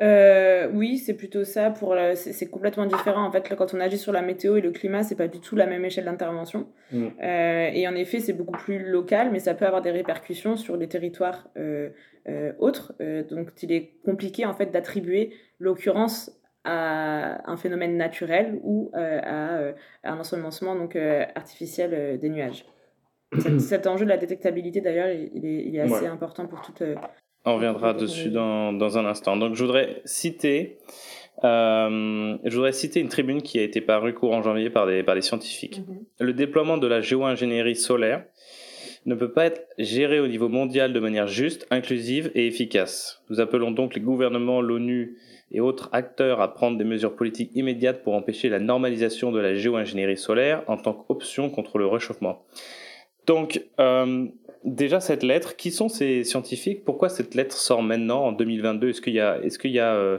Euh, 0.00 0.68
oui, 0.72 0.98
c'est 0.98 1.14
plutôt 1.14 1.44
ça. 1.44 1.70
Pour 1.70 1.94
c'est 2.14 2.48
complètement 2.48 2.86
différent. 2.86 3.24
En 3.24 3.30
fait, 3.30 3.54
quand 3.56 3.74
on 3.74 3.80
agit 3.80 3.98
sur 3.98 4.12
la 4.12 4.22
météo 4.22 4.56
et 4.56 4.60
le 4.60 4.70
climat, 4.70 5.02
c'est 5.02 5.14
pas 5.14 5.28
du 5.28 5.40
tout 5.40 5.56
la 5.56 5.66
même 5.66 5.84
échelle 5.84 6.06
d'intervention. 6.06 6.68
Mm. 6.92 7.06
Euh, 7.22 7.70
et 7.72 7.86
en 7.86 7.94
effet, 7.94 8.20
c'est 8.20 8.32
beaucoup 8.32 8.56
plus 8.58 8.78
local, 8.78 9.30
mais 9.30 9.40
ça 9.40 9.54
peut 9.54 9.66
avoir 9.66 9.82
des 9.82 9.90
répercussions 9.90 10.56
sur 10.56 10.78
des 10.78 10.88
territoires 10.88 11.48
euh, 11.58 11.90
autres. 12.58 12.94
donc, 13.30 13.50
il 13.62 13.72
est 13.72 13.98
compliqué 14.04 14.46
en 14.46 14.54
fait 14.54 14.66
d'attribuer 14.66 15.34
l'occurrence 15.58 16.30
à 16.64 17.50
un 17.50 17.56
phénomène 17.56 17.96
naturel 17.96 18.60
ou 18.62 18.90
à, 18.94 19.72
un 20.04 20.18
ensemencement 20.18 20.76
donc 20.76 20.96
artificiel 20.96 22.18
des 22.18 22.28
nuages. 22.28 22.64
cet, 23.58 23.86
enjeu 23.86 24.04
de 24.04 24.10
la 24.10 24.16
détectabilité, 24.16 24.80
d'ailleurs, 24.80 25.08
il, 25.08 25.76
est, 25.76 25.80
assez 25.80 26.06
important 26.06 26.46
pour 26.46 26.62
toute 26.62 26.82
on 27.44 27.54
reviendra 27.54 27.94
dessus 27.94 28.30
dans, 28.30 28.72
dans, 28.72 28.98
un 28.98 29.06
instant. 29.06 29.36
Donc 29.36 29.54
je 29.54 29.64
voudrais 29.64 30.02
citer, 30.04 30.78
euh, 31.44 32.36
je 32.44 32.54
voudrais 32.54 32.72
citer 32.72 33.00
une 33.00 33.08
tribune 33.08 33.42
qui 33.42 33.58
a 33.58 33.62
été 33.62 33.80
parue 33.80 34.14
courant 34.14 34.42
janvier 34.42 34.70
par 34.70 34.86
des, 34.86 35.02
par 35.02 35.14
des 35.14 35.22
scientifiques. 35.22 35.78
Mhm. 35.78 36.04
Le 36.20 36.32
déploiement 36.32 36.78
de 36.78 36.86
la 36.86 37.00
géo-ingénierie 37.00 37.76
solaire 37.76 38.24
ne 39.06 39.14
peut 39.14 39.32
pas 39.32 39.46
être 39.46 39.66
géré 39.78 40.20
au 40.20 40.26
niveau 40.26 40.48
mondial 40.48 40.92
de 40.92 41.00
manière 41.00 41.26
juste, 41.26 41.66
inclusive 41.70 42.30
et 42.34 42.46
efficace. 42.46 43.22
Nous 43.30 43.40
appelons 43.40 43.70
donc 43.70 43.94
les 43.94 44.00
gouvernements, 44.00 44.60
l'ONU 44.60 45.16
et 45.52 45.60
autres 45.60 45.88
acteurs 45.92 46.40
à 46.40 46.52
prendre 46.52 46.78
des 46.78 46.84
mesures 46.84 47.16
politiques 47.16 47.50
immédiates 47.54 48.02
pour 48.02 48.14
empêcher 48.14 48.48
la 48.48 48.58
normalisation 48.58 49.32
de 49.32 49.40
la 49.40 49.54
géo-ingénierie 49.54 50.18
solaire 50.18 50.62
en 50.68 50.76
tant 50.76 50.92
qu'option 50.92 51.50
contre 51.50 51.78
le 51.78 51.86
réchauffement. 51.86 52.44
Donc, 53.26 53.62
euh, 53.78 54.26
déjà 54.64 55.00
cette 55.00 55.22
lettre, 55.22 55.56
qui 55.56 55.70
sont 55.70 55.88
ces 55.88 56.24
scientifiques? 56.24 56.84
Pourquoi 56.84 57.08
cette 57.08 57.34
lettre 57.34 57.56
sort 57.56 57.82
maintenant 57.82 58.24
en 58.24 58.32
2022 58.32 58.90
Est-ce 58.90 59.00
qu'il 59.00 59.14
y 59.14 59.20
a, 59.20 59.38
est-ce 59.42 59.58
qu'il 59.58 59.70
y 59.72 59.80
a 59.80 59.94
euh, 59.94 60.18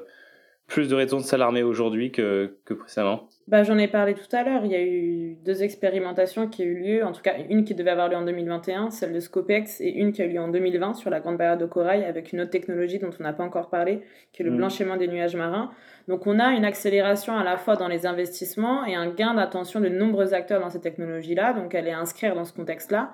plus 0.67 0.87
de 0.87 0.95
raisons 0.95 1.17
de 1.17 1.23
s'alarmer 1.23 1.63
aujourd'hui 1.63 2.11
que, 2.11 2.55
que 2.65 2.73
précédemment? 2.73 3.27
Bah, 3.47 3.63
J'en 3.63 3.77
ai 3.77 3.89
parlé 3.89 4.13
tout 4.13 4.33
à 4.33 4.43
l'heure. 4.43 4.63
Il 4.63 4.71
y 4.71 4.75
a 4.75 4.81
eu 4.81 5.35
deux 5.43 5.63
expérimentations 5.63 6.47
qui 6.47 6.61
ont 6.61 6.65
eu 6.65 6.75
lieu, 6.75 7.03
en 7.03 7.11
tout 7.11 7.21
cas 7.21 7.33
une 7.49 7.65
qui 7.65 7.75
devait 7.75 7.89
avoir 7.89 8.07
lieu 8.07 8.15
en 8.15 8.23
2021, 8.23 8.89
celle 8.89 9.11
de 9.11 9.19
Scopex, 9.19 9.81
et 9.81 9.89
une 9.89 10.13
qui 10.13 10.21
a 10.21 10.25
eu 10.25 10.29
lieu 10.29 10.39
en 10.39 10.47
2020 10.47 10.93
sur 10.93 11.09
la 11.09 11.19
Grande 11.19 11.37
Barrière 11.37 11.57
de 11.57 11.65
Corail 11.65 12.05
avec 12.05 12.31
une 12.31 12.39
autre 12.39 12.51
technologie 12.51 12.99
dont 12.99 13.09
on 13.19 13.23
n'a 13.23 13.33
pas 13.33 13.43
encore 13.43 13.69
parlé, 13.69 13.99
qui 14.31 14.41
est 14.41 14.45
le 14.45 14.51
mm. 14.51 14.57
blanchiment 14.57 14.95
des 14.95 15.09
nuages 15.09 15.35
marins. 15.35 15.71
Donc 16.07 16.25
on 16.25 16.39
a 16.39 16.53
une 16.53 16.63
accélération 16.65 17.35
à 17.35 17.43
la 17.43 17.57
fois 17.57 17.75
dans 17.75 17.89
les 17.89 18.05
investissements 18.05 18.85
et 18.85 18.95
un 18.95 19.09
gain 19.09 19.33
d'attention 19.33 19.81
de 19.81 19.89
nombreux 19.89 20.33
acteurs 20.33 20.61
dans 20.61 20.69
ces 20.69 20.79
technologies-là. 20.79 21.53
Donc 21.53 21.75
elle 21.75 21.87
est 21.87 21.91
à 21.91 21.99
inscrire 21.99 22.33
dans 22.33 22.45
ce 22.45 22.53
contexte-là. 22.53 23.11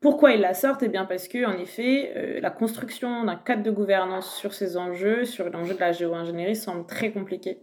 Pourquoi 0.00 0.32
ils 0.32 0.40
la 0.40 0.54
sortent? 0.54 0.82
Eh 0.82 0.88
bien 0.88 1.04
parce 1.04 1.28
que, 1.28 1.44
en 1.44 1.58
effet, 1.58 2.12
euh, 2.16 2.40
la 2.40 2.50
construction 2.50 3.24
d'un 3.24 3.36
cadre 3.36 3.62
de 3.62 3.70
gouvernance 3.70 4.34
sur 4.34 4.54
ces 4.54 4.78
enjeux, 4.78 5.26
sur 5.26 5.50
l'enjeu 5.50 5.74
de 5.74 5.80
la 5.80 5.92
géo-ingénierie, 5.92 6.56
semble 6.56 6.86
très 6.86 7.10
compliquée. 7.10 7.58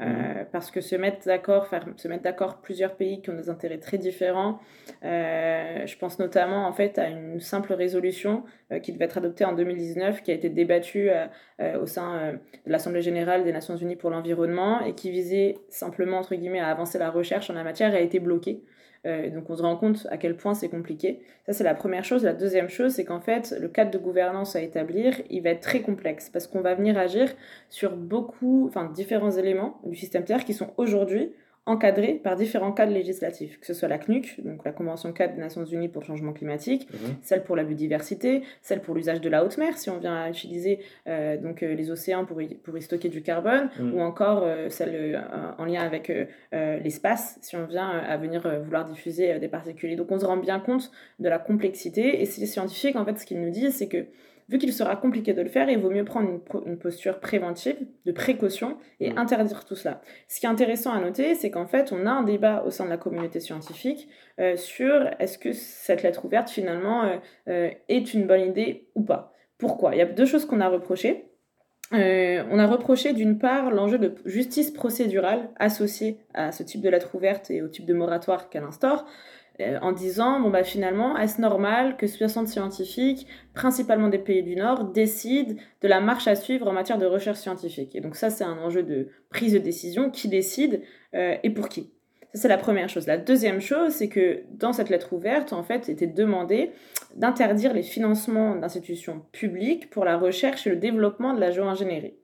Euh, 0.00 0.04
mmh. 0.06 0.46
parce 0.50 0.70
que 0.70 0.80
se 0.80 0.96
mettre 0.96 1.26
d'accord, 1.26 1.66
faire 1.66 1.84
se 1.96 2.08
mettre 2.08 2.22
d'accord 2.22 2.62
plusieurs 2.62 2.96
pays 2.96 3.20
qui 3.20 3.28
ont 3.28 3.34
des 3.34 3.50
intérêts 3.50 3.76
très 3.76 3.98
différents. 3.98 4.58
Euh, 5.04 5.84
je 5.84 5.98
pense 5.98 6.18
notamment 6.18 6.66
en 6.66 6.72
fait 6.72 6.98
à 6.98 7.08
une 7.08 7.38
simple 7.38 7.74
résolution 7.74 8.44
qui 8.82 8.92
devait 8.92 9.04
être 9.04 9.18
adoptée 9.18 9.44
en 9.44 9.52
2019, 9.52 10.22
qui 10.22 10.30
a 10.30 10.34
été 10.34 10.48
débattue 10.48 11.10
au 11.78 11.84
sein 11.84 12.32
de 12.64 12.72
l'Assemblée 12.72 13.02
générale 13.02 13.44
des 13.44 13.52
Nations 13.52 13.76
Unies 13.76 13.96
pour 13.96 14.08
l'environnement 14.08 14.80
et 14.80 14.94
qui 14.94 15.10
visait 15.10 15.58
simplement 15.68 16.16
entre 16.16 16.34
guillemets 16.34 16.60
à 16.60 16.68
avancer 16.68 16.98
la 16.98 17.10
recherche 17.10 17.50
en 17.50 17.54
la 17.54 17.64
matière, 17.64 17.94
a 17.94 18.00
été 18.00 18.20
bloquée. 18.20 18.62
Euh, 19.06 19.30
donc 19.30 19.48
on 19.48 19.56
se 19.56 19.62
rend 19.62 19.76
compte 19.76 20.06
à 20.10 20.18
quel 20.18 20.36
point 20.36 20.54
c'est 20.54 20.68
compliqué. 20.68 21.22
Ça 21.46 21.52
c'est 21.52 21.64
la 21.64 21.74
première 21.74 22.04
chose. 22.04 22.24
La 22.24 22.34
deuxième 22.34 22.68
chose, 22.68 22.92
c'est 22.92 23.04
qu'en 23.04 23.20
fait, 23.20 23.54
le 23.58 23.68
cadre 23.68 23.90
de 23.90 23.98
gouvernance 23.98 24.56
à 24.56 24.60
établir, 24.60 25.14
il 25.30 25.42
va 25.42 25.50
être 25.50 25.60
très 25.60 25.80
complexe 25.80 26.28
parce 26.28 26.46
qu'on 26.46 26.60
va 26.60 26.74
venir 26.74 26.98
agir 26.98 27.32
sur 27.68 27.96
beaucoup, 27.96 28.66
enfin 28.68 28.90
différents 28.94 29.30
éléments 29.30 29.80
du 29.84 29.96
système 29.96 30.24
Terre 30.24 30.44
qui 30.44 30.54
sont 30.54 30.72
aujourd'hui 30.76 31.32
encadrés 31.66 32.14
par 32.14 32.36
différents 32.36 32.72
cadres 32.72 32.92
législatifs, 32.92 33.60
que 33.60 33.66
ce 33.66 33.74
soit 33.74 33.88
la 33.88 33.98
CNUC, 33.98 34.42
donc 34.42 34.64
la 34.64 34.72
Convention 34.72 35.12
cadre 35.12 35.34
des 35.34 35.40
Nations 35.40 35.64
Unies 35.64 35.88
pour 35.88 36.00
le 36.02 36.06
changement 36.06 36.32
climatique, 36.32 36.88
mhm. 36.92 37.16
celle 37.22 37.44
pour 37.44 37.54
la 37.54 37.64
biodiversité, 37.64 38.42
celle 38.62 38.80
pour 38.80 38.94
l'usage 38.94 39.20
de 39.20 39.28
la 39.28 39.44
haute 39.44 39.58
mer, 39.58 39.76
si 39.76 39.90
on 39.90 39.98
vient 39.98 40.16
à 40.16 40.30
utiliser 40.30 40.80
euh, 41.06 41.36
donc, 41.36 41.62
euh, 41.62 41.74
les 41.74 41.90
océans 41.90 42.24
pour 42.24 42.40
y, 42.40 42.54
pour 42.54 42.76
y 42.76 42.82
stocker 42.82 43.10
du 43.10 43.22
carbone, 43.22 43.68
mhm. 43.78 43.94
ou 43.94 44.00
encore 44.00 44.42
euh, 44.42 44.70
celle 44.70 45.22
en 45.58 45.64
lien 45.64 45.82
avec 45.82 46.10
l'espace, 46.52 47.38
si 47.42 47.56
on 47.56 47.66
vient 47.66 47.88
à 47.88 48.16
venir 48.16 48.42
vouloir 48.62 48.84
diffuser 48.84 49.38
des 49.38 49.48
particules. 49.48 49.96
Donc 49.96 50.10
on 50.10 50.18
se 50.18 50.24
rend 50.24 50.36
bien 50.36 50.60
compte 50.60 50.90
de 51.18 51.28
la 51.28 51.38
complexité, 51.38 52.20
et 52.22 52.24
ces 52.24 52.46
scientifiques, 52.46 52.96
en 52.96 53.04
fait, 53.04 53.18
ce 53.18 53.26
qu'ils 53.26 53.40
nous 53.40 53.50
disent, 53.50 53.76
c'est 53.76 53.88
que 53.88 54.06
vu 54.50 54.58
qu'il 54.58 54.72
sera 54.72 54.96
compliqué 54.96 55.32
de 55.32 55.40
le 55.40 55.48
faire, 55.48 55.70
il 55.70 55.78
vaut 55.78 55.90
mieux 55.90 56.04
prendre 56.04 56.40
une, 56.66 56.76
posture 56.76 57.20
préventive, 57.20 57.76
de 58.04 58.12
précaution, 58.12 58.76
et 58.98 59.12
mm. 59.12 59.18
interdire 59.18 59.64
tout 59.64 59.76
cela. 59.76 60.02
Ce 60.28 60.40
qui 60.40 60.46
est 60.46 60.48
intéressant 60.48 60.92
à 60.92 61.00
noter, 61.00 61.34
c'est 61.36 61.50
qu'en 61.50 61.66
fait, 61.66 61.92
on 61.92 62.04
a 62.04 62.10
un 62.10 62.24
débat 62.24 62.64
au 62.66 62.70
sein 62.70 62.84
de 62.84 62.90
la 62.90 62.96
communauté 62.96 63.38
scientifique 63.38 64.08
euh, 64.40 64.56
sur 64.56 65.08
est-ce 65.20 65.38
que 65.38 65.52
cette 65.52 66.02
lettre 66.02 66.24
ouverte, 66.24 66.50
finalement, 66.50 67.04
euh, 67.04 67.16
euh, 67.48 67.70
est 67.88 68.12
une 68.12 68.26
bonne 68.26 68.40
idée 68.40 68.88
ou 68.96 69.02
pas. 69.02 69.32
Pourquoi? 69.56 69.94
Il 69.94 69.98
y 69.98 70.02
a 70.02 70.06
deux 70.06 70.26
choses 70.26 70.46
qu'on 70.46 70.60
a 70.60 70.68
reprochées. 70.68 71.26
on 71.92 72.58
a 72.58 72.66
reproché 72.66 73.12
d'une 73.12 73.38
part 73.38 73.70
l'enjeu 73.70 73.98
de 73.98 74.14
justice 74.24 74.70
procédurale 74.70 75.50
associé 75.58 76.18
à 76.34 76.50
ce 76.50 76.62
type 76.64 76.80
de 76.80 76.88
lettre 76.88 77.14
ouverte 77.14 77.50
et 77.50 77.62
au 77.62 77.68
type 77.68 77.84
de 77.86 77.94
moratoire 77.94 78.48
qu'elle 78.48 78.64
instaure. 78.64 79.06
Euh, 79.60 79.78
en 79.82 79.92
disant 79.92 80.40
bon 80.40 80.48
bah 80.48 80.64
finalement 80.64 81.18
est-ce 81.18 81.40
normal 81.40 81.96
que 81.96 82.06
60 82.06 82.48
scientifiques, 82.48 83.26
principalement 83.52 84.08
des 84.08 84.18
pays 84.18 84.42
du 84.42 84.56
Nord, 84.56 84.84
décident 84.84 85.54
de 85.82 85.88
la 85.88 86.00
marche 86.00 86.26
à 86.28 86.34
suivre 86.34 86.66
en 86.66 86.72
matière 86.72 86.98
de 86.98 87.06
recherche 87.06 87.38
scientifique? 87.38 87.94
Et 87.94 88.00
donc 88.00 88.16
ça 88.16 88.30
c'est 88.30 88.44
un 88.44 88.58
enjeu 88.58 88.82
de 88.82 89.08
prise 89.28 89.52
de 89.52 89.58
décision, 89.58 90.10
qui 90.10 90.28
décide 90.28 90.82
euh, 91.14 91.36
et 91.42 91.50
pour 91.50 91.68
qui? 91.68 91.90
Ça, 92.32 92.42
c'est 92.42 92.48
la 92.48 92.58
première 92.58 92.88
chose. 92.88 93.08
La 93.08 93.18
deuxième 93.18 93.60
chose, 93.60 93.92
c'est 93.92 94.08
que 94.08 94.44
dans 94.52 94.72
cette 94.72 94.88
lettre 94.88 95.12
ouverte, 95.12 95.52
en 95.52 95.64
fait, 95.64 95.88
était 95.88 96.06
demandé 96.06 96.70
d'interdire 97.16 97.74
les 97.74 97.82
financements 97.82 98.54
d'institutions 98.54 99.24
publiques 99.32 99.90
pour 99.90 100.04
la 100.04 100.16
recherche 100.16 100.64
et 100.66 100.70
le 100.70 100.76
développement 100.76 101.34
de 101.34 101.40
la 101.40 101.50
géo-ingénierie, 101.50 102.14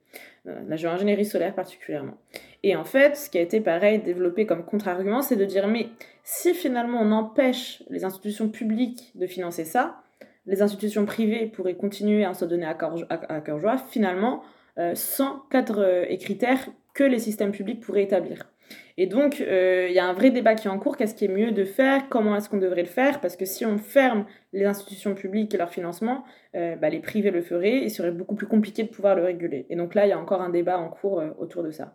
euh, 0.47 0.61
la 0.65 0.77
géo-ingénierie 0.77 1.25
solaire 1.25 1.53
particulièrement. 1.53 2.17
Et 2.63 2.75
en 2.75 2.83
fait, 2.83 3.15
ce 3.15 3.29
qui 3.29 3.37
a 3.37 3.41
été 3.41 3.61
pareil 3.61 3.99
développé 3.99 4.45
comme 4.45 4.65
contre-argument, 4.65 5.21
c'est 5.21 5.35
de 5.35 5.45
dire 5.45 5.67
mais 5.67 5.89
si 6.23 6.53
finalement 6.53 6.99
on 7.01 7.11
empêche 7.11 7.83
les 7.89 8.03
institutions 8.03 8.49
publiques 8.49 9.11
de 9.15 9.27
financer 9.27 9.63
ça, 9.63 10.01
les 10.47 10.61
institutions 10.61 11.05
privées 11.05 11.45
pourraient 11.45 11.75
continuer 11.75 12.25
à 12.25 12.33
se 12.33 12.45
donner 12.45 12.65
à 12.65 12.73
cœur, 12.73 13.59
joie, 13.59 13.77
finalement, 13.77 14.41
euh, 14.79 14.95
sans 14.95 15.39
cadre 15.51 15.83
euh, 15.83 16.05
et 16.07 16.17
critères 16.17 16.69
que 16.93 17.03
les 17.03 17.19
systèmes 17.19 17.51
publics 17.51 17.81
pourraient 17.81 18.03
établir. 18.03 18.49
Et 18.97 19.05
donc, 19.05 19.41
euh, 19.41 19.87
il 19.89 19.93
y 19.93 19.99
a 19.99 20.05
un 20.05 20.13
vrai 20.13 20.31
débat 20.31 20.55
qui 20.55 20.67
est 20.67 20.71
en 20.71 20.79
cours. 20.79 20.97
Qu'est-ce 20.97 21.15
qui 21.15 21.25
est 21.25 21.29
mieux 21.29 21.51
de 21.51 21.63
faire 21.63 22.09
Comment 22.09 22.35
est-ce 22.35 22.49
qu'on 22.49 22.57
devrait 22.57 22.81
le 22.81 22.87
faire 22.87 23.21
Parce 23.21 23.35
que 23.35 23.45
si 23.45 23.65
on 23.65 23.77
ferme 23.77 24.25
les 24.53 24.65
institutions 24.65 25.13
publiques 25.13 25.53
et 25.53 25.57
leur 25.57 25.69
financement, 25.69 26.23
bah, 26.53 26.89
les 26.89 26.99
privés 26.99 27.29
le 27.29 27.43
feraient 27.43 27.77
et 27.77 27.83
il 27.83 27.91
serait 27.91 28.09
beaucoup 28.09 28.33
plus 28.33 28.47
compliqué 28.47 28.81
de 28.81 28.87
pouvoir 28.87 29.15
le 29.15 29.23
réguler. 29.23 29.67
Et 29.69 29.75
donc 29.75 29.93
là, 29.93 30.07
il 30.07 30.09
y 30.09 30.11
a 30.11 30.19
encore 30.19 30.41
un 30.41 30.49
débat 30.49 30.79
en 30.79 30.89
cours 30.89 31.21
autour 31.37 31.61
de 31.61 31.69
ça. 31.69 31.93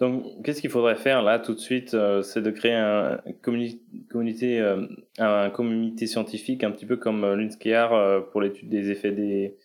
Donc, 0.00 0.24
qu'est-ce 0.42 0.62
qu'il 0.62 0.70
faudrait 0.70 0.96
faire 0.96 1.20
là 1.20 1.38
tout 1.38 1.52
de 1.52 1.58
suite 1.58 1.92
euh, 1.92 2.22
C'est 2.22 2.40
de 2.40 2.50
créer 2.50 2.72
un 2.72 3.20
communauté, 3.42 4.58
euh, 4.58 4.86
un 5.18 5.50
comité 5.50 6.06
scientifique, 6.06 6.64
un 6.64 6.70
petit 6.70 6.86
peu 6.86 6.96
comme 6.96 7.22
euh, 7.22 7.36
l'UNSCEAR 7.36 8.24
pour 8.32 8.40
l'étude 8.40 8.70
des 8.70 8.90
effets 8.90 9.12
des, 9.12 9.58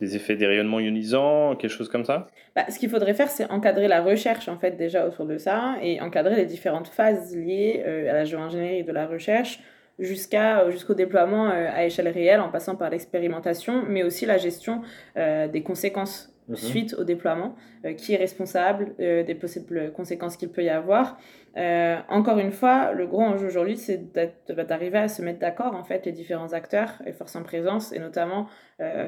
des 0.00 0.14
effets 0.14 0.36
des 0.36 0.46
rayonnements 0.46 0.78
ionisants, 0.78 1.56
quelque 1.56 1.72
chose 1.72 1.88
comme 1.88 2.04
ça? 2.04 2.28
Bah, 2.54 2.66
Ce 2.70 2.78
qu'il 2.78 2.88
faudrait 2.88 3.14
faire, 3.14 3.28
c'est 3.28 3.50
encadrer 3.50 3.88
la 3.88 4.02
recherche 4.02 4.48
en 4.48 4.56
fait 4.56 4.76
déjà 4.76 5.04
autour 5.04 5.26
de 5.26 5.36
ça 5.36 5.74
et 5.82 6.00
encadrer 6.00 6.36
les 6.36 6.46
différentes 6.46 6.88
phases 6.88 7.36
liées 7.36 7.82
à 8.08 8.12
la 8.12 8.24
géo-ingénierie 8.24 8.84
de 8.84 8.92
la 8.92 9.08
recherche 9.08 9.58
jusqu'à 9.98 10.70
jusqu'au 10.70 10.94
déploiement 10.94 11.48
à 11.48 11.86
échelle 11.86 12.08
réelle 12.08 12.40
en 12.40 12.50
passant 12.50 12.76
par 12.76 12.90
l'expérimentation, 12.90 13.82
mais 13.88 14.04
aussi 14.04 14.26
la 14.26 14.36
gestion 14.36 14.82
des 15.16 15.62
conséquences 15.64 16.35
Mhm. 16.48 16.56
suite 16.56 16.94
au 16.94 17.04
déploiement, 17.04 17.56
euh, 17.84 17.94
qui 17.94 18.14
est 18.14 18.16
responsable 18.16 18.94
euh, 19.00 19.24
des 19.24 19.34
possibles 19.34 19.92
conséquences 19.92 20.36
qu'il 20.36 20.50
peut 20.50 20.62
y 20.62 20.68
avoir. 20.68 21.18
Euh, 21.56 21.96
encore 22.08 22.38
une 22.38 22.52
fois, 22.52 22.92
le 22.92 23.06
gros 23.06 23.22
enjeu 23.22 23.46
aujourd'hui, 23.46 23.76
c'est 23.76 24.12
d'arriver 24.48 24.98
à 24.98 25.08
se 25.08 25.22
mettre 25.22 25.40
d'accord, 25.40 25.74
en 25.74 25.84
fait, 25.84 26.06
les 26.06 26.12
différents 26.12 26.52
acteurs 26.52 27.02
et 27.06 27.12
forces 27.12 27.34
en 27.34 27.42
présence, 27.42 27.92
et 27.92 27.98
notamment 27.98 28.46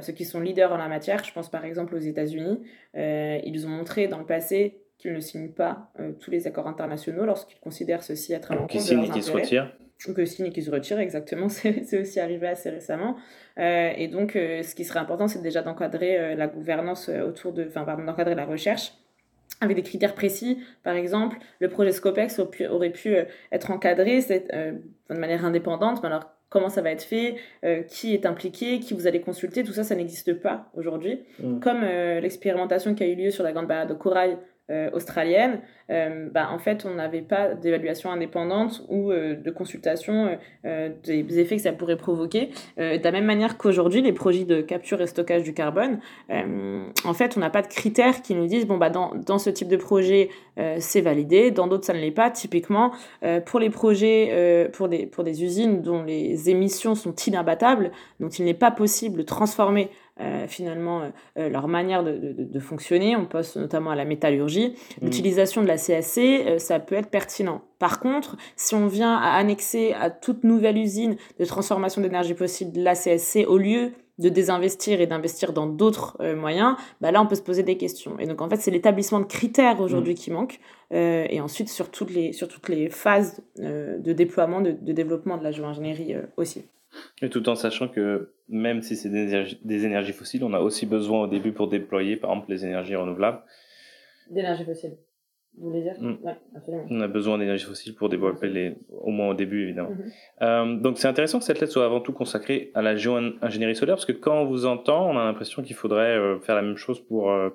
ceux 0.01 0.15
qui 0.15 0.25
sont 0.25 0.41
leaders 0.41 0.73
en 0.73 0.79
la 0.79 0.89
matière. 0.89 1.23
Je 1.25 1.33
pense 1.33 1.51
par 1.51 1.67
exemple 1.67 1.95
aux 1.95 1.99
États-Unis. 1.99 2.63
ils 2.95 3.67
ont 3.67 3.71
montré 3.71 4.09
dans 4.09 4.19
le 4.19 4.25
passé 4.25 4.81
qu'ils 4.97 5.13
ne 5.13 5.21
signent 5.21 5.53
pas 5.53 5.93
tous 6.21 6.31
les 6.31 6.47
accords 6.47 6.67
internationaux 6.67 7.27
lorsqu'ils 7.27 7.61
considèrent 7.61 8.03
ceci 8.03 8.33
être 8.33 8.53
un 8.53 8.57
Donc, 8.57 8.75
ils 8.75 8.81
signent 8.81 9.05
et 9.05 9.88
retirent 9.99 10.15
que 10.15 10.25
signe 10.25 10.47
et 10.47 10.51
qu'ils 10.51 10.65
se 10.65 10.71
retirent, 10.71 11.01
exactement, 11.01 11.49
c'est 11.49 12.01
aussi 12.01 12.21
arrivé 12.21 12.47
assez 12.47 12.71
récemment. 12.71 13.17
Euh, 13.59 13.91
et 13.97 14.09
donc, 14.09 14.37
euh, 14.37 14.63
ce 14.63 14.75
qui 14.75 14.85
serait 14.85 15.01
important, 15.01 15.29
c'est 15.29 15.43
déjà 15.43 15.63
d'encadrer 15.63 16.19
euh, 16.19 16.35
la 16.35 16.47
gouvernance 16.47 17.09
autour 17.09 17.53
de, 17.53 17.67
enfin, 17.67 17.85
pardon, 17.85 18.05
d'encadrer 18.05 18.35
la 18.35 18.47
recherche 18.47 18.93
avec 19.61 19.77
des 19.77 19.83
critères 19.83 20.15
précis. 20.15 20.63
Par 20.85 20.95
exemple, 20.95 21.39
le 21.59 21.69
projet 21.69 21.91
Scopex 21.91 22.39
aurait 22.71 22.91
pu, 22.91 23.17
être 23.51 23.71
encadré 23.73 24.21
de 24.21 25.19
manière 25.19 25.45
indépendante, 25.45 26.01
mais 26.03 26.09
alors 26.09 26.31
comment 26.49 26.69
ça 26.69 26.81
va 26.81 26.91
être 26.93 27.03
fait, 27.03 27.37
qui 27.89 28.15
est 28.15 28.25
impliqué, 28.25 28.79
qui 28.79 28.95
vous 28.95 29.09
allez 29.09 29.21
consulter, 29.21 29.65
tout 29.65 29.73
ça, 29.73 29.83
ça 29.83 29.97
n'existe 29.97 30.35
pas 30.35 30.71
aujourd'hui. 30.75 31.25
Mm. 31.41 31.59
Comme 31.59 31.81
l'expérimentation 31.81 32.95
qui 32.95 33.03
a 33.03 33.07
eu 33.09 33.17
lieu 33.17 33.31
sur 33.31 33.43
la 33.43 33.53
grande 33.53 33.67
barrière 33.67 33.89
de 33.89 33.95
corail 33.95 34.39
euh, 34.71 34.91
australienne, 34.93 35.61
euh, 35.91 36.29
bah, 36.31 36.51
en 36.53 36.59
fait, 36.59 36.85
on 36.85 36.97
n'avait 36.97 37.23
pas 37.23 37.55
d'évaluation 37.55 38.11
indépendante 38.11 38.83
ou 38.91 39.11
euh, 39.11 39.35
de 39.35 39.51
consultation 39.51 40.37
des 40.63 41.39
effets 41.39 41.57
que 41.57 41.63
ça 41.63 41.73
pourrait 41.73 41.97
provoquer. 41.97 42.51
de 42.77 43.03
la 43.03 43.11
même 43.11 43.25
manière 43.25 43.57
qu'aujourd'hui, 43.57 44.03
les 44.03 44.13
projets 44.13 44.45
de 44.45 44.61
capture 44.61 45.01
et 45.01 45.07
stockage 45.07 45.43
du 45.43 45.55
carbone, 45.55 46.01
en 46.29 47.15
fait, 47.15 47.37
on 47.39 47.41
n'a 47.41 47.49
pas 47.49 47.63
de 47.63 47.69
critères 47.69 48.21
qui 48.21 48.35
nous 48.35 48.47
disent, 48.47 48.67
bon, 48.67 48.77
bah, 48.77 48.91
dans, 48.91 49.15
dans 49.15 49.39
ce 49.39 49.49
type 49.49 49.69
de 49.69 49.77
projet, 49.79 50.29
c'est 50.79 51.01
validé, 51.01 51.51
dans 51.51 51.67
d'autres, 51.67 51.87
ça 51.87 51.95
ne 51.95 52.01
l'est 52.01 52.11
pas. 52.11 52.31
Typiquement, 52.31 52.93
pour 53.47 53.61
les 53.61 53.71
projets, 53.71 54.69
pour, 54.75 54.89
des, 54.89 55.07
pour 55.07 55.25
des 55.25 55.43
usines 55.43 55.81
dont 55.81 56.03
les 56.03 56.51
émissions 56.51 56.95
sont 56.95 57.15
inabattables, 57.15 57.91
dont 58.21 58.29
il 58.29 58.45
n'est 58.45 58.55
pas 58.55 58.71
possible 58.71 59.19
de 59.19 59.23
transformer 59.23 59.91
finalement 60.49 61.03
euh, 61.03 61.09
euh, 61.39 61.49
leur 61.49 61.69
manière 61.69 62.03
de, 62.03 62.13
de, 62.13 62.45
de, 62.45 62.61
fonctionner. 62.61 63.17
On 63.17 63.27
pense 63.27 63.57
notamment 63.57 63.91
à 63.91 63.97
la 63.97 64.05
métallurgie. 64.05 64.75
Mm. 65.01 65.05
L'utilisation 65.05 65.63
de 65.63 65.69
la 65.69 65.77
CSC, 65.77 66.59
ça 66.59 66.81
peut 66.81 66.95
être 66.95 67.11
pertinent. 67.11 67.63
Par 67.79 68.01
contre, 68.01 68.37
si 68.57 68.75
on 68.75 68.87
vient 68.87 69.17
à 69.17 69.37
annexer 69.37 69.93
à 69.93 70.11
toute 70.11 70.45
nouvelle 70.45 70.79
usine 70.79 71.17
de 71.39 71.45
transformation 71.45 72.01
d'énergie 72.01 72.35
fossile 72.35 72.73
de 72.73 72.83
la 72.83 72.95
CSC 72.95 73.45
au 73.47 73.59
lieu 73.59 73.93
de 74.19 74.29
désinvestir 74.29 75.01
et 75.01 75.07
d'investir 75.07 75.53
dans 75.53 75.69
d'autres 75.69 76.17
moyens, 76.35 76.75
bah 77.01 77.13
là 77.13 77.23
on 77.23 77.27
peut 77.29 77.37
se 77.37 77.43
poser 77.43 77.63
des 77.63 77.77
questions. 77.77 78.19
Et 78.19 78.27
donc 78.27 78.43
en 78.43 78.51
fait 78.51 78.57
c'est 78.57 78.73
l'établissement 78.73 79.21
de 79.21 79.27
critères 79.27 79.81
aujourd'hui 79.81 80.15
mm. 80.15 80.17
qui 80.17 80.31
manque, 80.33 80.59
euh, 80.93 81.25
et 81.31 81.41
ensuite 81.41 81.69
sur 81.69 81.89
toutes 81.89 82.11
les, 82.11 82.33
sur 82.33 82.49
toutes 82.49 82.69
les 82.69 82.91
phases 82.91 83.41
de 83.57 84.13
déploiement, 84.13 84.61
de, 84.61 84.73
développement 84.73 85.37
de 85.37 85.45
la 85.45 85.53
géo-ingénierie 85.53 86.17
aussi. 86.37 86.65
Et 87.23 87.29
tout 87.29 87.49
en 87.49 87.55
sachant 87.55 87.89
que 87.89 88.33
même 88.49 88.83
si 88.83 88.97
c'est 88.97 89.11
des, 89.11 89.85
énergies, 89.85 90.13
fossiles, 90.13 90.45
on 90.45 90.55
a 90.55 90.61
aussi 90.61 90.87
besoin 90.87 91.23
au 91.23 91.27
début 91.27 91.53
pour 91.53 91.69
déployer, 91.69 92.17
par 92.17 92.31
exemple, 92.31 92.51
les 92.51 92.65
énergies 92.65 92.97
renouvelables. 92.97 93.43
D'énergie 94.31 94.65
fossile. 94.65 94.97
Vous 95.57 95.71
voulez 95.71 95.83
dire? 95.83 95.95
Mm. 95.99 96.19
Oui, 96.23 96.33
absolument. 96.57 96.87
On 96.91 97.01
a 97.01 97.09
besoin 97.09 97.39
d'énergie 97.39 97.65
fossile 97.65 97.95
pour 97.95 98.09
développer 98.09 98.49
les, 98.49 98.77
au 98.91 99.11
moins 99.11 99.29
au 99.29 99.35
début, 99.35 99.65
évidemment. 99.65 99.91
Mm-hmm. 99.91 100.43
Euh, 100.43 100.81
donc 100.81 100.99
c'est 100.99 101.09
intéressant 101.09 101.39
que 101.39 101.45
cette 101.45 101.61
lettre 101.61 101.73
soit 101.73 101.85
avant 101.85 102.01
tout 102.01 102.13
consacrée 102.13 102.71
à 102.75 102.83
la 102.83 102.97
géo-ingénierie 102.97 103.75
solaire, 103.75 103.97
parce 103.97 104.07
que 104.07 104.13
quand 104.13 104.41
on 104.41 104.47
vous 104.47 104.67
entend, 104.67 105.11
on 105.11 105.19
a 105.19 105.25
l'impression 105.25 105.63
qu'il 105.63 105.75
faudrait 105.75 106.17
euh, 106.17 106.39
faire 106.41 106.55
la 106.55 106.63
même 106.63 106.77
chose 106.77 107.01
pour 107.01 107.31
euh, 107.31 107.51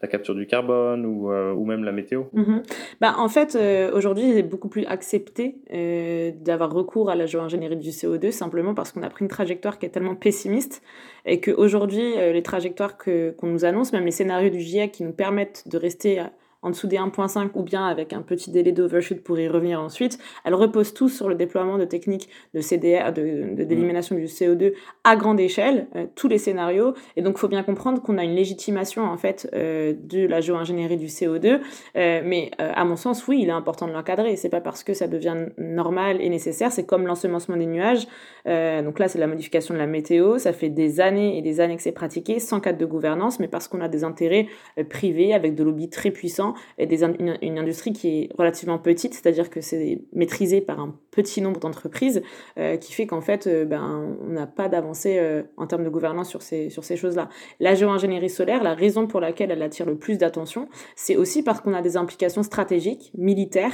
la 0.00 0.08
capture 0.08 0.34
du 0.34 0.46
carbone 0.46 1.04
ou, 1.04 1.30
euh, 1.30 1.54
même 1.64 1.84
la 1.84 1.92
météo 1.92 2.24
mhm. 2.32 2.62
bah, 3.00 3.14
En 3.18 3.28
fait, 3.28 3.54
euh, 3.54 3.90
aujourd'hui, 3.92 4.30
il 4.30 4.38
est 4.38 4.42
beaucoup 4.42 4.68
plus 4.68 4.86
accepté 4.86 5.56
euh, 5.72 6.30
d'avoir 6.40 6.72
recours 6.72 7.10
à 7.10 7.16
la 7.16 7.26
géo-ingénierie 7.26 7.76
du 7.76 7.90
CO2 7.90 8.30
simplement 8.30 8.74
parce 8.74 8.92
qu'on 8.92 9.02
a 9.02 9.10
pris 9.10 9.24
une 9.24 9.30
trajectoire 9.30 9.78
qui 9.78 9.86
est 9.86 9.90
tellement 9.90 10.14
pessimiste 10.14 10.82
et 11.26 11.40
qu'aujourd'hui, 11.40 12.14
les 12.16 12.42
trajectoires 12.42 12.96
qu'on 12.96 13.46
nous 13.46 13.64
annonce, 13.64 13.92
même 13.92 14.04
les 14.04 14.10
scénarios 14.10 14.50
du 14.50 14.60
GIEC 14.60 14.92
qui 14.92 15.04
nous 15.04 15.12
permettent 15.12 15.64
de 15.66 15.76
rester 15.76 16.22
en 16.68 16.70
dessous 16.70 16.86
des 16.86 16.98
1.5 16.98 17.48
ou 17.54 17.62
bien 17.62 17.86
avec 17.86 18.12
un 18.12 18.20
petit 18.20 18.50
délai 18.50 18.72
d'overshoot 18.72 19.22
pour 19.22 19.38
y 19.38 19.48
revenir 19.48 19.80
ensuite. 19.80 20.18
Elles 20.44 20.54
reposent 20.54 20.92
tous 20.92 21.08
sur 21.08 21.28
le 21.28 21.34
déploiement 21.34 21.78
de 21.78 21.86
techniques 21.86 22.28
de 22.54 22.60
CDR, 22.60 23.12
de, 23.12 23.64
d'élimination 23.64 24.16
du 24.16 24.26
CO2 24.26 24.74
à 25.02 25.16
grande 25.16 25.40
échelle, 25.40 25.86
euh, 25.96 26.04
tous 26.14 26.28
les 26.28 26.36
scénarios. 26.36 26.92
Et 27.16 27.22
donc, 27.22 27.36
il 27.36 27.40
faut 27.40 27.48
bien 27.48 27.62
comprendre 27.62 28.02
qu'on 28.02 28.18
a 28.18 28.24
une 28.24 28.34
légitimation 28.34 29.04
en 29.04 29.16
fait 29.16 29.48
euh, 29.54 29.94
de 29.98 30.26
la 30.26 30.42
géo-ingénierie 30.42 30.98
du 30.98 31.06
CO2. 31.06 31.60
Euh, 31.96 32.20
mais 32.22 32.50
à 32.58 32.84
mon 32.84 32.96
sens, 32.96 33.26
oui, 33.26 33.40
il 33.42 33.48
est 33.48 33.52
important 33.52 33.86
de 33.86 33.92
l'encadrer. 33.92 34.36
C'est 34.36 34.50
pas 34.50 34.60
parce 34.60 34.84
que 34.84 34.92
ça 34.92 35.08
devient 35.08 35.46
normal 35.56 36.18
et 36.20 36.28
nécessaire. 36.28 36.70
C'est 36.70 36.84
comme 36.84 37.06
l'ensemencement 37.06 37.56
des 37.56 37.66
nuages. 37.66 38.06
donc 38.44 38.98
là, 38.98 39.08
c'est 39.08 39.18
la 39.18 39.26
modification 39.26 39.72
de 39.72 39.78
la 39.78 39.86
météo. 39.86 40.38
Ça 40.38 40.52
fait 40.52 40.68
des 40.68 41.00
années 41.00 41.38
et 41.38 41.42
des 41.42 41.60
années 41.60 41.76
que 41.76 41.82
c'est 41.82 41.92
pratiqué 41.92 42.40
sans 42.40 42.60
cadre 42.60 42.78
de 42.78 42.86
gouvernance, 42.86 43.40
mais 43.40 43.48
parce 43.48 43.68
qu'on 43.68 43.80
a 43.80 43.88
des 43.88 44.04
intérêts 44.04 44.48
privés 44.90 45.32
avec 45.32 45.54
de 45.54 45.64
lobbies 45.64 45.88
très 45.88 46.10
puissants 46.10 46.54
et 46.78 46.86
des, 46.86 47.04
une, 47.04 47.58
industrie 47.58 47.92
qui 47.92 48.08
est 48.08 48.28
relativement 48.36 48.78
petite, 48.78 49.14
c'est-à-dire 49.14 49.50
que 49.50 49.60
c'est 49.60 50.00
maîtrisé 50.12 50.60
par 50.60 50.80
un 50.80 50.94
petit 51.10 51.42
nombre 51.42 51.58
d'entreprises, 51.58 52.22
euh, 52.58 52.76
qui 52.76 52.92
fait 52.92 53.06
qu'en 53.06 53.20
fait, 53.20 53.48
euh, 53.48 53.64
ben, 53.64 54.16
on 54.22 54.28
n'a 54.28 54.46
pas 54.46 54.68
d'avancée 54.68 55.18
euh, 55.18 55.42
en 55.56 55.66
termes 55.66 55.82
de 55.82 55.88
gouvernance 55.88 56.28
sur 56.28 56.42
ces, 56.42 56.70
sur 56.70 56.84
ces 56.84 56.96
choses-là. 56.96 57.28
La 57.58 57.74
géo-ingénierie 57.74 58.30
solaire, 58.30 58.62
la 58.62 58.74
raison 58.74 59.08
pour 59.08 59.20
laquelle 59.20 59.50
elle 59.50 59.62
attire 59.62 59.86
le 59.86 59.96
plus 59.96 60.16
d'attention, 60.16 60.68
c'est 60.94 61.16
aussi 61.16 61.42
parce 61.42 61.60
qu'on 61.60 61.74
a 61.74 61.82
des 61.82 61.96
implications 61.96 62.44
stratégiques, 62.44 63.10
militaires, 63.16 63.72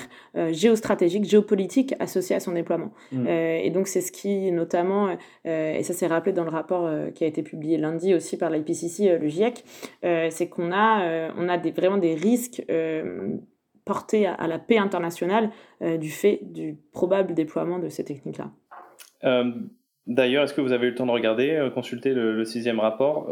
géostratégiques, 0.52 1.24
géopolitiques 1.24 1.94
associées 1.98 2.36
à 2.36 2.40
son 2.40 2.52
déploiement. 2.52 2.92
Mmh. 3.12 3.28
et 3.28 3.70
donc, 3.70 3.88
c'est 3.88 4.00
ce 4.00 4.12
qui, 4.12 4.50
notamment, 4.50 5.16
et 5.44 5.82
ça 5.82 5.92
s'est 5.92 6.06
rappelé 6.06 6.32
dans 6.32 6.44
le 6.44 6.50
rapport 6.50 6.88
qui 7.14 7.24
a 7.24 7.26
été 7.26 7.42
publié 7.42 7.76
lundi 7.76 8.14
aussi 8.14 8.36
par 8.36 8.50
l'IPCC, 8.50 9.18
le 9.18 9.28
GIEC, 9.28 9.64
c'est 10.02 10.48
qu'on 10.48 10.72
a, 10.72 11.30
on 11.36 11.48
a 11.48 11.58
des, 11.58 11.70
vraiment 11.70 11.98
des 11.98 12.14
risques 12.14 12.63
euh, 12.70 13.36
portée 13.84 14.26
à, 14.26 14.46
la 14.46 14.58
paix 14.58 14.78
internationale 14.78 15.50
euh, 15.82 15.98
du 15.98 16.10
fait 16.10 16.40
du 16.42 16.78
probable 16.92 17.34
déploiement 17.34 17.78
de 17.78 17.88
ces 17.88 18.04
techniques-là. 18.04 18.50
Euh, 19.24 19.52
d'ailleurs, 20.06 20.44
est-ce 20.44 20.54
que 20.54 20.62
vous 20.62 20.72
avez 20.72 20.86
eu 20.86 20.90
le 20.90 20.94
temps 20.94 21.06
de 21.06 21.10
regarder, 21.10 21.68
consulter 21.74 22.14
le, 22.14 22.44
sixième 22.44 22.80
rapport 22.80 23.28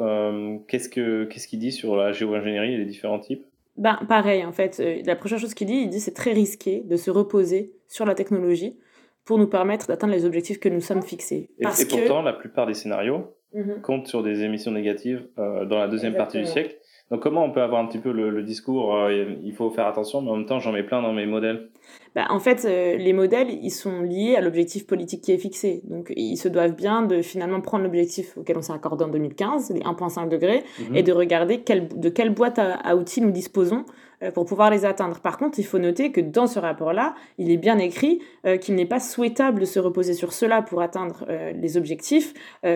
Qu'est-ce 0.69 0.89
qu'il 0.89 1.59
dit 1.59 1.73
sur 1.73 1.97
la 1.97 2.13
géo-ingénierie 2.13 2.75
et 2.75 2.79
les 2.79 2.85
différents 2.85 3.19
types? 3.19 3.45
Ben, 3.79 3.99
Pareil, 4.07 4.45
en 4.45 4.53
fait. 4.53 4.83
la 5.07 5.17
prochaine 5.17 5.39
chose 5.39 5.55
qu'il 5.55 5.67
dit, 5.67 5.77
il 5.85 5.89
dit 5.89 6.01
c'est 6.01 6.15
très 6.15 6.33
risqué 6.33 6.83
de 6.85 6.97
se 6.97 7.11
reposer 7.11 7.73
sur 7.89 8.05
la 8.05 8.15
technologie 8.15 8.79
pour 9.25 9.39
nous 9.39 9.47
permettre 9.47 9.87
d'atteindre 9.87 10.13
les 10.13 10.27
objectifs 10.27 10.61
que 10.61 10.69
nous 10.69 10.81
sommes 10.81 11.03
fixés. 11.03 11.51
et, 11.59 11.87
pourtant, 11.89 12.21
la 12.21 12.35
plupart 12.35 12.67
des 12.67 12.75
scénarios 12.75 13.35
mhm. 13.55 13.81
comptent 13.81 14.09
sur 14.09 14.23
des 14.23 14.43
émissions 14.43 14.73
négatives 14.73 15.27
dans 15.39 15.79
la 15.79 15.89
deuxième 15.89 16.15
partie 16.15 16.39
du 16.39 16.47
siècle. 16.47 16.77
Donc 17.13 17.21
comment 17.23 17.45
on 17.45 17.51
peut 17.51 17.61
avoir 17.61 17.83
un 17.83 17.87
petit 17.87 17.99
peu 17.99 18.11
le, 18.11 18.43
discours 18.43 18.97
euh, 18.97 19.35
il 19.45 19.53
faut 19.53 19.69
faire 19.69 19.87
attention, 19.87 20.23
mais 20.23 20.31
en 20.31 20.37
même 20.37 20.47
temps 20.47 20.61
j'en 20.61 20.73
mets 20.73 20.83
plein 20.83 21.03
dans 21.03 21.13
mes 21.13 21.27
modèles 21.27 21.69
bah, 22.15 22.25
En 22.31 22.41
fait, 22.41 22.65
euh, 22.65 22.97
les 22.97 23.13
modèles, 23.13 23.51
ils 23.51 23.71
sont 23.71 24.01
liés 24.01 24.35
à 24.35 24.41
l'objectif 24.41 24.87
politique 24.87 25.21
qui 25.21 25.31
est 25.33 25.37
fixé. 25.39 25.83
Donc 25.85 26.11
ils 26.17 26.39
se 26.39 26.49
doivent 26.49 26.75
bien 26.75 27.03
de 27.03 27.21
finalement 27.21 27.61
prendre 27.61 27.85
l'objectif 27.85 28.39
auquel 28.39 28.57
on 28.57 28.63
s'est 28.63 28.73
accordé 28.73 29.05
en 29.05 29.09
2015, 29.09 29.73
les 29.75 29.81
1,5 29.81 30.31
degrés, 30.31 30.65
mhm. 30.89 30.97
et 30.97 31.03
de 31.03 31.13
regarder 31.13 31.59
de 31.59 32.09
quelle 32.09 32.31
boîte 32.31 32.59
à 32.59 32.97
outils 32.97 33.21
nous 33.21 33.31
disposons 33.31 33.85
pour 34.31 34.45
pouvoir 34.45 34.71
les 34.71 34.85
atteindre. 34.85 35.21
Par 35.21 35.39
contre, 35.39 35.59
il 35.59 35.65
faut 35.65 35.79
noter 35.79 36.13
que 36.13 36.21
dans 36.21 36.47
ce 36.47 36.59
rapport-là, 36.59 37.15
il 37.39 37.51
est 37.51 37.57
bien 37.57 37.79
écrit 37.79 38.21
euh, 38.47 38.57
qu'il 38.57 38.75
n'est 38.75 38.87
pas 38.87 39.01
souhaitable 39.01 39.61
de 39.61 39.65
se 39.65 39.79
reposer 39.79 40.15
sur 40.15 40.33
cela 40.33 40.63
pour 40.63 40.83
atteindre 40.83 41.25
euh, 41.29 41.53
les 41.53 41.77
objectifs, 41.77 42.35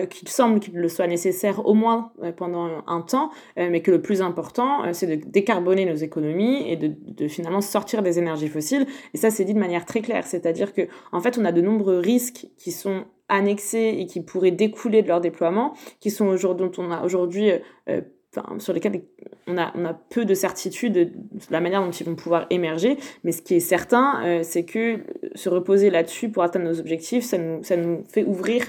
qu'il 0.09 0.27
semble 0.27 0.59
qu'il 0.59 0.75
le 0.75 0.89
soit 0.89 1.07
nécessaire 1.07 1.65
au 1.65 1.73
moins 1.73 2.11
pendant 2.35 2.83
un 2.87 3.01
temps, 3.01 3.31
mais 3.55 3.81
que 3.81 3.91
le 3.91 4.01
plus 4.01 4.21
important, 4.21 4.91
c'est 4.93 5.07
de 5.07 5.15
décarboner 5.15 5.85
nos 5.85 5.95
économies 5.95 6.69
et 6.69 6.75
de, 6.75 6.91
de, 7.07 7.27
finalement 7.27 7.61
sortir 7.61 8.01
des 8.01 8.19
énergies 8.19 8.47
fossiles. 8.47 8.85
Et 9.13 9.17
ça, 9.17 9.29
c'est 9.29 9.45
dit 9.45 9.53
de 9.53 9.59
manière 9.59 9.85
très 9.85 10.01
claire, 10.01 10.25
c'est-à-dire 10.25 10.73
que 10.73 10.87
en 11.11 11.21
fait, 11.21 11.37
on 11.37 11.45
a 11.45 11.51
de 11.51 11.61
nombreux 11.61 11.99
risques 11.99 12.47
qui 12.57 12.71
sont 12.71 13.05
annexés 13.29 13.95
et 13.99 14.05
qui 14.05 14.21
pourraient 14.21 14.51
découler 14.51 15.01
de 15.01 15.07
leur 15.07 15.21
déploiement, 15.21 15.73
qui 15.99 16.11
sont 16.11 16.27
aujourd'hui, 16.27 16.67
dont 16.67 16.83
on 16.83 16.91
a 16.91 17.03
aujourd'hui 17.03 17.51
sur 18.59 18.73
lesquels 18.73 19.01
on 19.47 19.57
a, 19.57 19.71
on 19.75 19.85
a 19.85 19.93
peu 19.93 20.25
de 20.25 20.33
certitude 20.33 20.93
de 20.93 21.11
la 21.49 21.61
manière 21.61 21.81
dont 21.81 21.91
ils 21.91 22.05
vont 22.05 22.15
pouvoir 22.15 22.45
émerger. 22.49 22.97
Mais 23.23 23.31
ce 23.31 23.41
qui 23.41 23.55
est 23.55 23.59
certain, 23.59 24.21
euh, 24.23 24.39
c'est 24.43 24.63
que 24.63 24.99
se 25.35 25.49
reposer 25.49 25.89
là-dessus 25.89 26.29
pour 26.29 26.43
atteindre 26.43 26.65
nos 26.65 26.79
objectifs, 26.79 27.23
ça 27.23 27.37
nous, 27.37 27.63
ça 27.63 27.77
nous 27.77 28.03
fait 28.07 28.23
ouvrir 28.23 28.63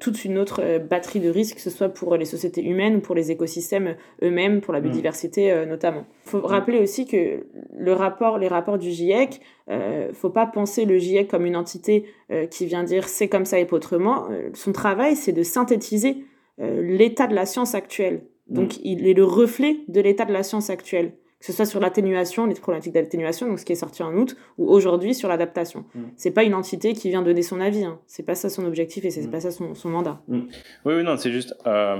toute 0.00 0.24
une 0.24 0.38
autre 0.38 0.80
batterie 0.80 1.20
de 1.20 1.30
risques, 1.30 1.54
que 1.54 1.60
ce 1.60 1.70
soit 1.70 1.88
pour 1.88 2.16
les 2.16 2.24
sociétés 2.24 2.64
humaines 2.64 2.96
ou 2.96 3.00
pour 3.00 3.14
les 3.14 3.30
écosystèmes 3.30 3.94
eux-mêmes, 4.24 4.60
pour 4.60 4.74
la 4.74 4.80
mm. 4.80 4.82
biodiversité 4.82 5.66
notamment. 5.66 6.04
Il 6.26 6.30
faut 6.30 6.40
rappeler 6.40 6.80
aussi 6.80 7.06
que 7.06 7.46
le 7.76 7.92
rapport, 7.92 8.38
les 8.38 8.48
rapports 8.48 8.78
du 8.78 8.90
GIEC, 8.90 9.40
euh, 9.70 10.12
faut 10.12 10.30
pas 10.30 10.46
penser 10.46 10.84
le 10.84 10.98
GIEC 10.98 11.28
comme 11.28 11.46
une 11.46 11.54
entité 11.54 12.06
qui 12.50 12.66
vient 12.66 12.82
dire 12.82 13.08
c'est 13.08 13.28
comme 13.28 13.44
ça 13.44 13.60
et 13.60 13.66
pas 13.66 13.76
autrement. 13.76 14.26
son 14.52 14.72
travail, 14.72 15.14
c'est 15.14 15.30
de 15.30 15.44
synthétiser 15.44 16.24
l'état 16.58 17.28
de 17.28 17.36
la 17.36 17.46
science 17.46 17.76
actuelle. 17.76 18.22
Donc, 18.48 18.76
mm. 18.76 18.80
il 18.84 19.06
est 19.06 19.14
le 19.14 19.24
reflet 19.24 19.78
de 19.88 20.00
l'état 20.00 20.24
de 20.24 20.32
la 20.32 20.42
science 20.42 20.70
actuelle 20.70 21.12
que 21.40 21.46
ce 21.46 21.52
soit 21.52 21.66
sur 21.66 21.78
l'atténuation, 21.78 22.46
les 22.46 22.54
problématiques 22.54 22.94
d'atténuation, 22.94 23.46
donc 23.46 23.60
ce 23.60 23.64
qui 23.64 23.72
est 23.72 23.76
sorti 23.76 24.02
en 24.02 24.12
août, 24.14 24.36
ou 24.56 24.68
aujourd'hui 24.68 25.14
sur 25.14 25.28
l'adaptation. 25.28 25.84
Ce 25.92 25.98
mm. 25.98 26.12
C'est 26.16 26.30
pas 26.32 26.42
une 26.42 26.54
entité 26.54 26.94
qui 26.94 27.10
vient 27.10 27.22
donner 27.22 27.42
son 27.42 27.60
avis, 27.60 27.84
hein. 27.84 28.00
c'est 28.06 28.24
pas 28.24 28.34
ça 28.34 28.48
son 28.48 28.64
objectif 28.64 29.04
et 29.04 29.10
c'est 29.10 29.26
mm. 29.26 29.30
pas 29.30 29.40
ça 29.40 29.50
son, 29.50 29.74
son 29.74 29.88
mandat. 29.88 30.20
Mm. 30.26 30.40
Oui, 30.84 30.94
oui, 30.94 31.04
non, 31.04 31.16
c'est 31.16 31.30
juste. 31.30 31.54
Euh, 31.66 31.98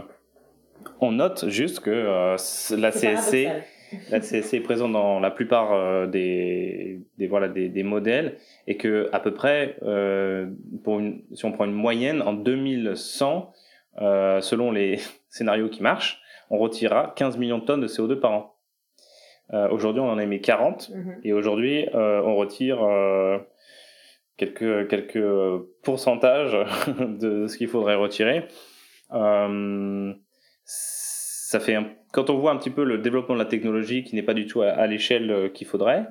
on 1.01 1.13
note 1.13 1.49
juste 1.49 1.81
que 1.81 1.91
euh, 1.91 2.37
la 2.77 2.91
CSC. 2.91 3.49
La 4.11 4.21
CSC 4.21 4.53
est 4.53 4.61
présente 4.61 4.93
dans 4.93 5.19
la 5.19 5.31
plupart 5.31 5.73
euh, 5.73 6.07
des, 6.07 7.01
des, 7.17 7.27
voilà, 7.27 7.49
des, 7.49 7.71
des, 7.71 7.83
modèles 7.83 8.37
et 8.67 8.77
que 8.77 9.09
à 9.13 9.21
peu 9.21 9.33
près, 9.33 9.79
pour 10.85 10.99
une, 10.99 11.23
si 11.33 11.47
on 11.47 11.53
prend 11.53 11.65
une 11.65 11.73
moyenne, 11.73 12.21
en 12.21 12.35
2100, 12.35 13.51
selon 13.97 14.73
les 14.73 14.99
scénarios 15.31 15.71
qui 15.71 15.83
marchent, 15.83 16.21
on 16.51 16.59
retirera 16.59 17.13
15 17.17 17.37
millions 17.39 17.59
de 17.59 17.65
tonnes 17.65 17.81
de 17.81 17.89
CO2 17.89 18.17
par 18.17 18.33
an. 18.33 18.55
Euh, 19.55 19.69
aujourd'hui, 19.71 20.01
on 20.01 20.11
en 20.11 20.19
a 20.19 20.27
mis 20.27 20.41
40 20.41 20.91
mhm. 20.91 21.21
et 21.25 21.33
aujourd'hui, 21.33 21.89
euh, 21.95 22.21
on 22.23 22.37
retire 22.37 22.83
euh, 22.83 23.39
quelques, 24.37 24.89
quelques 24.89 25.63
pourcentages 25.83 26.57
de 26.99 27.47
ce 27.47 27.57
qu'il 27.57 27.69
faudrait 27.69 27.95
retirer. 27.95 28.45
ça 30.65 31.61
fait 31.61 31.79
quand 32.13 32.29
on 32.31 32.39
voit 32.39 32.51
un 32.53 32.57
petit 32.57 32.71
peu 32.71 32.85
le 32.85 32.99
développement 32.99 33.35
de 33.35 33.41
la 33.41 33.47
technologie 33.47 34.05
qui 34.05 34.15
n'est 34.15 34.23
pas 34.23 34.35
du 34.35 34.47
tout 34.47 34.61
à 34.63 34.87
l'échelle 34.87 35.51
qu'il 35.55 35.67
faudrait, 35.67 36.07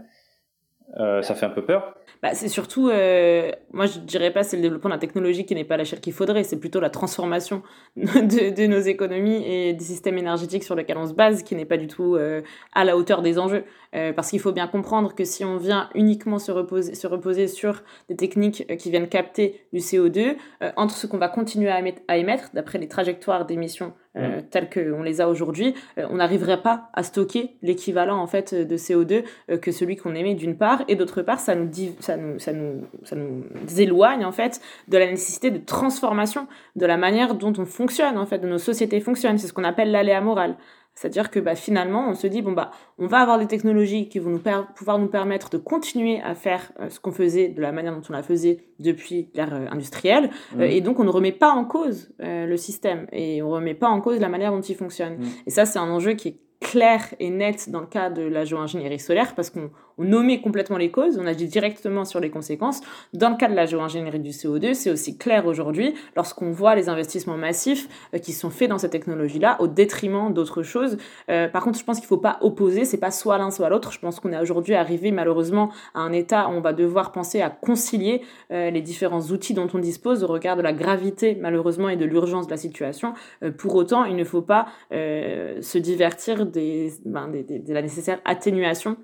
ça 0.95 1.35
fait 1.35 1.45
un 1.45 1.49
peu 1.49 1.65
peur. 1.65 1.95
Bah, 2.23 2.33
c'est 2.33 2.47
surtout, 2.47 2.89
euh, 2.89 3.51
moi 3.73 3.85
je 3.85 3.99
dirais 3.99 4.31
pas 4.31 4.41
c'est 4.41 4.55
le 4.55 4.63
développement 4.63 4.89
de 4.89 4.95
la 4.95 4.99
technologie 4.99 5.45
qui 5.45 5.53
n'est 5.53 5.63
pas 5.63 5.75
à 5.75 5.77
l'échelle 5.77 5.99
qu'il 5.99 6.13
faudrait, 6.13 6.43
c'est 6.43 6.59
plutôt 6.59 6.79
la 6.79 6.89
transformation 6.89 7.61
de, 7.95 8.65
nos 8.65 8.79
économies 8.79 9.45
et 9.45 9.73
des 9.73 9.83
systèmes 9.83 10.17
énergétiques 10.17 10.63
sur 10.63 10.73
lesquels 10.73 10.97
on 10.97 11.05
se 11.05 11.13
base 11.13 11.43
qui 11.43 11.55
n'est 11.55 11.65
pas 11.65 11.77
du 11.77 11.85
tout 11.85 12.15
euh, 12.15 12.41
à 12.73 12.85
la 12.85 12.97
hauteur 12.97 13.21
des 13.21 13.37
enjeux. 13.37 13.65
Euh, 13.95 14.11
parce 14.13 14.29
qu'il 14.29 14.39
faut 14.39 14.51
bien 14.51 14.67
comprendre 14.67 15.15
que 15.15 15.23
si 15.23 15.45
on 15.45 15.57
vient 15.57 15.89
uniquement 15.95 16.39
se 16.39 16.51
reposer, 16.51 16.93
se 16.93 17.07
reposer 17.07 17.47
sur 17.47 17.83
des 18.09 18.15
techniques 18.15 18.65
euh, 18.69 18.75
qui 18.75 18.91
viennent 18.91 19.07
capter 19.07 19.61
du 19.71 19.79
CO2, 19.79 20.35
euh, 20.61 20.71
entre 20.75 20.95
ce 20.95 21.07
qu'on 21.07 21.17
va 21.17 21.29
continuer 21.29 21.69
à 21.69 22.17
émettre 22.17 22.49
d'après 22.53 22.79
les 22.79 22.87
trajectoires 22.87 23.45
d'émissions 23.45 23.93
euh, 24.17 24.41
telles 24.49 24.69
qu'on 24.69 25.03
les 25.03 25.21
a 25.21 25.29
aujourd'hui, 25.29 25.75
on 25.97 26.15
n'arriverait 26.15 26.61
pas 26.61 26.89
à 26.93 27.03
stocker 27.03 27.55
l'équivalent 27.61 28.17
en 28.17 28.27
fait 28.27 28.53
de 28.53 28.77
CO2 28.77 29.23
que 29.59 29.71
celui 29.71 29.95
qu'on 29.95 30.15
émet 30.15 30.35
d'une 30.35 30.57
part, 30.57 30.83
et 30.87 30.95
d'autre 30.95 31.21
part, 31.21 31.39
ça 31.39 31.55
nous, 31.55 31.69
ça, 31.99 32.17
nous, 32.17 32.39
ça, 32.39 32.53
nous, 32.53 32.81
ça 33.03 33.15
nous 33.15 33.43
éloigne 33.77 34.25
en 34.25 34.31
fait 34.31 34.61
de 34.87 34.97
la 34.97 35.07
nécessité 35.07 35.51
de 35.51 35.57
transformation 35.57 36.47
de 36.75 36.85
la 36.85 36.97
manière 36.97 37.35
dont 37.35 37.53
on 37.57 37.65
fonctionne 37.65 38.17
en 38.17 38.25
fait, 38.25 38.39
de 38.39 38.47
nos 38.47 38.57
sociétés 38.57 38.99
fonctionnent. 38.99 39.37
C'est 39.37 39.47
ce 39.47 39.53
qu'on 39.53 39.63
appelle 39.63 39.91
l'aléa 39.91 40.21
moral. 40.21 40.55
C'est-à-dire 40.97 41.29
que 41.29 41.39
bah, 41.39 41.53
finalement, 41.53 42.09
on 42.09 42.15
se 42.15 42.25
dit, 42.25 42.41
bon, 42.41 42.53
bah, 42.53 42.71
on 42.97 43.05
va 43.05 43.19
avoir 43.19 43.37
des 43.37 43.45
technologies 43.45 44.09
qui 44.09 44.17
vont 44.17 44.31
nous 44.31 44.41
pouvoir 44.75 44.97
nous 44.97 45.07
permettre 45.07 45.51
de 45.51 45.57
continuer 45.57 46.19
à 46.21 46.33
faire 46.33 46.71
euh, 46.79 46.89
ce 46.89 46.99
qu'on 46.99 47.11
faisait 47.11 47.49
de 47.49 47.61
la 47.61 47.71
manière 47.71 47.95
dont 47.95 48.01
on 48.09 48.13
la 48.13 48.23
faisait 48.23 48.65
depuis 48.79 49.29
l'ère 49.35 49.53
euh, 49.53 49.67
industrielle. 49.69 50.31
Euh, 50.57 50.63
et 50.63 50.81
donc, 50.81 50.99
on 50.99 51.03
ne 51.03 51.11
remet 51.11 51.31
pas 51.31 51.51
en 51.51 51.65
cause 51.65 52.09
le 52.19 52.57
système 52.57 53.05
et 53.11 53.43
on 53.43 53.49
ne 53.49 53.53
remet 53.53 53.75
pas 53.75 53.89
en 53.89 54.01
cause 54.01 54.19
la 54.19 54.27
manière 54.27 54.51
dont 54.51 54.61
il 54.61 54.75
fonctionne. 54.75 55.19
Et 55.45 55.51
ça, 55.51 55.67
c'est 55.67 55.77
un 55.77 55.89
enjeu 55.89 56.13
qui 56.13 56.29
est 56.29 56.37
clair 56.61 57.13
et 57.19 57.29
net 57.29 57.69
dans 57.69 57.81
le 57.81 57.85
cas 57.85 58.09
de 58.09 58.23
la 58.23 58.43
géo-ingénierie 58.43 58.99
solaire 58.99 59.35
parce 59.35 59.51
qu'on 59.51 59.69
on 59.97 60.03
nommait 60.03 60.41
complètement 60.41 60.77
les 60.77 60.91
causes, 60.91 61.17
on 61.19 61.25
agit 61.25 61.47
directement 61.47 62.05
sur 62.05 62.19
les 62.19 62.29
conséquences. 62.29 62.81
Dans 63.13 63.29
le 63.29 63.35
cas 63.35 63.47
de 63.47 63.55
la 63.55 63.65
géo-ingénierie 63.65 64.19
du 64.19 64.29
CO2, 64.29 64.73
c'est 64.73 64.91
aussi 64.91 65.17
clair 65.17 65.45
aujourd'hui 65.45 65.95
lorsqu'on 66.15 66.51
voit 66.51 66.75
les 66.75 66.89
investissements 66.89 67.37
massifs 67.37 67.87
euh, 68.13 68.19
qui 68.19 68.31
sont 68.31 68.49
faits 68.49 68.69
dans 68.69 68.77
cette 68.77 68.91
technologie-là 68.91 69.57
au 69.59 69.67
détriment 69.67 70.33
d'autres 70.33 70.63
choses. 70.63 70.97
Euh, 71.29 71.47
par 71.47 71.63
contre, 71.63 71.79
je 71.79 71.83
pense 71.83 71.97
qu'il 71.97 72.05
ne 72.05 72.09
faut 72.09 72.17
pas 72.17 72.37
opposer, 72.41 72.85
c'est 72.85 72.97
pas 72.97 73.11
soit 73.11 73.37
l'un 73.37 73.51
soit 73.51 73.69
l'autre. 73.69 73.91
Je 73.91 73.99
pense 73.99 74.19
qu'on 74.19 74.31
est 74.31 74.39
aujourd'hui 74.39 74.75
arrivé 74.75 75.11
malheureusement 75.11 75.71
à 75.93 76.01
un 76.01 76.11
état 76.11 76.47
où 76.47 76.51
on 76.51 76.61
va 76.61 76.73
devoir 76.73 77.11
penser 77.11 77.41
à 77.41 77.49
concilier 77.49 78.21
euh, 78.51 78.69
les 78.69 78.81
différents 78.81 79.21
outils 79.21 79.53
dont 79.53 79.67
on 79.73 79.79
dispose 79.79 80.23
au 80.23 80.27
regard 80.27 80.57
de 80.57 80.61
la 80.61 80.73
gravité 80.73 81.37
malheureusement 81.39 81.89
et 81.89 81.95
de 81.95 82.05
l'urgence 82.05 82.47
de 82.47 82.51
la 82.51 82.57
situation. 82.57 83.13
pour 83.57 83.75
autant, 83.75 84.05
il 84.05 84.15
ne 84.15 84.23
faut 84.23 84.41
pas 84.41 84.67
se 84.91 85.77
divertir 85.77 86.45
des, 86.45 86.91
ben, 87.05 87.29
de 87.29 87.73
la 87.73 87.81
nécessaire 87.81 88.19
atténuation 88.25 88.97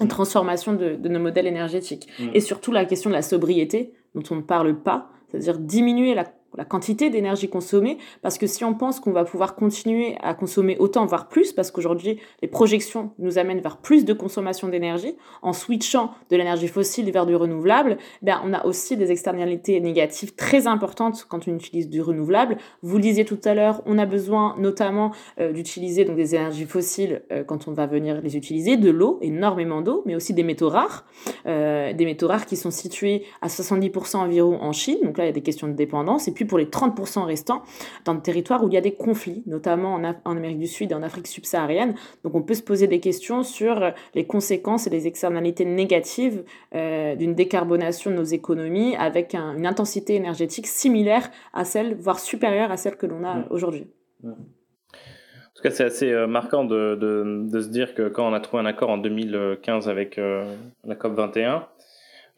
une 0.00 0.08
transformation 0.08 0.74
de, 0.74 0.94
de, 0.94 1.08
nos 1.08 1.18
modèles 1.18 1.46
énergétiques. 1.46 2.08
Mm. 2.18 2.30
Et 2.34 2.40
surtout 2.40 2.72
la 2.72 2.84
question 2.84 3.10
de 3.10 3.14
la 3.14 3.22
sobriété, 3.22 3.92
dont 4.14 4.22
on 4.30 4.36
ne 4.36 4.42
parle 4.42 4.80
pas, 4.80 5.10
c'est-à-dire 5.30 5.58
diminuer 5.58 6.14
la 6.14 6.24
la 6.56 6.64
quantité 6.64 7.10
d'énergie 7.10 7.48
consommée, 7.48 7.98
parce 8.22 8.38
que 8.38 8.46
si 8.46 8.64
on 8.64 8.74
pense 8.74 9.00
qu'on 9.00 9.12
va 9.12 9.24
pouvoir 9.24 9.54
continuer 9.54 10.16
à 10.22 10.34
consommer 10.34 10.76
autant, 10.78 11.06
voire 11.06 11.28
plus, 11.28 11.52
parce 11.52 11.70
qu'aujourd'hui 11.70 12.18
les 12.42 12.48
projections 12.48 13.12
nous 13.18 13.38
amènent 13.38 13.60
vers 13.60 13.78
plus 13.78 14.04
de 14.04 14.12
consommation 14.12 14.68
d'énergie, 14.68 15.16
en 15.42 15.52
switchant 15.52 16.12
de 16.30 16.36
l'énergie 16.36 16.68
fossile 16.68 17.10
vers 17.10 17.26
du 17.26 17.36
renouvelable, 17.36 17.98
ben 18.22 18.40
on 18.44 18.52
a 18.52 18.64
aussi 18.64 18.96
des 18.96 19.10
externalités 19.10 19.80
négatives 19.80 20.34
très 20.34 20.66
importantes 20.66 21.26
quand 21.28 21.48
on 21.48 21.54
utilise 21.54 21.88
du 21.88 22.00
renouvelable. 22.02 22.56
Vous 22.82 22.96
le 22.96 23.02
disiez 23.02 23.24
tout 23.24 23.40
à 23.44 23.54
l'heure, 23.54 23.82
on 23.86 23.98
a 23.98 24.06
besoin 24.06 24.54
notamment 24.58 25.12
euh, 25.40 25.52
d'utiliser 25.52 26.04
donc 26.04 26.16
des 26.16 26.34
énergies 26.34 26.64
fossiles 26.64 27.22
euh, 27.32 27.44
quand 27.44 27.68
on 27.68 27.72
va 27.72 27.86
venir 27.86 28.20
les 28.20 28.36
utiliser, 28.36 28.76
de 28.76 28.90
l'eau, 28.90 29.18
énormément 29.22 29.80
d'eau, 29.80 30.02
mais 30.06 30.14
aussi 30.14 30.34
des 30.34 30.42
métaux 30.42 30.68
rares, 30.68 31.04
euh, 31.46 31.92
des 31.92 32.04
métaux 32.04 32.28
rares 32.28 32.46
qui 32.46 32.56
sont 32.56 32.70
situés 32.70 33.24
à 33.42 33.48
70% 33.48 34.16
environ 34.16 34.60
en 34.62 34.72
Chine, 34.72 34.98
donc 35.02 35.18
là 35.18 35.24
il 35.24 35.28
y 35.28 35.30
a 35.30 35.32
des 35.32 35.42
questions 35.42 35.68
de 35.68 35.72
dépendance, 35.72 36.28
puis 36.38 36.44
pour 36.44 36.56
les 36.56 36.66
30% 36.66 37.24
restants 37.24 37.62
dans 38.04 38.14
le 38.14 38.20
territoire 38.20 38.62
où 38.62 38.68
il 38.68 38.74
y 38.74 38.76
a 38.76 38.80
des 38.80 38.92
conflits, 38.92 39.42
notamment 39.46 39.94
en, 39.94 40.36
Amérique 40.36 40.60
du 40.60 40.68
Sud 40.68 40.92
et 40.92 40.94
en 40.94 41.02
Afrique 41.02 41.26
subsaharienne. 41.26 41.96
Donc 42.22 42.36
on 42.36 42.42
peut 42.42 42.54
se 42.54 42.62
poser 42.62 42.86
des 42.86 43.00
questions 43.00 43.42
sur 43.42 43.92
les 44.14 44.24
conséquences 44.24 44.86
et 44.86 44.90
les 44.90 45.08
externalités 45.08 45.64
négatives 45.64 46.44
euh, 46.76 47.16
d'une 47.16 47.34
décarbonation 47.34 48.12
de 48.12 48.16
nos 48.16 48.22
économies 48.22 48.94
avec 48.94 49.34
une 49.34 49.66
intensité 49.66 50.14
énergétique 50.14 50.68
similaire 50.68 51.28
à 51.52 51.64
celle, 51.64 51.96
voire 51.96 52.20
supérieure 52.20 52.70
à 52.70 52.76
celle 52.76 52.94
que 52.94 53.06
l'on 53.06 53.24
a 53.24 53.34
mmh. 53.34 53.46
aujourd'hui. 53.50 53.88
Mmh. 54.22 54.30
En 54.30 55.54
tout 55.56 55.62
cas, 55.62 55.70
c'est 55.70 55.84
assez 55.84 56.12
euh, 56.12 56.28
marquant 56.28 56.64
de, 56.64 56.94
de, 56.94 57.60
se 57.60 57.66
dire 57.66 57.94
que 57.94 58.08
quand 58.08 58.30
on 58.30 58.32
a 58.32 58.38
trouvé 58.38 58.62
un 58.62 58.66
accord 58.66 58.90
en 58.90 58.98
2015 58.98 59.88
avec 59.88 60.16
euh, 60.18 60.44
la 60.84 60.94
COP 60.94 61.14
21, 61.14 61.66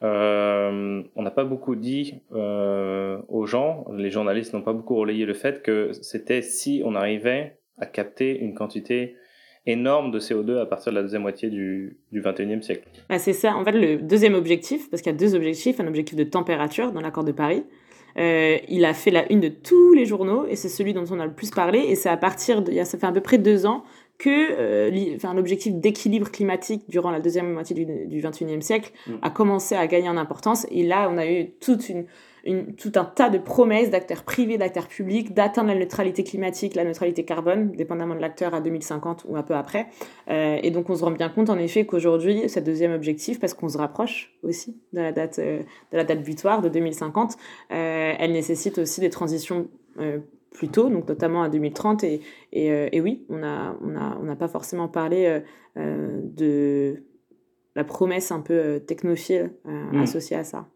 euh, 0.02 1.02
on 1.14 1.22
n'a 1.22 1.30
pas 1.30 1.44
beaucoup 1.44 1.76
dit 1.76 2.22
euh, 2.32 3.18
aux 3.28 3.46
gens, 3.46 3.84
les 3.92 4.10
journalistes 4.10 4.54
n'ont 4.54 4.62
pas 4.62 4.72
beaucoup 4.72 4.96
relayé 4.96 5.26
le 5.26 5.34
fait 5.34 5.62
que 5.62 5.92
c'était 5.92 6.42
si 6.42 6.82
on 6.84 6.94
arrivait 6.94 7.58
à 7.78 7.86
capter 7.86 8.38
une 8.38 8.54
quantité 8.54 9.16
énorme 9.66 10.10
de 10.10 10.18
CO2 10.18 10.58
à 10.58 10.66
partir 10.66 10.92
de 10.92 10.96
la 10.96 11.02
deuxième 11.02 11.22
moitié 11.22 11.50
du, 11.50 11.98
du 12.12 12.22
21e 12.22 12.62
siècle. 12.62 12.88
C'est 13.18 13.34
ça, 13.34 13.54
en 13.54 13.64
fait, 13.64 13.72
le 13.72 13.98
deuxième 13.98 14.34
objectif, 14.34 14.88
parce 14.88 15.02
qu'il 15.02 15.12
y 15.12 15.14
a 15.14 15.18
deux 15.18 15.34
objectifs, 15.34 15.80
un 15.80 15.86
objectif 15.86 16.16
de 16.16 16.24
température 16.24 16.92
dans 16.92 17.00
l'accord 17.02 17.24
de 17.24 17.32
Paris. 17.32 17.64
Euh, 18.18 18.58
il 18.68 18.84
a 18.84 18.94
fait 18.94 19.10
la 19.10 19.30
une 19.30 19.40
de 19.40 19.48
tous 19.48 19.92
les 19.92 20.04
journaux 20.04 20.46
et 20.48 20.56
c'est 20.56 20.68
celui 20.68 20.94
dont 20.94 21.04
on 21.10 21.20
a 21.20 21.26
le 21.26 21.32
plus 21.32 21.50
parlé 21.50 21.78
et 21.78 21.94
c'est 21.94 22.08
à 22.08 22.16
partir 22.16 22.64
ça 22.84 22.98
fait 22.98 23.06
à 23.06 23.12
peu 23.12 23.20
près 23.20 23.38
deux 23.38 23.66
ans 23.66 23.84
que 24.20 24.28
euh, 24.30 25.16
enfin, 25.16 25.32
l'objectif 25.34 25.74
d'équilibre 25.74 26.30
climatique 26.30 26.84
durant 26.88 27.10
la 27.10 27.20
deuxième 27.20 27.52
moitié 27.52 27.74
du, 27.74 27.86
du 28.06 28.20
21e 28.20 28.60
siècle 28.60 28.92
mm. 29.06 29.14
a 29.22 29.30
commencé 29.30 29.74
à 29.74 29.86
gagner 29.86 30.10
en 30.10 30.18
importance. 30.18 30.66
Et 30.70 30.84
là, 30.84 31.08
on 31.10 31.16
a 31.16 31.26
eu 31.26 31.50
toute 31.58 31.88
une, 31.88 32.04
une, 32.44 32.74
tout 32.74 32.92
un 32.96 33.04
tas 33.04 33.30
de 33.30 33.38
promesses 33.38 33.90
d'acteurs 33.90 34.22
privés, 34.22 34.58
d'acteurs 34.58 34.88
publics, 34.88 35.32
d'atteindre 35.32 35.68
la 35.68 35.74
neutralité 35.74 36.22
climatique, 36.22 36.74
la 36.74 36.84
neutralité 36.84 37.24
carbone, 37.24 37.72
dépendamment 37.72 38.14
de 38.14 38.20
l'acteur 38.20 38.54
à 38.54 38.60
2050 38.60 39.24
ou 39.26 39.36
un 39.36 39.42
peu 39.42 39.54
après. 39.54 39.86
Euh, 40.28 40.58
et 40.62 40.70
donc, 40.70 40.90
on 40.90 40.96
se 40.96 41.02
rend 41.04 41.12
bien 41.12 41.30
compte, 41.30 41.48
en 41.48 41.58
effet, 41.58 41.86
qu'aujourd'hui, 41.86 42.46
ce 42.48 42.60
deuxième 42.60 42.92
objectif, 42.92 43.40
parce 43.40 43.54
qu'on 43.54 43.70
se 43.70 43.78
rapproche 43.78 44.34
aussi 44.42 44.76
de 44.92 45.00
la 45.00 45.12
date, 45.12 45.38
euh, 45.38 45.60
de 45.92 45.96
la 45.96 46.04
date 46.04 46.22
butoir 46.22 46.60
de 46.60 46.68
2050, 46.68 47.36
euh, 47.72 48.14
elle 48.18 48.32
nécessite 48.32 48.78
aussi 48.78 49.00
des 49.00 49.10
transitions 49.10 49.68
plus 50.50 50.68
tôt, 50.68 50.88
donc 50.88 51.08
notamment 51.08 51.42
à 51.42 51.48
2030. 51.48 52.04
Et, 52.04 52.20
et, 52.52 52.70
euh, 52.72 52.88
et 52.92 53.00
oui, 53.00 53.24
on 53.28 53.38
n'a 53.38 53.76
on 53.82 53.96
a, 53.96 54.18
on 54.22 54.28
a 54.28 54.36
pas 54.36 54.48
forcément 54.48 54.88
parlé 54.88 55.26
euh, 55.26 55.40
euh, 55.76 56.20
de 56.22 57.02
la 57.76 57.84
promesse 57.84 58.32
un 58.32 58.40
peu 58.40 58.80
technophile 58.86 59.52
mmh. 59.64 60.00
associée 60.02 60.36
à 60.36 60.44
ça. 60.44 60.66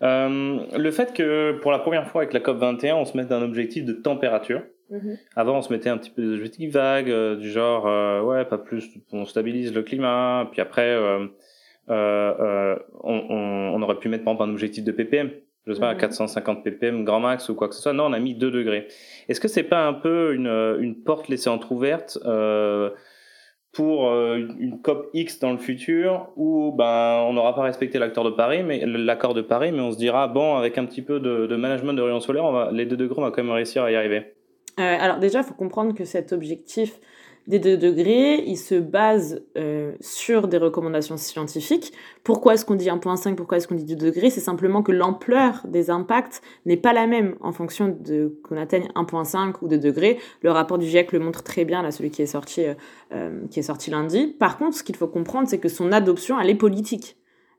le 0.00 0.90
fait 0.90 1.12
que 1.12 1.58
pour 1.60 1.72
la 1.72 1.80
première 1.80 2.08
fois 2.08 2.22
avec 2.22 2.32
la 2.32 2.40
COP21, 2.40 2.94
on 2.94 3.04
se 3.04 3.16
mette 3.16 3.32
un 3.32 3.42
objectif 3.42 3.84
de 3.84 3.92
température. 3.92 4.62
Mmh. 4.90 5.14
Avant, 5.36 5.58
on 5.58 5.62
se 5.62 5.72
mettait 5.72 5.90
un 5.90 5.98
petit 5.98 6.10
peu 6.10 6.22
des 6.22 6.34
objectifs 6.34 6.72
vagues, 6.72 7.12
du 7.38 7.50
genre, 7.50 7.84
ouais, 8.24 8.44
pas 8.44 8.58
plus, 8.58 8.88
on 9.12 9.26
stabilise 9.26 9.74
le 9.74 9.82
climat. 9.82 10.48
Puis 10.52 10.60
après, 10.60 10.96
on, 10.96 11.30
on, 11.88 13.74
on, 13.74 13.82
aurait 13.82 13.98
pu 13.98 14.08
mettre 14.08 14.24
par 14.24 14.34
exemple 14.34 14.50
un 14.50 14.52
objectif 14.52 14.84
de 14.84 14.92
ppm 14.92 15.30
je 15.68 15.74
sais 15.74 15.80
pas, 15.80 15.90
à 15.90 15.94
450 15.94 16.64
ppm 16.64 17.04
grand 17.04 17.20
max 17.20 17.48
ou 17.48 17.54
quoi 17.54 17.68
que 17.68 17.74
ce 17.74 17.82
soit. 17.82 17.92
Non, 17.92 18.06
on 18.06 18.12
a 18.12 18.18
mis 18.18 18.34
2 18.34 18.50
degrés. 18.50 18.88
Est-ce 19.28 19.40
que 19.40 19.48
c'est 19.48 19.62
pas 19.62 19.86
un 19.86 19.92
peu 19.92 20.34
une, 20.34 20.48
une 20.80 20.96
porte 20.96 21.28
laissée 21.28 21.50
entrouverte 21.50 22.18
euh, 22.24 22.90
pour 23.72 24.08
euh, 24.08 24.38
une 24.58 24.80
COP 24.80 25.10
X 25.12 25.38
dans 25.40 25.52
le 25.52 25.58
futur 25.58 26.30
où 26.36 26.72
ben 26.76 27.24
on 27.28 27.34
n'aura 27.34 27.54
pas 27.54 27.62
respecté 27.62 27.98
l'accord 27.98 28.24
de 28.24 28.30
Paris, 28.30 28.62
mais 28.62 28.84
l'accord 28.86 29.34
de 29.34 29.42
Paris, 29.42 29.72
mais 29.72 29.80
on 29.80 29.92
se 29.92 29.98
dira 29.98 30.26
bon 30.26 30.56
avec 30.56 30.78
un 30.78 30.86
petit 30.86 31.02
peu 31.02 31.20
de, 31.20 31.46
de 31.46 31.56
management 31.56 31.92
de 31.92 32.02
rayon 32.02 32.20
solaire, 32.20 32.44
on 32.44 32.52
va, 32.52 32.70
les 32.72 32.86
2 32.86 32.96
degrés, 32.96 33.16
on 33.18 33.22
va 33.22 33.30
quand 33.30 33.42
même 33.42 33.52
réussir 33.52 33.84
à 33.84 33.92
y 33.92 33.96
arriver. 33.96 34.34
Euh, 34.78 34.96
alors 35.00 35.18
déjà, 35.18 35.40
il 35.40 35.44
faut 35.44 35.54
comprendre 35.54 35.94
que 35.94 36.04
cet 36.04 36.32
objectif 36.32 36.98
des 37.48 37.58
2 37.58 37.78
degrés, 37.78 38.44
il 38.46 38.58
se 38.58 38.74
base 38.74 39.42
euh, 39.56 39.92
sur 40.00 40.48
des 40.48 40.58
recommandations 40.58 41.16
scientifiques. 41.16 41.94
Pourquoi 42.22 42.54
est-ce 42.54 42.66
qu'on 42.66 42.74
dit 42.74 42.88
1.5, 42.88 43.34
pourquoi 43.36 43.56
est-ce 43.56 43.66
qu'on 43.66 43.74
dit 43.74 43.86
2 43.86 43.96
degrés? 43.96 44.28
C'est 44.28 44.40
simplement 44.40 44.82
que 44.82 44.92
l'ampleur 44.92 45.62
des 45.66 45.88
impacts 45.88 46.42
n'est 46.66 46.76
pas 46.76 46.92
la 46.92 47.06
même 47.06 47.36
en 47.40 47.52
fonction 47.52 47.88
de 47.88 48.38
qu'on 48.44 48.58
atteigne 48.58 48.88
1.5 48.94 49.54
ou 49.62 49.68
2 49.68 49.78
degrés. 49.78 50.18
Le 50.42 50.50
rapport 50.50 50.76
du 50.76 50.86
GIEC 50.86 51.12
le 51.12 51.20
montre 51.20 51.42
très 51.42 51.64
bien, 51.64 51.82
là, 51.82 51.90
celui 51.90 52.10
qui 52.10 52.20
est 52.20 52.26
sorti, 52.26 52.66
euh, 52.66 52.74
euh, 53.12 53.40
qui 53.50 53.60
est 53.60 53.62
sorti 53.62 53.90
lundi. 53.90 54.36
Par 54.38 54.58
contre, 54.58 54.76
ce 54.76 54.82
qu'il 54.82 54.96
faut 54.96 55.08
comprendre, 55.08 55.48
c'est 55.48 55.58
que 55.58 55.70
son 55.70 55.90
adoption, 55.90 56.38
elle 56.38 56.50
est 56.50 56.54
politique. 56.54 57.16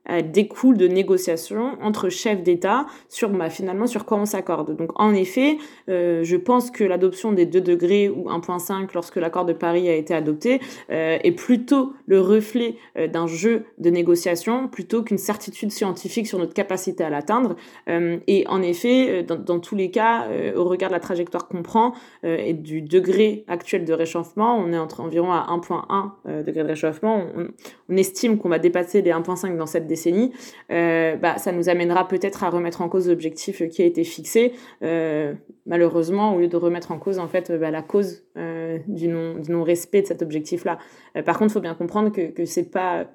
Euh, 0.08 0.22
découle 0.22 0.78
de 0.78 0.88
négociations 0.88 1.76
entre 1.82 2.08
chefs 2.08 2.42
d'État 2.42 2.86
sur 3.10 3.28
bah, 3.28 3.50
finalement 3.50 3.86
sur 3.86 4.06
quoi 4.06 4.16
on 4.16 4.24
s'accorde. 4.24 4.74
Donc 4.74 4.98
en 4.98 5.12
effet, 5.12 5.58
euh, 5.90 6.24
je 6.24 6.36
pense 6.36 6.70
que 6.70 6.84
l'adoption 6.84 7.32
des 7.32 7.44
2 7.44 7.60
degrés 7.60 8.08
ou 8.08 8.30
1.5 8.30 8.88
lorsque 8.94 9.16
l'accord 9.16 9.44
de 9.44 9.52
Paris 9.52 9.90
a 9.90 9.94
été 9.94 10.14
adopté 10.14 10.58
euh, 10.90 11.18
est 11.22 11.32
plutôt 11.32 11.92
le 12.06 12.18
reflet 12.18 12.76
d'un 13.12 13.26
jeu 13.26 13.64
de 13.78 13.90
négociation 13.90 14.68
plutôt 14.68 15.02
qu'une 15.02 15.18
certitude 15.18 15.70
scientifique 15.70 16.26
sur 16.26 16.38
notre 16.38 16.54
capacité 16.54 17.04
à 17.04 17.10
l'atteindre. 17.10 17.56
Et 17.86 18.44
en 18.48 18.62
effet, 18.62 19.22
dans, 19.22 19.36
dans, 19.36 19.60
tous 19.60 19.76
les 19.76 19.90
cas, 19.90 20.26
au 20.56 20.64
regard 20.64 20.90
de 20.90 20.94
la 20.94 21.00
trajectoire 21.00 21.46
qu'on 21.46 21.62
prend 21.62 21.94
et 22.24 22.52
du 22.52 22.82
degré 22.82 23.44
actuel 23.48 23.84
de 23.84 23.92
réchauffement, 23.92 24.56
on 24.56 24.72
est 24.72 24.78
entre 24.78 25.00
environ 25.00 25.32
à 25.32 25.46
1.1 25.50 26.44
degré 26.44 26.62
de 26.62 26.68
réchauffement. 26.68 27.26
On, 27.36 27.48
on 27.88 27.96
estime 27.96 28.38
qu'on 28.38 28.48
va 28.48 28.58
dépasser 28.58 29.02
les 29.02 29.10
1.5 29.10 29.56
dans 29.56 29.66
cette 29.66 29.86
décennie, 29.90 30.32
euh, 30.70 31.16
bah, 31.16 31.36
ça 31.36 31.52
nous 31.52 31.68
amènera 31.68 32.08
peut-être 32.08 32.44
à 32.44 32.48
remettre 32.48 32.80
en 32.80 32.88
cause 32.88 33.08
l'objectif 33.08 33.62
qui 33.68 33.82
a 33.82 33.84
été 33.84 34.04
fixé. 34.04 34.52
Euh, 34.82 35.34
malheureusement, 35.66 36.34
au 36.34 36.38
lieu 36.38 36.48
de 36.48 36.56
remettre 36.56 36.92
en 36.92 36.98
cause 36.98 37.18
en 37.18 37.28
fait 37.28 37.52
bah, 37.52 37.70
la 37.70 37.82
cause 37.82 38.24
euh, 38.36 38.78
du 38.86 39.08
non 39.08 39.34
du 39.34 39.50
non 39.50 39.62
respect 39.64 40.02
de 40.02 40.06
cet 40.06 40.22
objectif-là. 40.22 40.78
Par 41.26 41.38
contre, 41.38 41.50
il 41.50 41.54
faut 41.54 41.60
bien 41.60 41.74
comprendre 41.74 42.10
que 42.10 42.30
que 42.30 42.44
c'est 42.44 42.70
pas 42.70 43.06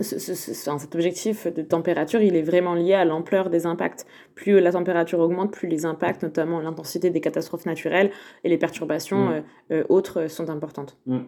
ce, 0.00 0.18
ce, 0.18 0.34
ce, 0.34 0.54
cet 0.54 0.94
objectif 0.94 1.46
de 1.46 1.62
température, 1.62 2.22
il 2.22 2.36
est 2.36 2.42
vraiment 2.42 2.74
lié 2.74 2.94
à 2.94 3.04
l'ampleur 3.04 3.50
des 3.50 3.66
impacts. 3.66 4.06
Plus 4.34 4.60
la 4.60 4.72
température 4.72 5.18
augmente, 5.20 5.52
plus 5.52 5.68
les 5.68 5.84
impacts, 5.84 6.22
notamment 6.22 6.60
l'intensité 6.60 7.10
des 7.10 7.20
catastrophes 7.20 7.66
naturelles 7.66 8.10
et 8.44 8.48
les 8.48 8.58
perturbations 8.58 9.26
mmh. 9.26 9.42
euh, 9.72 9.84
autres, 9.88 10.30
sont 10.30 10.48
importantes. 10.48 10.98
Mmh. 11.06 11.18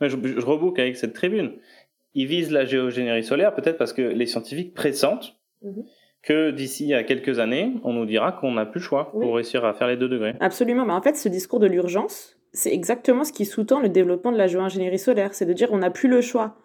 Ouais, 0.00 0.08
je, 0.08 0.16
je 0.16 0.46
reboucle 0.46 0.80
avec 0.80 0.96
cette 0.96 1.14
tribune 1.14 1.54
ils 2.14 2.26
visent 2.26 2.50
la 2.50 2.64
géogénérie 2.64 3.24
solaire 3.24 3.54
peut-être 3.54 3.78
parce 3.78 3.92
que 3.92 4.02
les 4.02 4.26
scientifiques 4.26 4.74
pressentent 4.74 5.36
mmh. 5.62 5.80
que 6.22 6.50
d'ici 6.50 6.94
à 6.94 7.04
quelques 7.04 7.38
années, 7.38 7.74
on 7.84 7.92
nous 7.92 8.06
dira 8.06 8.32
qu'on 8.32 8.52
n'a 8.52 8.66
plus 8.66 8.80
le 8.80 8.84
choix 8.84 9.10
oui. 9.14 9.24
pour 9.24 9.34
réussir 9.34 9.64
à 9.64 9.74
faire 9.74 9.88
les 9.88 9.96
deux 9.96 10.08
degrés. 10.08 10.34
Absolument. 10.40 10.84
Mais 10.84 10.92
en 10.92 11.02
fait, 11.02 11.16
ce 11.16 11.28
discours 11.28 11.60
de 11.60 11.66
l'urgence, 11.66 12.36
c'est 12.52 12.72
exactement 12.72 13.24
ce 13.24 13.32
qui 13.32 13.44
sous-tend 13.44 13.80
le 13.80 13.88
développement 13.88 14.32
de 14.32 14.38
la 14.38 14.46
géoingénierie 14.46 14.98
solaire. 14.98 15.34
C'est 15.34 15.46
de 15.46 15.52
dire 15.52 15.68
on 15.72 15.78
n'a 15.78 15.90
plus 15.90 16.08
le 16.08 16.20
choix. 16.20 16.56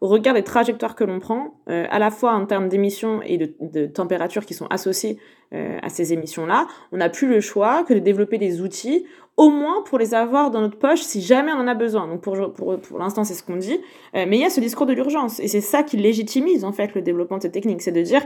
Au 0.00 0.08
regard 0.08 0.34
des 0.34 0.42
trajectoires 0.42 0.94
que 0.94 1.04
l'on 1.04 1.20
prend, 1.20 1.54
euh, 1.70 1.86
à 1.90 1.98
la 1.98 2.10
fois 2.10 2.32
en 2.34 2.44
termes 2.44 2.68
d'émissions 2.68 3.22
et 3.22 3.38
de, 3.38 3.54
de 3.60 3.86
température 3.86 4.44
qui 4.44 4.52
sont 4.52 4.66
associées 4.66 5.18
euh, 5.54 5.78
à 5.82 5.88
ces 5.88 6.12
émissions-là, 6.12 6.66
on 6.92 6.98
n'a 6.98 7.08
plus 7.08 7.28
le 7.28 7.40
choix 7.40 7.82
que 7.84 7.94
de 7.94 7.98
développer 7.98 8.36
des 8.36 8.60
outils 8.60 9.06
au 9.38 9.50
moins 9.50 9.82
pour 9.82 9.98
les 9.98 10.14
avoir 10.14 10.50
dans 10.50 10.60
notre 10.60 10.78
poche 10.78 11.00
si 11.00 11.20
jamais 11.22 11.52
on 11.52 11.60
en 11.60 11.66
a 11.66 11.74
besoin. 11.74 12.08
Donc 12.08 12.20
pour, 12.20 12.36
l'instant, 12.98 13.24
c'est 13.24 13.34
ce 13.34 13.42
qu'on 13.42 13.56
dit. 13.56 13.78
Euh, 14.14 14.26
mais 14.28 14.36
il 14.36 14.40
y 14.40 14.44
a 14.44 14.50
ce 14.50 14.60
discours 14.60 14.86
de 14.86 14.92
l'urgence. 14.92 15.40
Et 15.40 15.48
c'est 15.48 15.60
ça 15.60 15.82
qui 15.82 15.96
légitimise 15.96 16.64
en 16.64 16.72
fait 16.72 16.94
le 16.94 17.00
développement 17.00 17.38
de 17.38 17.42
ces 17.42 17.50
techniques. 17.50 17.80
C'est 17.80 17.92
de 17.92 18.02
dire 18.02 18.22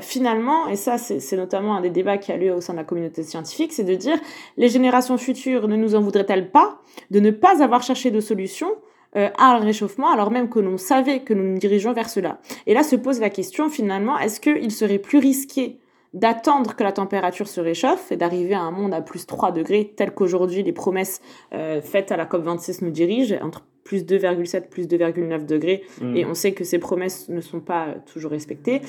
finalement, 0.00 0.68
et 0.68 0.76
ça 0.76 0.98
c'est 0.98 1.36
notamment 1.36 1.76
un 1.76 1.80
des 1.80 1.90
débats 1.90 2.18
qui 2.18 2.32
a 2.32 2.36
lieu 2.36 2.52
au 2.52 2.60
sein 2.60 2.72
de 2.72 2.78
la 2.78 2.84
communauté 2.84 3.22
scientifique, 3.22 3.72
c'est 3.72 3.84
de 3.84 3.94
dire 3.94 4.16
les 4.56 4.68
générations 4.68 5.18
futures 5.18 5.68
ne 5.68 5.76
nous 5.76 5.94
en 5.94 6.00
voudraient-elles 6.00 6.50
pas 6.50 6.80
de 7.10 7.20
ne 7.20 7.30
pas 7.30 7.62
avoir 7.62 7.82
cherché 7.82 8.10
de 8.10 8.20
solution 8.20 8.68
euh, 8.68 8.74
à 9.14 9.56
un 9.56 9.58
réchauffement 9.58 10.10
alors 10.10 10.30
même 10.30 10.48
que 10.48 10.58
l'on 10.58 10.76
savait 10.76 11.20
que 11.20 11.34
nous 11.34 11.44
nous 11.44 11.58
dirigeons 11.58 11.92
vers 11.92 12.10
cela. 12.10 12.40
Et 12.66 12.74
là 12.74 12.82
se 12.82 12.96
pose 12.96 13.20
la 13.20 13.30
question 13.30 13.68
finalement, 13.68 14.18
est-ce 14.18 14.40
qu'il 14.40 14.70
serait 14.70 14.98
plus 14.98 15.18
risqué 15.18 15.78
d'attendre 16.14 16.76
que 16.76 16.84
la 16.84 16.92
température 16.92 17.48
se 17.48 17.60
réchauffe 17.60 18.12
et 18.12 18.16
d'arriver 18.16 18.54
à 18.54 18.60
un 18.60 18.70
monde 18.70 18.94
à 18.94 19.02
plus 19.02 19.26
3 19.26 19.52
degrés, 19.52 19.92
tel 19.96 20.12
qu'aujourd'hui 20.12 20.62
les 20.62 20.72
promesses 20.72 21.20
euh, 21.52 21.82
faites 21.82 22.12
à 22.12 22.16
la 22.16 22.24
COP26 22.24 22.84
nous 22.84 22.92
dirigent, 22.92 23.36
entre 23.42 23.64
plus 23.82 24.04
2,7, 24.04 24.68
plus 24.68 24.86
2,9 24.86 25.44
degrés, 25.44 25.82
mmh. 26.00 26.16
et 26.16 26.24
on 26.24 26.34
sait 26.34 26.52
que 26.52 26.64
ces 26.64 26.78
promesses 26.78 27.28
ne 27.28 27.40
sont 27.40 27.60
pas 27.60 27.88
euh, 27.88 27.94
toujours 28.10 28.30
respectées, 28.30 28.80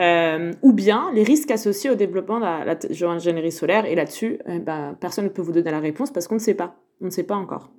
euh, 0.00 0.52
ou 0.60 0.72
bien 0.72 1.10
les 1.14 1.22
risques 1.22 1.50
associés 1.50 1.88
au 1.88 1.94
développement 1.94 2.38
de 2.38 2.44
la, 2.44 2.64
la 2.64 2.78
géoingénierie 2.90 3.52
solaire, 3.52 3.86
et 3.86 3.94
là-dessus, 3.94 4.38
euh, 4.48 4.58
ben, 4.58 4.96
personne 5.00 5.24
ne 5.24 5.30
peut 5.30 5.42
vous 5.42 5.52
donner 5.52 5.70
la 5.70 5.80
réponse 5.80 6.10
parce 6.10 6.28
qu'on 6.28 6.34
ne 6.34 6.40
sait 6.40 6.54
pas, 6.54 6.76
on 7.00 7.06
ne 7.06 7.10
sait 7.10 7.22
pas 7.22 7.36
encore. 7.36 7.70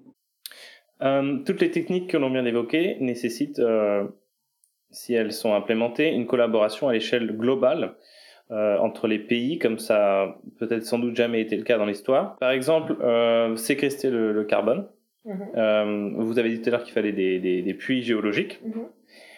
Euh, 1.04 1.38
toutes 1.46 1.62
les 1.62 1.72
techniques 1.72 2.10
que 2.10 2.18
l'on 2.18 2.32
vient 2.32 2.44
d'évoquer 2.44 2.98
nécessitent, 3.00 3.62
si 4.92 5.14
elles 5.14 5.34
sont 5.34 5.54
implémentées, 5.54 6.10
une 6.14 6.26
collaboration 6.26 6.88
à 6.88 6.94
l'échelle 6.94 7.36
globale 7.36 7.96
euh, 8.52 8.78
entre 8.78 9.08
les 9.08 9.20
pays, 9.20 9.58
comme 9.58 9.80
ça 9.80 10.38
peut-être 10.60 10.84
sans 10.84 11.00
doute 11.00 11.16
jamais 11.16 11.42
été 11.42 11.56
le 11.56 11.64
cas 11.64 11.78
dans 11.78 11.86
l'histoire. 11.86 12.38
Par 12.38 12.52
exemple, 12.52 12.96
euh, 13.02 13.56
séquestrer 13.56 14.12
le, 14.12 14.32
le 14.32 14.44
carbone. 14.44 14.88
Mm 15.26 15.32
-hmm. 15.32 15.58
euh, 15.58 16.24
vous 16.24 16.38
avez 16.38 16.50
dit 16.50 16.62
tout 16.62 16.68
à 16.68 16.72
l'heure 16.72 16.84
qu'il 16.84 16.94
fallait 16.94 17.14
des, 17.14 17.40
des, 17.40 17.62
des, 17.62 17.74
puits 17.74 18.04
géologiques. 18.04 18.60
Mm 18.62 18.72
-hmm. 18.72 18.88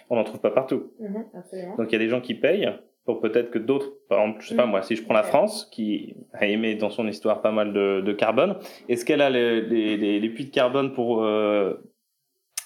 On 0.10 0.16
n'en 0.16 0.24
trouve 0.24 0.42
pas 0.42 0.52
partout. 0.52 0.92
Mm 1.00 1.06
-hmm, 1.06 1.78
Donc 1.78 1.86
il 1.90 1.94
y 1.94 1.96
a 1.96 2.04
des 2.06 2.10
gens 2.10 2.22
qui 2.28 2.34
payent 2.34 2.70
pour 3.06 3.22
peut-être 3.22 3.52
que 3.52 3.60
d'autres, 3.60 3.94
par 4.10 4.20
exemple, 4.20 4.42
je 4.42 4.50
sais 4.50 4.56
pas 4.56 4.66
moi, 4.66 4.82
si 4.82 4.96
je 4.96 5.04
prends 5.04 5.14
la 5.14 5.24
France, 5.24 5.70
qui 5.72 6.16
a 6.34 6.48
émis 6.48 6.76
dans 6.76 6.90
son 6.90 7.08
histoire 7.08 7.42
pas 7.42 7.52
mal 7.52 7.72
de, 7.72 8.02
de 8.02 8.14
carbone, 8.14 8.58
est-ce 8.90 9.06
qu'elle 9.06 9.22
a 9.22 9.30
les, 9.30 9.62
les, 9.62 10.20
les, 10.20 10.30
puits 10.30 10.46
de 10.46 10.52
carbone 10.52 10.92
pour 10.92 11.24
euh, 11.24 11.76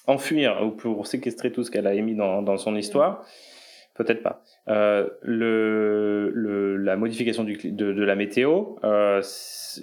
enfuir 0.08 0.66
ou 0.66 0.72
pour 0.72 1.08
séquestrer 1.08 1.52
tout 1.52 1.64
ce 1.64 1.72
qu'elle 1.72 1.88
a 1.88 1.94
émis 1.94 2.16
dans, 2.16 2.42
dans 2.42 2.58
son 2.58 2.76
histoire? 2.78 3.26
Peut-être 3.96 4.24
pas. 4.24 4.44
Euh, 4.70 5.10
le, 5.22 6.32
le, 6.34 6.78
la 6.78 6.96
modification 6.96 7.44
du, 7.44 7.58
de, 7.58 7.92
de 7.92 8.04
la 8.04 8.16
météo, 8.16 8.78
euh, 8.86 9.22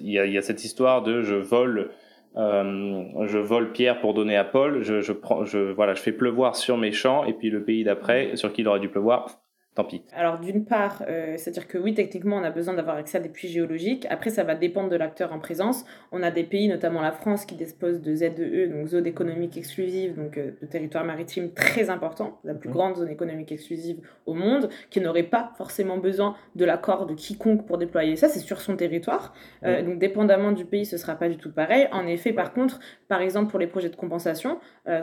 il 0.01 0.11
y, 0.11 0.19
a, 0.19 0.25
y, 0.25 0.39
a, 0.39 0.43
cette 0.43 0.65
histoire 0.65 1.03
de 1.03 1.21
je 1.21 1.35
vole, 1.35 1.91
euh, 2.39 3.03
je 3.27 3.37
vole 3.37 3.73
pierre 3.73 4.01
pour 4.01 4.15
donner 4.15 4.39
à 4.39 4.45
Paul, 4.45 4.83
je, 4.83 5.03
je, 5.03 5.13
prends, 5.13 5.45
je, 5.45 5.59
voilà, 5.59 5.93
je 5.93 6.01
fais 6.01 6.13
pleuvoir 6.13 6.57
sur 6.57 6.79
mes 6.79 6.93
champs 6.93 7.27
et 7.27 7.35
puis 7.35 7.51
le 7.51 7.63
pays 7.63 7.85
d'après, 7.85 8.37
sur 8.37 8.55
qui 8.55 8.63
il 8.63 8.69
aurait 8.69 8.81
dû 8.81 8.89
pleuvoir, 8.89 9.39
tant 9.77 9.85
pis. 9.85 10.03
Alors 10.15 10.41
d'une 10.41 10.65
part, 10.65 11.05
euh, 11.07 11.35
c'est-à-dire 11.37 11.69
que 11.69 11.77
oui, 11.77 11.93
techniquement, 11.93 12.37
on 12.37 12.43
a 12.43 12.51
besoin 12.51 12.75
d'avoir 12.75 12.97
accès 12.97 13.19
à 13.19 13.21
des 13.21 13.29
puits 13.29 13.49
géologiques. 13.49 14.07
Après, 14.09 14.31
ça 14.31 14.43
va 14.43 14.55
dépendre 14.55 14.89
de 14.89 14.97
l'acteur 14.97 15.33
en 15.35 15.39
présence. 15.39 15.85
On 16.13 16.23
a 16.23 16.31
des 16.31 16.45
pays, 16.45 16.67
notamment 16.67 17.03
la 17.03 17.13
France, 17.13 17.45
qui 17.45 17.57
dispose 17.57 18.01
de 18.01 18.15
ZEE, 18.15 18.69
donc 18.69 18.89
zone 18.89 19.07
économique 19.07 19.57
exclusive, 19.59 20.17
donc 20.17 20.39
euh, 20.39 20.53
de 20.63 20.67
territoire 20.67 21.05
maritime 21.05 21.53
très 21.53 21.91
important, 21.91 22.41
la 22.43 22.55
plus 22.55 22.71
mmh. 22.71 22.73
grande 22.73 22.97
zone 22.97 23.11
économique 23.11 23.53
exclusive 23.53 23.99
au 24.25 24.33
monde, 24.33 24.71
qui 24.89 25.01
n'aurait 25.01 25.25
pas 25.25 25.53
forcément 25.59 25.99
besoin 25.99 26.35
de 26.55 26.65
l'accord 26.65 27.05
de 27.05 27.15
quiconque 27.15 27.67
pour 27.67 27.77
déployer 27.77 28.17
ça. 28.17 28.29
C'est 28.29 28.41
sur 28.41 28.63
son 28.63 28.77
territoire. 28.77 29.35
Mmh. 29.63 29.67
Euh, 29.67 29.83
donc 29.83 29.99
dépendamment 29.99 30.53
du 30.53 30.65
pays, 30.65 30.87
ce 30.87 30.97
sera 30.97 31.17
pas 31.17 31.29
du 31.29 31.37
tout 31.37 31.53
pareil. 31.53 31.87
En 31.93 32.07
effet, 32.07 32.33
par 32.33 32.55
contre, 32.55 32.81
par 33.09 33.21
exemple 33.21 33.51
pour 33.51 33.59
les 33.59 33.67
projets 33.67 33.91
de 33.91 33.97
compensation, 33.97 34.59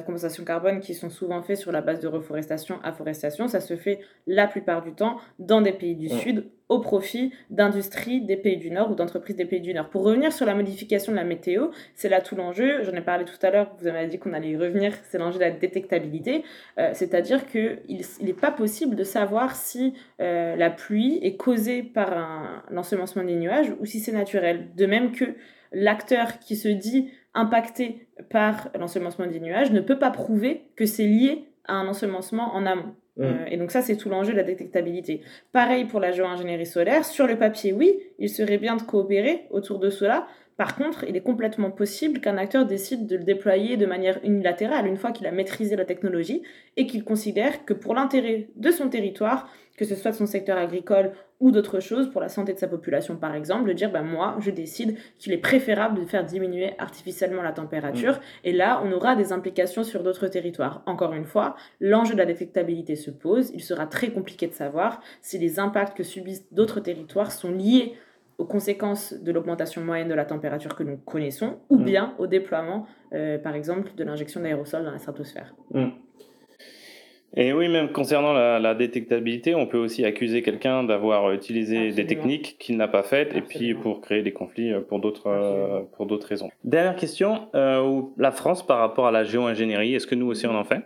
compensation 0.06 0.44
carbone, 0.44 0.80
qui 0.80 0.94
sont 0.94 1.10
souvent 1.10 1.44
faits 1.44 1.58
sur 1.58 1.72
la 1.72 1.82
base 1.82 2.00
de 2.00 2.08
reforestation, 2.08 2.80
afforestation, 2.84 3.48
ça 3.48 3.60
se 3.60 3.76
fait 3.76 4.00
la 4.26 4.48
plupart 4.48 4.62
plupart 4.64 4.82
du 4.82 4.93
temps 4.93 5.18
dans 5.39 5.61
des 5.61 5.74
pays 5.74 5.95
du 5.95 6.07
ouais. 6.07 6.20
Sud 6.20 6.45
au 6.70 6.80
profit 6.80 7.34
d'industries 7.49 8.22
des 8.22 8.38
pays 8.38 8.57
du 8.57 8.72
Nord 8.72 8.89
ou 8.89 8.95
d'entreprises 8.95 9.36
des 9.36 9.45
pays 9.45 9.61
du 9.61 9.74
Nord. 9.74 9.89
Pour 9.89 10.03
revenir 10.03 10.32
sur 10.32 10.45
la 10.45 10.55
modification 10.55 11.11
de 11.11 11.18
la 11.18 11.24
météo, 11.24 11.68
c'est 11.93 12.09
là 12.09 12.22
tout 12.22 12.36
l'enjeu. 12.36 12.84
J'en 12.84 12.93
ai 12.93 13.01
parlé 13.01 13.26
tout 13.26 13.45
à 13.45 13.51
l'heure, 13.51 13.76
vous 13.80 13.88
avez 13.88 14.07
dit 14.07 14.18
qu'on 14.18 14.34
allait 14.34 14.51
y 14.51 14.57
revenir, 14.57 14.93
c'est 15.03 15.18
l'enjeu 15.18 15.38
de 15.38 15.43
la 15.43 15.51
détectabilité. 15.51 16.43
Euh, 16.80 16.91
C'est-à-dire 16.93 17.45
qu'il 17.45 18.01
n'est 18.22 18.34
pas 18.34 18.51
possible 18.51 18.95
de 18.95 19.03
savoir 19.03 19.55
si 19.55 19.93
euh, 20.22 20.55
la 20.55 20.70
pluie 20.70 21.20
est 21.22 21.36
causée 21.36 21.84
par 21.84 22.18
un, 22.18 22.64
un 22.72 22.78
ensemencement 22.78 23.24
des 23.24 23.36
nuages 23.36 23.72
ou 23.80 23.86
si 23.86 23.99
c'est 23.99 24.14
naturel. 24.14 24.70
De 24.76 24.86
même 24.86 25.11
que 25.11 25.26
l'acteur 25.74 26.39
qui 26.39 26.55
se 26.55 26.70
dit 26.70 27.11
impacté 27.34 28.07
par 28.30 28.70
l'ensemencement 28.80 29.28
des 29.28 29.39
nuages 29.39 29.72
ne 29.72 29.82
peut 29.82 29.99
pas 29.99 30.11
prouver 30.11 30.70
que 30.76 30.86
c'est 30.86 31.07
lié 31.07 31.45
à 31.66 31.74
un 31.74 31.88
ensemencement 31.88 32.55
en 32.55 32.66
amont. 32.66 32.95
Mmh. 33.18 33.24
Euh, 33.24 33.45
et 33.47 33.57
donc 33.57 33.72
ça, 33.72 33.82
c'est 33.82 33.95
tout 33.95 34.09
l'enjeu 34.09 34.32
de 34.32 34.38
la 34.38 34.43
détectabilité. 34.43 35.22
Pareil 35.51 35.86
pour 35.86 35.99
la 35.99 36.11
géo-ingénierie 36.11 36.66
solaire. 36.66 37.05
Sur 37.05 37.28
le 37.28 37.38
papier, 37.38 37.74
oui, 37.74 37.99
il 38.20 38.30
serait 38.30 38.57
bien 38.57 38.76
de 38.76 38.82
coopérer 38.82 39.45
autour 39.51 39.80
de 39.80 39.89
cela. 39.89 40.28
Par 40.64 40.78
contre, 40.78 41.03
il 41.03 41.18
est 41.18 41.22
complètement 41.22 41.72
possible 41.72 42.22
qu'un 42.22 42.38
acteur 42.38 42.66
décide 42.66 43.05
de 43.05 43.18
le 43.18 43.26
déployer 43.26 43.76
de 43.76 43.86
manière 43.86 44.18
unilatérale 44.24 44.88
une 44.88 44.95
fois 44.95 45.11
qu'il 45.11 45.28
a 45.28 45.32
maîtrisé 45.34 45.76
la 45.76 45.84
technologie 45.84 46.41
et 46.78 46.88
qu'il 46.88 47.03
considère 47.03 47.66
que 47.66 47.74
pour 47.74 47.93
l'intérêt 47.93 48.47
de 48.55 48.72
son 48.72 48.88
territoire, 48.88 49.49
que 49.76 49.84
ce 49.84 49.93
soit 49.93 50.11
de 50.11 50.16
son 50.16 50.26
secteur 50.26 50.57
agricole 50.57 51.11
ou 51.41 51.51
d'autres 51.51 51.82
choses, 51.82 52.09
pour 52.09 52.22
la 52.22 52.30
santé 52.30 52.53
de 52.53 52.59
sa 52.59 52.70
population 52.70 53.18
par 53.18 53.36
exemple, 53.36 53.68
de 53.68 53.74
dire 53.74 53.91
ben 53.91 54.03
moi 54.03 54.38
je 54.39 54.51
décide 54.51 54.95
qu'il 55.20 55.34
est 55.34 55.38
préférable 55.38 55.99
de 55.99 56.05
faire 56.05 56.24
diminuer 56.24 56.76
artificiellement 56.78 57.41
la 57.41 57.51
température, 57.51 58.14
mm. 58.14 58.45
et 58.45 58.53
là 58.53 58.82
on 58.86 58.93
aura 58.93 59.18
des 59.18 59.34
implications 59.34 59.84
sur 59.84 60.01
d'autres 60.01 60.30
territoires. 60.30 60.82
Encore 60.86 61.11
une 61.11 61.26
fois, 61.26 61.57
l'enjeu 61.82 62.14
de 62.14 62.20
la 62.20 62.26
détectabilité 62.26 62.95
se 62.95 63.11
pose, 63.11 63.51
il 63.53 63.61
sera 63.61 63.86
très 63.86 64.11
compliqué 64.11 64.47
de 64.47 64.53
savoir 64.53 65.01
si 65.22 65.38
les 65.38 65.59
impacts 65.59 65.97
que 65.97 66.03
subissent 66.03 66.45
d'autres 66.53 66.80
territoires 66.80 67.34
sont 67.34 67.51
liés 67.51 67.95
aux 68.44 68.46
conséquences 68.46 69.14
de 69.14 69.32
l'augmentation 69.32 69.82
moyenne 69.82 70.10
de 70.10 70.14
la 70.14 70.26
température 70.26 70.76
que 70.76 70.84
nous 70.84 70.98
connaissons, 70.98 71.60
ou 71.70 71.78
mm. 71.78 71.84
bien 71.86 72.14
au 72.20 72.28
déploiement, 72.28 72.86
euh, 73.14 73.38
par 73.38 73.56
exemple, 73.56 73.91
de 73.96 74.04
l'injection 74.04 74.41
d'aérosols 74.41 74.84
dans 74.84 74.91
la 74.91 74.98
stratosphère. 74.98 75.56
Mm. 75.72 75.88
Et 77.36 77.52
oui, 77.52 77.68
même 77.68 77.91
concernant 77.91 78.34
la, 78.34 78.76
détectabilité, 78.76 79.56
on 79.56 79.66
peut 79.66 79.80
aussi 79.80 80.06
accuser 80.06 80.44
quelqu'un 80.44 80.84
d'avoir 80.84 81.32
utilisé 81.32 81.91
des 81.91 82.06
techniques 82.06 82.58
qu'il 82.60 82.78
n'a 82.78 82.88
pas 82.88 83.02
faites, 83.02 83.34
et 83.36 83.41
puis 83.41 83.74
pour 83.74 84.02
créer 84.02 84.22
des 84.22 84.34
conflits 84.34 84.72
euh, 84.72 84.82
pour 84.82 85.00
d'autres 85.00 85.28
euh, 85.28 85.80
pour 85.96 86.06
d'autres 86.06 86.28
raisons. 86.28 86.52
Dernière 86.64 86.96
question, 86.96 87.48
la 87.54 88.32
France 88.32 88.64
par 88.68 88.78
rapport 88.78 89.08
à 89.08 89.12
la 89.12 89.24
géo-ingénierie, 89.24 89.96
est-ce 89.96 90.06
que 90.06 90.16
nous 90.16 90.28
aussi 90.28 90.46
on 90.46 90.56
en 90.56 90.66
fait? 90.66 90.82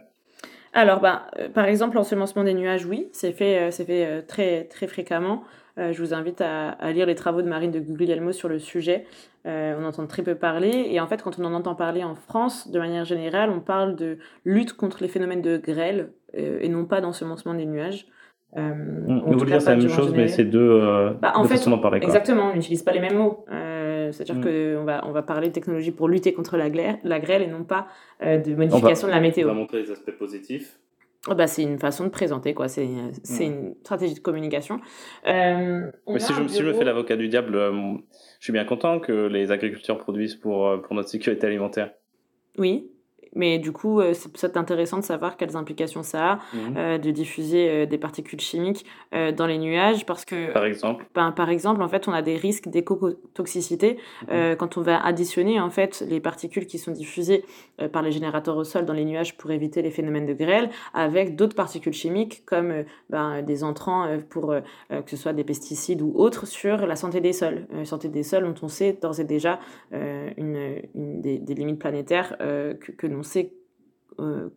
Alors, 0.74 1.00
bah, 1.00 1.28
par 1.56 1.66
exemple, 1.66 1.96
l'ensemencement 1.96 2.44
des 2.44 2.54
nuages, 2.54 2.86
oui, 2.86 3.10
c'est 3.12 3.32
fait, 3.32 3.72
c'est 3.72 3.86
fait 3.86 4.22
très, 4.22 4.66
très 4.66 4.86
fréquemment. 4.86 5.44
Euh, 5.78 5.94
je 5.94 6.02
vous 6.02 6.14
invite 6.14 6.42
à, 6.42 6.92
lire 6.92 7.06
les 7.06 7.16
travaux 7.16 7.42
de 7.42 7.48
Marine 7.48 7.72
de 7.72 7.80
Guglielmo 7.80 8.32
sur 8.32 8.50
le 8.50 8.60
sujet. 8.60 9.06
Euh, 9.46 9.76
on 9.80 9.86
entend 9.86 10.06
très 10.08 10.24
peu 10.24 10.36
parler. 10.36 10.88
Et 10.90 11.00
en 11.00 11.08
fait, 11.08 11.22
quand 11.22 11.40
on 11.40 11.46
en 11.46 11.54
entend 11.54 11.76
parler 11.76 12.04
en 12.04 12.16
France, 12.16 12.70
de 12.70 12.80
manière 12.80 13.06
générale, 13.06 13.50
on 13.50 13.60
parle 13.60 13.96
de 13.96 14.18
lutte 14.44 14.74
contre 14.74 14.98
les 15.02 15.08
phénomènes 15.08 15.42
de 15.42 15.58
grêle 15.58 16.10
euh, 16.38 16.60
et 16.62 16.68
non 16.68 16.86
pas 16.86 17.00
d'ensemencement 17.00 17.54
des 17.54 17.66
nuages. 17.66 18.08
Euh, 18.56 18.72
on 19.08 19.36
veut 19.36 19.46
dire 19.46 19.62
c'est 19.62 19.70
la 19.72 19.76
même 19.76 19.90
chose, 19.90 20.14
mais 20.16 20.28
c'est 20.28 20.46
deux, 20.46 20.80
bah, 21.22 21.34
en 21.36 21.44
fait, 21.44 21.64
parler. 21.82 22.00
Exactement, 22.02 22.52
on 22.52 22.56
n'utilise 22.56 22.82
pas 22.82 22.94
les 22.94 23.02
mêmes 23.02 23.18
mots. 23.18 23.46
C'est-à-dire 24.10 24.36
mm. 24.36 24.78
qu'on 24.78 24.86
va, 24.86 25.06
on 25.06 25.12
va 25.12 25.22
parler 25.22 25.50
de 25.50 25.54
technologie 25.54 25.92
pour 25.92 26.08
lutter 26.08 26.34
contre 26.34 26.56
la, 26.56 26.70
la 27.04 27.20
grêle 27.20 27.42
et 27.42 27.48
non 27.48 27.64
pas 27.66 27.88
de 28.22 28.56
modification 28.56 29.08
de 29.08 29.14
la 29.14 29.20
météo. 29.20 29.46
On 29.50 29.54
va 29.54 29.60
montrer 29.60 29.82
les 29.82 29.92
aspects 29.92 30.18
positifs 30.18 30.80
bah, 31.36 31.48
c'est 31.48 31.64
une 31.64 31.80
façon 31.80 32.04
de 32.06 32.10
présenter, 32.10 32.54
quoi. 32.54 32.68
C'est, 32.68 32.88
c'est 33.24 33.46
une 33.46 33.76
stratégie 33.82 34.16
de 34.16 34.20
communication. 34.20 34.80
Euh, 35.28 35.92
Mais 36.08 36.20
si 36.20 36.34
je, 36.34 36.48
si 36.48 36.60
je, 36.60 36.64
me 36.64 36.74
fais 36.74 36.84
l'avocat 36.84 37.16
du 37.16 37.28
diable, 37.28 37.56
euh, 37.56 37.94
je 38.40 38.44
suis 38.46 38.54
bien 38.54 38.66
content 38.66 39.00
que 39.00 39.28
les 39.28 39.52
agriculteurs 39.52 39.98
produisent 39.98 40.36
pour, 40.36 40.68
euh, 40.68 40.78
pour 40.78 40.96
notre 40.96 41.10
sécurité 41.10 41.48
alimentaire. 41.48 41.92
Oui, 42.58 42.92
mais 43.36 43.60
du 43.60 43.72
coup, 43.72 44.00
euh, 44.00 44.14
c'est 44.34 44.58
intéressant 44.58 44.98
de 44.98 45.04
savoir 45.04 45.38
quelles 45.38 45.56
implications 45.56 46.04
ça 46.04 46.32
a 46.32 46.36
mhm. 46.36 46.76
euh, 46.78 46.98
de 46.98 47.12
diffuser 47.12 47.70
euh, 47.70 47.86
des 47.86 47.98
particules 47.98 48.40
chimiques 48.40 48.86
dans 49.12 49.46
les 49.46 49.58
nuages 49.58 50.06
parce 50.06 50.26
que... 50.26 50.52
Par 50.52 50.66
exemple 50.66 51.06
ben, 51.16 51.32
Par 51.32 51.50
exemple, 51.50 51.82
en 51.82 51.88
fait, 51.88 52.08
on 52.08 52.14
a 52.14 52.22
des 52.22 52.36
risques 52.36 52.68
d'écotoxicité 52.68 53.98
mhm. 54.30 54.56
quand 54.58 54.78
on 54.78 54.82
va 54.82 55.04
additionner 55.04 55.60
en 55.60 55.70
fait 55.70 56.04
les 56.08 56.20
particules 56.20 56.68
qui 56.68 56.78
sont 56.78 56.92
diffusées 56.92 57.44
par 57.92 58.02
les 58.02 58.12
générateurs 58.12 58.58
au 58.58 58.64
sol 58.64 58.86
dans 58.86 58.94
les 58.94 59.06
nuages 59.06 59.38
pour 59.38 59.52
éviter 59.52 59.82
les 59.82 59.92
phénomènes 59.92 60.26
de 60.26 60.34
grêle 60.34 60.70
avec 60.94 61.36
d'autres 61.36 61.56
particules 61.56 61.94
chimiques 61.94 62.44
comme 62.46 62.84
ben, 63.10 63.42
des 63.42 63.64
entrants 63.64 64.08
pour 64.30 64.54
que 64.90 65.10
ce 65.10 65.18
soit 65.18 65.34
des 65.34 65.44
pesticides 65.44 66.02
ou 66.02 66.14
autres 66.16 66.46
sur 66.48 66.86
la 66.86 66.96
santé 66.96 67.22
des 67.22 67.34
sols. 67.34 67.68
La 67.72 67.86
santé 67.86 68.10
des 68.10 68.24
sols 68.24 68.44
dont 68.44 68.60
on 68.62 68.68
sait 68.68 68.98
d'ores 69.02 69.20
et 69.20 69.26
déjà 69.26 69.60
une 69.92 70.82
des, 71.28 71.40
des, 71.40 71.54
limites 71.54 71.80
planétaires 71.80 72.38
que, 72.38 72.92
que 72.92 73.08
nous 73.08 73.24
sait 73.24 73.54
euh, 74.20 74.50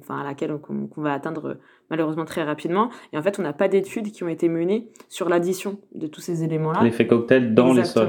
enfin, 0.00 0.20
à 0.20 0.24
laquelle 0.24 0.56
qu'on 0.58 0.88
va 0.96 1.12
atteindre 1.12 1.50
euh, 1.50 1.54
malheureusement 1.90 2.24
très 2.24 2.42
rapidement. 2.42 2.88
Et 3.12 3.18
en 3.18 3.22
fait, 3.22 3.38
on 3.38 3.42
n'a 3.42 3.52
pas 3.52 3.68
d'études 3.68 4.10
qui 4.10 4.24
ont 4.24 4.28
été 4.28 4.48
menées 4.48 4.88
sur 5.10 5.28
l'addition 5.28 5.78
de 5.94 6.06
tous 6.06 6.22
ces 6.22 6.44
éléments-là. 6.44 6.82
L'effet 6.82 7.06
cocktail 7.06 7.54
dans 7.54 7.74
les 7.74 7.84
sols. 7.84 8.08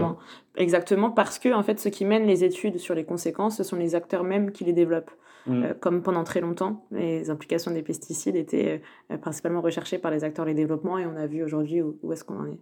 Exactement, 0.56 1.10
parce 1.10 1.40
que 1.40 1.54
en 1.54 1.64
fait, 1.64 1.80
ceux 1.80 1.90
qui 1.90 2.06
mènent 2.06 2.26
les 2.26 2.46
études 2.46 2.78
sur 2.78 2.96
les 2.96 3.04
conséquences, 3.04 3.58
ce 3.58 3.64
sont 3.64 3.76
les 3.76 3.96
acteurs 3.96 4.24
mêmes 4.24 4.52
qui 4.52 4.64
les 4.64 4.74
développent. 4.74 5.12
Mm. 5.46 5.64
Euh, 5.64 5.74
comme 5.78 6.04
pendant 6.04 6.24
très 6.24 6.40
longtemps, 6.40 6.86
les 6.92 7.30
implications 7.30 7.72
des 7.72 7.82
pesticides 7.82 8.38
étaient 8.38 8.82
principalement 9.22 9.62
recherchées 9.62 9.98
par 9.98 10.12
les 10.12 10.24
acteurs 10.24 10.46
des 10.46 10.54
développements 10.54 10.98
et 10.98 11.06
on 11.06 11.18
a 11.18 11.28
vu 11.28 11.44
aujourd'hui 11.44 11.82
où, 11.82 12.14
est-ce 12.14 12.24
qu'on 12.24 12.40
en 12.40 12.46
est. 12.46 12.60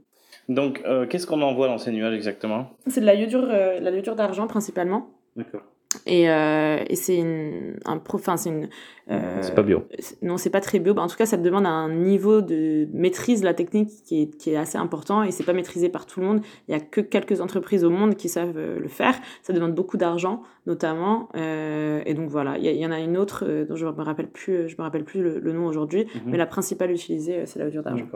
Donc, 0.49 0.81
qu'est-ce 1.09 1.27
qu'on 1.27 1.41
envoie 1.41 1.67
dans 1.67 1.77
ces 1.77 1.91
nuages 1.91 2.15
exactement? 2.15 2.71
C'est 2.87 3.01
de 3.01 3.05
la 3.05 3.13
iodure, 3.13 3.45
la 3.45 3.91
iodure 3.91 4.15
d'argent 4.15 4.47
principalement. 4.47 5.11
D'accord. 5.35 5.63
Et, 6.05 6.29
euh, 6.29 6.83
et 6.87 6.95
c'est 6.95 7.17
une, 7.17 7.77
un 7.85 8.01
enfin 8.13 8.37
c'est 8.37 8.49
une. 8.49 8.69
Euh, 9.09 9.39
c'est 9.41 9.53
pas 9.53 9.63
bio. 9.63 9.83
Non, 10.21 10.37
c'est 10.37 10.49
pas 10.49 10.61
très 10.61 10.79
bio. 10.79 10.93
Bah, 10.93 11.01
en 11.01 11.07
tout 11.07 11.17
cas, 11.17 11.25
ça 11.25 11.37
te 11.37 11.43
demande 11.43 11.65
un 11.65 11.89
niveau 11.89 12.41
de 12.41 12.87
maîtrise 12.93 13.41
de 13.41 13.45
la 13.45 13.53
technique 13.53 13.89
qui 14.05 14.23
est, 14.23 14.37
qui 14.37 14.51
est 14.51 14.55
assez 14.55 14.77
important 14.77 15.23
et 15.23 15.31
c'est 15.31 15.43
pas 15.43 15.53
maîtrisé 15.53 15.89
par 15.89 16.05
tout 16.05 16.21
le 16.21 16.25
monde. 16.25 16.41
Il 16.67 16.71
y 16.71 16.75
a 16.75 16.79
que 16.79 17.01
quelques 17.01 17.41
entreprises 17.41 17.83
au 17.83 17.89
monde 17.89 18.15
qui 18.15 18.29
savent 18.29 18.57
euh, 18.57 18.79
le 18.79 18.87
faire. 18.87 19.15
Ça 19.41 19.51
demande 19.51 19.75
beaucoup 19.75 19.97
d'argent, 19.97 20.43
notamment. 20.65 21.29
Euh, 21.35 22.01
et 22.05 22.13
donc 22.13 22.29
voilà, 22.29 22.57
il 22.57 22.65
y, 22.65 22.85
en 22.85 22.91
a 22.91 22.99
une 22.99 23.17
autre 23.17 23.43
euh, 23.45 23.65
dont 23.65 23.75
je 23.75 23.85
me 23.85 23.91
rappelle 23.91 24.29
plus, 24.29 24.69
je 24.69 24.77
me 24.77 24.83
rappelle 24.83 25.03
plus 25.03 25.21
le, 25.21 25.51
nom 25.51 25.65
aujourd'hui, 25.65 26.05
mhm. 26.05 26.21
mais 26.27 26.37
la 26.37 26.45
principale 26.45 26.91
utilisée, 26.91 27.45
c'est 27.45 27.59
la 27.59 27.65
voiture 27.65 27.83
d'argent. 27.83 28.07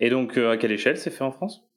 Et 0.00 0.10
donc, 0.10 0.36
à 0.36 0.56
quelle 0.56 0.72
échelle 0.72 0.98
c'est 0.98 1.10
fait 1.10 1.24
en 1.24 1.32
France? 1.32 1.67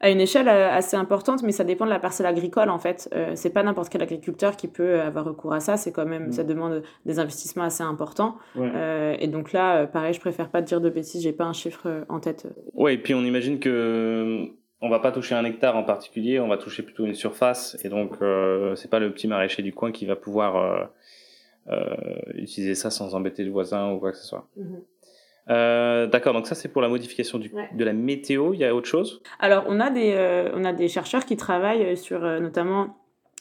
À 0.00 0.10
une 0.10 0.20
échelle 0.20 0.48
euh, 0.48 0.70
assez 0.70 0.96
importante, 0.96 1.42
mais 1.42 1.52
ça 1.52 1.64
dépend 1.64 1.86
de 1.86 1.90
la 1.90 1.98
parcelle 1.98 2.26
agricole 2.26 2.68
en 2.68 2.78
fait. 2.78 3.08
Euh, 3.14 3.32
c'est 3.34 3.50
pas 3.50 3.62
n'importe 3.62 3.88
quel 3.88 4.02
agriculteur 4.02 4.56
qui 4.56 4.68
peut 4.68 5.00
avoir 5.00 5.24
recours 5.24 5.52
à 5.52 5.60
ça. 5.60 5.76
C'est 5.76 5.92
quand 5.92 6.04
même, 6.04 6.30
ça 6.30 6.44
mm. 6.44 6.46
demande 6.46 6.82
des 7.06 7.18
investissements 7.18 7.64
assez 7.64 7.82
importants. 7.82 8.36
Euh, 8.56 9.16
et 9.18 9.28
donc 9.28 9.52
là, 9.52 9.86
pareil, 9.86 10.12
je 10.12 10.20
préfère 10.20 10.50
pas 10.50 10.60
te 10.62 10.66
dire 10.66 10.80
de 10.80 10.90
bêtises. 10.90 11.22
J'ai 11.22 11.32
pas 11.32 11.44
un 11.44 11.52
chiffre 11.52 12.04
en 12.08 12.20
tête. 12.20 12.46
Ouais, 12.74 12.94
et 12.94 12.98
puis 12.98 13.14
on 13.14 13.22
imagine 13.22 13.58
que 13.58 14.48
on 14.82 14.90
va 14.90 14.98
pas 14.98 15.12
toucher 15.12 15.34
un 15.34 15.44
hectare 15.46 15.76
en 15.76 15.84
particulier, 15.84 16.38
on 16.38 16.48
va 16.48 16.58
toucher 16.58 16.82
plutôt 16.82 17.06
une 17.06 17.14
surface. 17.14 17.78
Et 17.82 17.88
donc 17.88 18.16
c'est 18.74 18.90
pas 18.90 18.98
le 18.98 19.10
petit 19.12 19.28
maraîcher 19.28 19.62
du 19.62 19.72
coin 19.72 19.92
qui 19.92 20.04
va 20.04 20.16
pouvoir 20.16 20.90
utiliser 22.34 22.74
ça 22.74 22.90
sans 22.90 23.14
embêter 23.14 23.42
le 23.44 23.50
voisin 23.50 23.90
ou 23.92 23.98
quoi 23.98 24.12
que 24.12 24.18
ce 24.18 24.26
soit. 24.26 24.46
Mm-hmm. 24.58 24.82
Euh, 25.50 26.06
d'accord, 26.06 26.32
donc 26.32 26.46
ça 26.46 26.54
c'est 26.54 26.68
pour 26.68 26.82
la 26.82 26.88
modification 26.88 27.38
du, 27.38 27.50
de 27.50 27.84
la 27.84 27.92
météo. 27.92 28.54
Il 28.54 28.60
y 28.60 28.64
a 28.64 28.74
autre 28.74 28.88
chose? 28.88 29.20
Alors 29.38 29.64
on 29.68 29.80
a 29.80 29.90
des, 29.90 30.12
euh, 30.14 30.50
on 30.54 30.64
a 30.64 30.72
des 30.72 30.88
chercheurs 30.88 31.24
qui 31.24 31.36
travaillent 31.36 31.96
sur 31.96 32.24
euh, 32.24 32.40
notamment 32.40 32.96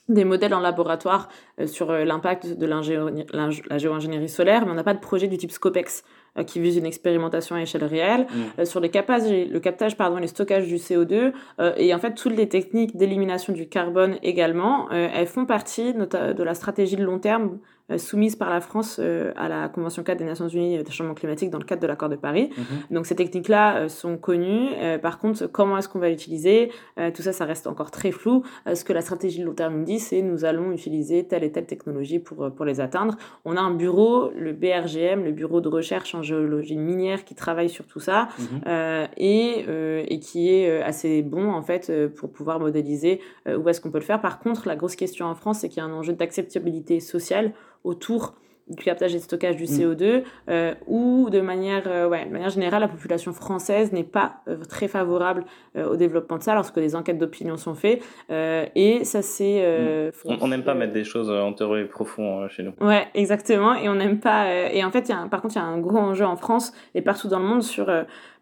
des 0.09 0.25
modèles 0.25 0.53
en 0.53 0.59
laboratoire 0.59 1.29
sur 1.65 1.93
l'impact 1.93 2.57
de 2.57 2.65
la 2.65 3.77
géo-ingénierie 3.77 4.27
solaire, 4.27 4.65
mais 4.65 4.71
on 4.73 4.75
n'a 4.75 4.83
pas 4.83 4.93
de 4.93 4.99
projet 4.99 5.29
du 5.29 5.37
type 5.37 5.51
Scopex 5.51 6.03
qui 6.45 6.59
vise 6.59 6.75
une 6.75 6.85
expérimentation 6.85 7.55
à 7.55 7.61
échelle 7.61 7.85
réelle, 7.85 8.27
mm. 8.57 8.65
sur 8.65 8.81
les 8.81 8.89
le 8.89 9.59
captage 9.59 9.95
pardon, 9.95 10.17
et 10.17 10.21
le 10.21 10.27
stockage 10.27 10.67
du 10.67 10.75
CO2, 10.75 11.31
et 11.77 11.93
en 11.93 11.99
fait 11.99 12.15
toutes 12.15 12.35
les 12.35 12.49
techniques 12.49 12.97
d'élimination 12.97 13.53
du 13.53 13.69
carbone 13.69 14.17
également, 14.23 14.89
elles 14.91 15.25
font 15.25 15.45
partie 15.45 15.93
de 15.93 16.43
la 16.43 16.53
stratégie 16.53 16.97
de 16.97 17.05
long 17.05 17.19
terme 17.19 17.59
soumise 17.97 18.35
par 18.35 18.49
la 18.49 18.61
France 18.61 18.97
euh, 18.99 19.33
à 19.35 19.49
la 19.49 19.67
Convention 19.67 20.03
4 20.03 20.17
des 20.17 20.23
Nations 20.23 20.47
Unies 20.47 20.81
des 20.81 20.91
changements 20.91 21.13
climatiques 21.13 21.49
dans 21.49 21.57
le 21.57 21.65
cadre 21.65 21.81
de 21.81 21.87
l'accord 21.87 22.09
de 22.09 22.15
Paris. 22.15 22.49
Mhm. 22.55 22.95
Donc 22.95 23.05
ces 23.05 23.15
techniques-là 23.15 23.75
euh, 23.77 23.89
sont 23.89 24.17
connues. 24.17 24.69
par 25.01 25.19
contre, 25.19 25.47
comment 25.47 25.77
est-ce 25.77 25.89
qu'on 25.89 25.99
va 25.99 26.09
l'utiliser 26.09 26.71
Tout 27.13 27.21
ça, 27.21 27.33
ça 27.33 27.45
reste 27.45 27.67
encore 27.67 27.91
très 27.91 28.11
flou. 28.11 28.43
ce 28.71 28.83
que 28.83 28.93
la 28.93 29.01
stratégie 29.01 29.39
de 29.39 29.45
long 29.45 29.53
terme 29.53 29.77
nous 29.77 29.83
dit, 29.83 29.99
c'est 29.99 30.21
nous 30.21 30.45
allons 30.45 30.71
utiliser 30.71 31.25
telle 31.25 31.43
et 31.43 31.51
telle 31.51 31.65
technologie 31.65 32.19
pour, 32.19 32.51
pour 32.51 32.65
les 32.65 32.79
atteindre. 32.79 33.17
On 33.45 33.55
a 33.57 33.61
un 33.61 33.73
bureau, 33.73 34.31
le 34.35 34.53
BRGM, 34.53 35.23
le 35.23 35.31
bureau 35.31 35.61
de 35.61 35.67
recherche 35.67 36.15
en 36.15 36.21
géologie 36.21 36.77
minière, 36.77 37.25
qui 37.25 37.35
travaille 37.35 37.69
sur 37.69 37.85
tout 37.85 37.99
ça 37.99 38.29
mhm. 38.39 39.07
et, 39.17 39.65
et 40.07 40.19
qui 40.19 40.53
est 40.53 40.81
assez 40.81 41.21
bon 41.21 41.51
en 41.51 41.61
fait 41.61 41.91
pour 42.15 42.31
pouvoir 42.31 42.59
modéliser 42.59 43.19
où 43.47 43.67
est-ce 43.69 43.81
qu'on 43.81 43.91
peut 43.91 43.99
le 43.99 44.05
faire. 44.05 44.21
Par 44.21 44.39
contre, 44.39 44.67
la 44.67 44.75
grosse 44.75 44.95
question 44.95 45.25
en 45.25 45.35
France, 45.35 45.59
c'est 45.59 45.69
qu'il 45.69 45.77
y 45.77 45.81
a 45.81 45.85
un 45.85 45.93
enjeu 45.93 46.13
d'acceptabilité 46.13 46.99
sociale 46.99 47.53
autour 47.83 48.35
du 48.69 48.83
captage 48.83 49.13
et 49.13 49.19
stockage 49.19 49.57
du 49.57 49.63
mm. 49.63 49.67
CO2, 49.67 50.23
euh, 50.49 50.73
ou 50.87 51.29
de 51.29 51.41
manière, 51.41 51.83
euh, 51.87 52.07
ouais, 52.07 52.25
de 52.25 52.31
manière 52.31 52.49
générale, 52.49 52.81
la 52.81 52.87
population 52.87 53.33
française 53.33 53.91
n'est 53.91 54.03
pas 54.03 54.35
euh, 54.47 54.57
très 54.63 54.87
favorable 54.87 55.45
au 55.75 55.95
développement 55.95 56.37
de 56.37 56.43
ça, 56.43 56.53
lorsque 56.53 56.75
des 56.75 56.95
enquêtes 56.95 57.17
d'opinion 57.17 57.57
sont 57.57 57.73
faites. 57.73 58.03
et 58.29 59.03
ça, 59.03 59.21
c'est... 59.21 60.11
Mm. 60.25 60.37
on 60.41 60.47
n'aime 60.47 60.63
pas 60.63 60.75
mettre 60.75 60.93
des 60.93 61.03
choses 61.03 61.29
enterrées 61.29 61.81
et 61.81 61.85
profondes 61.85 62.47
chez 62.49 62.63
nous. 62.63 62.73
Ouais, 62.79 63.07
exactement. 63.15 63.73
Et 63.73 63.89
on 63.89 63.95
n'aime 63.95 64.19
pas... 64.19 64.53
et 64.53 64.83
en 64.83 64.91
fait, 64.91 65.09
y 65.09 65.11
a 65.11 65.27
par 65.29 65.41
contre, 65.41 65.55
il 65.55 65.59
y 65.59 65.61
a 65.61 65.65
un 65.65 65.79
gros 65.79 65.97
enjeu 65.97 66.25
en 66.25 66.35
France 66.35 66.73
et 66.93 67.01
partout 67.01 67.27
dans 67.27 67.39
le 67.39 67.45
monde 67.45 67.63
sur 67.63 67.91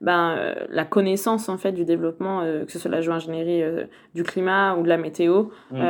ben, 0.01 0.35
euh, 0.35 0.55
la 0.69 0.83
connaissance 0.83 1.47
en 1.47 1.57
fait 1.57 1.71
du 1.71 1.85
développement, 1.85 2.41
euh, 2.41 2.65
que 2.65 2.71
ce 2.71 2.79
soit 2.79 2.89
la 2.89 3.01
géo-ingénierie 3.01 3.61
euh, 3.61 3.85
du 4.15 4.23
climat 4.23 4.75
ou 4.75 4.83
de 4.83 4.89
la 4.89 4.97
météo, 4.97 5.49
mm. 5.69 5.81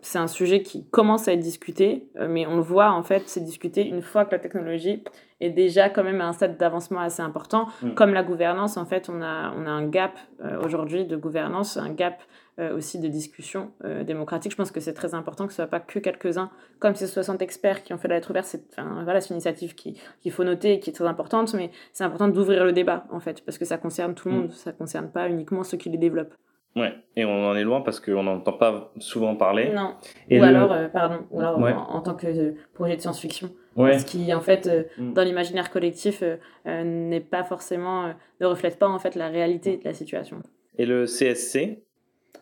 c'est 0.00 0.18
un 0.18 0.28
sujet 0.28 0.62
qui 0.62 0.86
commence 0.86 1.26
à 1.26 1.32
être 1.32 1.40
discuté, 1.40 2.06
mais 2.28 2.46
on 2.46 2.56
le 2.56 2.62
voit 2.62 2.92
en 2.92 3.02
fait, 3.02 3.24
c'est 3.26 3.44
discuté 3.44 3.86
une 3.86 4.02
fois 4.02 4.24
que 4.24 4.30
la 4.30 4.38
technologie 4.38 5.02
est 5.40 5.50
déjà 5.50 5.88
quand 5.88 6.02
même 6.04 6.20
à 6.20 6.26
un 6.28 6.32
stade 6.32 6.56
d'avancement 6.56 7.00
assez 7.00 7.22
important. 7.22 7.66
Mm. 7.82 7.90
Comme 7.94 8.12
la 8.12 8.22
gouvernance, 8.22 8.76
en 8.76 8.84
fait, 8.86 9.08
on 9.08 9.22
a, 9.22 9.52
on 9.56 9.66
a 9.66 9.70
un 9.70 9.86
gap 9.86 10.12
euh, 10.44 10.60
aujourd'hui 10.64 11.04
de 11.04 11.16
gouvernance, 11.16 11.76
un 11.76 11.90
gap 11.90 12.20
euh, 12.58 12.76
aussi 12.76 12.98
de 12.98 13.06
discussion 13.06 13.70
euh, 13.84 14.02
démocratique. 14.02 14.50
Je 14.50 14.56
pense 14.56 14.72
que 14.72 14.80
c'est 14.80 14.94
très 14.94 15.14
important 15.14 15.46
que 15.46 15.52
ce 15.52 15.56
soit 15.62 15.68
pas 15.68 15.78
que 15.78 16.00
quelques-uns, 16.00 16.50
comme 16.80 16.96
ces 16.96 17.06
60 17.06 17.40
experts 17.40 17.84
qui 17.84 17.94
ont 17.94 17.98
fait 17.98 18.08
la 18.08 18.16
lettre 18.16 18.30
ouverte. 18.30 18.46
C'est 18.46 18.64
enfin, 18.72 19.02
voilà, 19.04 19.20
une 19.20 19.34
initiative 19.34 19.76
qu'il 19.76 19.94
qui 20.20 20.30
faut 20.30 20.42
noter 20.42 20.72
et 20.74 20.80
qui 20.80 20.90
est 20.90 20.92
très 20.92 21.06
importante, 21.06 21.54
mais 21.54 21.70
c'est 21.92 22.02
important 22.02 22.26
d'ouvrir 22.26 22.64
le 22.64 22.72
débat, 22.72 23.04
en 23.12 23.20
fait, 23.20 23.44
parce 23.44 23.58
que 23.58 23.64
ça 23.64 23.78
concerne 23.78 24.14
tout 24.14 24.28
le 24.28 24.34
Mm. 24.34 24.38
monde, 24.38 24.52
ça 24.52 24.72
concerne 24.72 25.08
pas 25.10 25.28
uniquement 25.28 25.62
ceux 25.62 25.76
qui 25.76 25.88
les 25.88 25.98
développent. 25.98 26.34
Ouais, 26.76 26.94
et 27.16 27.24
on 27.24 27.48
en 27.48 27.56
est 27.56 27.64
loin 27.64 27.80
parce 27.80 27.98
qu'on 27.98 28.22
n'entend 28.24 28.52
pas 28.52 28.92
souvent 28.98 29.34
parler. 29.36 29.72
Non. 29.74 29.94
Et 30.28 30.38
ou 30.38 30.42
le- 30.42 30.48
alors, 30.48 30.72
euh, 30.72 30.86
pardon, 30.88 31.20
ou 31.30 31.40
alors 31.40 31.58
Ouais. 31.58 31.72
en, 31.72 31.78
en 31.94 32.00
tant 32.02 32.14
que 32.14 32.54
projet 32.74 32.94
de 32.96 33.00
science-fiction. 33.00 33.50
Ouais. 33.82 33.98
Ce 33.98 34.04
qui, 34.04 34.32
en 34.34 34.40
fait, 34.40 34.66
euh, 34.66 34.82
Mm. 34.98 35.12
dans 35.14 35.22
l'imaginaire 35.22 35.70
collectif, 35.70 36.22
euh, 36.22 36.36
euh, 36.66 36.82
n'est 36.84 37.20
pas 37.20 37.44
forcément, 37.44 38.06
euh, 38.06 38.12
ne 38.40 38.46
reflète 38.46 38.78
pas 38.78 38.88
en 38.88 38.98
fait 38.98 39.14
la 39.14 39.28
réalité 39.28 39.76
de 39.76 39.84
la 39.84 39.94
situation. 39.94 40.42
Et 40.78 40.86
le 40.86 41.06
CSC, 41.06 41.82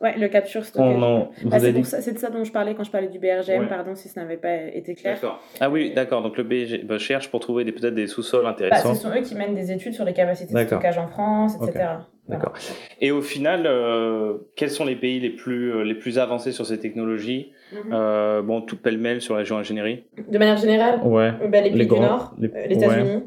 Ouais, 0.00 0.16
le 0.18 0.28
capture 0.28 0.64
stockage. 0.64 1.02
en... 1.02 1.30
Bah, 1.44 1.56
avez 1.56 1.66
c'est, 1.66 1.72
dit 1.72 1.84
ça, 1.84 2.12
de 2.12 2.18
ça 2.18 2.30
dont 2.30 2.44
je 2.44 2.52
parlais 2.52 2.74
quand 2.74 2.84
je 2.84 2.90
parlais 2.90 3.08
du 3.08 3.18
BRGM, 3.18 3.60
Ouais. 3.62 3.66
pardon 3.68 3.94
si 3.94 4.08
ce 4.08 4.18
n'avait 4.18 4.36
pas 4.36 4.54
été 4.54 4.94
clair. 4.94 5.14
D'accord. 5.14 5.40
Ah 5.60 5.70
oui, 5.70 5.92
d'accord. 5.94 6.22
Donc 6.22 6.36
le 6.36 6.44
BG 6.44 6.78
bah, 6.84 6.98
cherche 6.98 7.30
pour 7.30 7.40
trouver 7.40 7.64
des- 7.64 7.72
peut-être 7.72 7.94
des 7.94 8.06
sous-sols 8.06 8.44
Bah, 8.44 8.50
intéressants. 8.50 8.94
ce 8.94 9.02
sont 9.02 9.10
eux 9.16 9.22
qui 9.22 9.34
mènent 9.34 9.54
des 9.54 9.72
études 9.72 9.94
sur 9.94 10.04
les 10.04 10.12
capacités 10.12 10.52
de 10.54 10.58
stockage 10.66 10.98
en 10.98 11.06
France, 11.08 11.54
etc. 11.56 11.70
Voilà. 11.74 12.06
D'accord. 12.28 12.52
Et 13.00 13.12
au 13.12 13.22
final, 13.22 13.62
euh, 13.66 14.34
quels 14.56 14.70
sont 14.70 14.84
les 14.84 14.96
pays 14.96 15.20
les 15.20 15.30
plus, 15.30 15.72
euh, 15.72 15.82
les 15.84 15.94
plus 15.94 16.18
avancés 16.18 16.50
sur 16.52 16.66
ces 16.66 16.78
technologies 16.80 17.52
Mhm. 17.72 17.92
Euh, 17.92 18.42
Bon, 18.42 18.60
tout 18.60 18.76
pêle-mêle 18.76 19.20
sur 19.20 19.34
la 19.36 19.42
géo-ingénierie. 19.44 20.04
De 20.28 20.38
manière 20.38 20.56
générale, 20.56 21.00
Ouais. 21.04 21.32
bah, 21.48 21.60
les 21.60 21.70
pays 21.70 21.78
Les 21.78 21.84
du 21.84 21.86
grands- 21.86 22.00
Nord, 22.02 22.34
les- 22.38 22.48
euh, 22.48 22.66
les 22.68 22.76
États-Unis, 22.76 23.22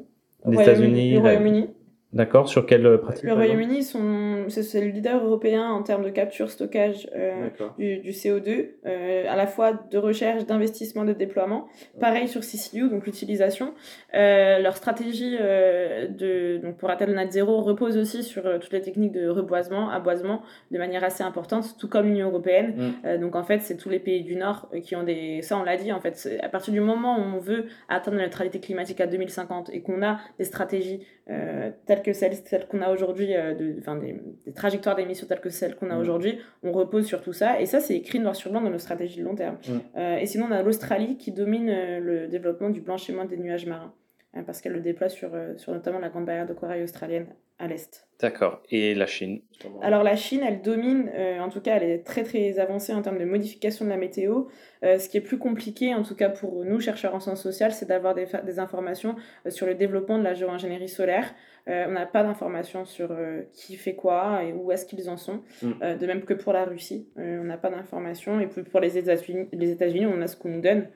Les 0.48 0.62
États-Unis, 0.62 1.10
le 1.12 1.16
la- 1.18 1.22
Royaume-Uni. 1.22 1.70
D'accord. 2.12 2.50
Sur 2.50 2.66
quelle 2.66 3.00
pratique 3.02 3.24
Le 3.24 3.34
Royaume-Uni, 3.34 3.84
sont- 3.84 4.46
c'est, 4.48 4.82
le 4.82 4.88
leader 4.88 5.24
européen 5.24 5.70
en 5.70 5.84
termes 5.84 6.04
de 6.04 6.10
capture, 6.10 6.50
stockage 6.50 7.08
euh, 7.16 7.50
du, 7.78 8.00
du 8.00 8.10
CO2, 8.10 8.70
euh, 8.86 9.26
à 9.30 9.36
la 9.36 9.46
fois 9.46 9.74
de 9.74 9.98
recherche, 10.00 10.46
d'investissement, 10.46 11.06
de 11.06 11.14
déploiement. 11.14 11.68
Pareil 12.00 12.28
sur 12.28 12.42
CCU, 12.42 12.90
donc 12.90 13.06
l'utilisation. 13.06 13.76
Euh, 14.16 14.58
leur 14.58 14.76
stratégie 14.76 15.38
euh, 15.40 16.08
de, 16.08 16.58
donc 16.64 16.78
pour 16.78 16.90
atteindre 16.90 17.12
le 17.12 17.18
net 17.18 17.32
zéro 17.32 17.62
repose 17.62 17.96
aussi 17.96 18.24
sur 18.24 18.46
euh, 18.48 18.58
toutes 18.58 18.74
les 18.74 18.82
techniques 18.82 19.12
de 19.12 19.28
reboisement, 19.30 19.92
aboisement, 19.92 20.42
de 20.72 20.80
manière 20.80 21.04
assez 21.04 21.24
importante, 21.24 21.76
tout 21.78 21.88
comme 21.88 22.08
l'Union 22.08 22.30
européenne. 22.30 22.74
Mm. 22.76 22.92
Euh, 23.06 23.18
donc 23.20 23.36
en 23.36 23.44
fait, 23.44 23.60
c'est 23.60 23.78
tous 23.78 23.90
les 23.90 24.00
pays 24.00 24.24
du 24.24 24.36
Nord 24.36 24.68
euh, 24.74 24.80
qui 24.80 24.96
ont 24.96 25.04
des... 25.04 25.44
Ça, 25.44 25.58
on 25.60 25.64
l'a 25.64 25.78
dit, 25.78 25.92
en 25.92 26.00
fait, 26.00 26.28
à 26.42 26.50
partir 26.50 26.74
du 26.74 26.80
moment 26.82 27.20
où 27.20 27.22
on 27.36 27.38
veut 27.38 27.66
atteindre 27.88 28.18
la 28.18 28.24
neutralité 28.24 28.60
climatique 28.60 29.00
à 29.00 29.06
2050 29.06 29.70
et 29.74 29.82
qu'on 29.82 30.02
a 30.02 30.18
des 30.40 30.46
stratégies 30.46 31.06
euh, 31.30 31.70
telles 32.00 32.14
que 32.14 32.14
celles, 32.14 32.36
celles 32.46 32.68
qu'on 32.68 32.82
a 32.82 32.90
aujourd'hui, 32.90 33.36
euh, 33.36 33.54
de, 33.54 33.76
enfin, 33.80 33.96
des, 33.96 34.16
des 34.46 34.54
trajectoires 34.54 34.96
d'émissions 34.96 35.28
telles 35.28 35.40
que 35.40 35.50
celles 35.50 35.76
qu'on 35.76 35.90
a 35.90 36.00
Mm. 36.00 36.02
aujourd'hui, 36.02 36.40
on 36.64 36.72
repose 36.72 37.06
sur 37.06 37.22
tout 37.22 37.34
ça. 37.34 37.60
Et 37.62 37.66
ça, 37.66 37.80
c'est 37.80 37.96
écrit 37.96 38.20
noir 38.20 38.36
sur 38.36 38.52
blanc 38.52 38.62
dans 38.62 38.70
nos 38.70 38.80
stratégies 38.80 39.20
de 39.20 39.26
long 39.26 39.36
terme. 39.36 39.58
Mm. 39.68 39.72
Euh, 39.98 40.18
et 40.18 40.26
sinon, 40.26 40.48
on 40.50 40.52
a 40.52 40.62
l'Australie 40.62 41.18
qui 41.18 41.32
domine 41.32 41.70
euh, 41.70 42.00
le 42.00 42.28
développement 42.28 42.70
du 42.70 42.82
blanchiment 42.82 43.26
des 43.26 43.38
nuages 43.38 43.66
marins, 43.66 43.94
hein, 44.34 44.44
parce 44.44 44.62
qu'elle 44.62 44.74
le 44.74 44.82
déploie 44.82 45.10
sur, 45.10 45.32
sur 45.58 45.74
notamment 45.74 46.00
la 46.00 46.10
grande 46.10 46.26
barrière 46.26 46.48
de 46.48 46.54
corail 46.54 46.84
australienne 46.84 47.28
à 47.60 47.68
l'est. 47.68 48.08
D'accord. 48.22 48.62
Et 48.70 48.96
la 48.96 49.06
Chine? 49.06 49.42
Alors 49.82 50.04
la 50.04 50.16
Chine, 50.16 50.42
elle 50.46 50.62
domine, 50.62 51.10
euh, 51.14 51.40
en 51.40 51.50
tout 51.50 51.62
cas, 51.62 51.76
elle 51.76 51.84
est 51.84 52.06
très 52.06 52.24
très 52.24 52.58
avancée 52.60 52.94
en 52.94 53.02
termes 53.02 53.18
de 53.18 53.26
modification 53.26 53.86
de 53.86 53.90
la 53.90 53.98
météo. 53.98 54.46
Euh, 54.84 54.98
ce 54.98 55.10
qui 55.10 55.18
est 55.18 55.22
plus 55.22 55.38
compliqué, 55.38 55.94
en 55.94 56.04
tout 56.04 56.16
cas 56.16 56.30
pour 56.30 56.64
nous, 56.64 56.80
chercheurs 56.80 57.14
en 57.14 57.20
sciences 57.20 57.44
sociales, 57.44 57.74
c'est 57.74 57.88
d'avoir 57.88 58.16
des, 58.16 58.60
informations 58.60 59.16
euh, 59.46 59.50
sur 59.50 59.66
le 59.66 59.76
développement 59.76 60.18
de 60.18 60.24
la 60.24 60.34
géo-ingénierie 60.34 60.90
solaire. 60.90 61.34
Euh, 61.70 61.86
on 61.88 61.92
n'a 61.92 62.06
pas 62.06 62.24
d'informations 62.24 62.86
sur 62.86 63.12
euh, 63.12 63.44
qui 63.54 63.76
fait 63.76 63.94
quoi 63.94 64.44
et 64.44 64.54
où 64.54 64.72
est-ce 64.72 64.86
qu'ils 64.86 65.10
en 65.10 65.18
sont. 65.18 65.42
Mm. 65.62 65.72
Euh, 65.82 65.96
de 65.96 66.08
même 66.08 66.24
que 66.24 66.34
pour 66.34 66.54
la 66.54 66.66
Russie, 66.66 67.08
on 67.16 67.44
n'a 67.44 67.58
pas 67.58 67.70
d'informations. 67.70 68.40
Et 68.40 68.48
puis 68.48 68.64
pour 68.64 68.80
les 68.80 68.98
États-Unis, 68.98 69.48
les 69.54 69.72
États-Unis, 69.72 70.08
on 70.08 70.22
a 70.22 70.28
ce 70.28 70.36
qu'on 70.36 70.50
nous 70.50 70.62
donne. 70.62 70.88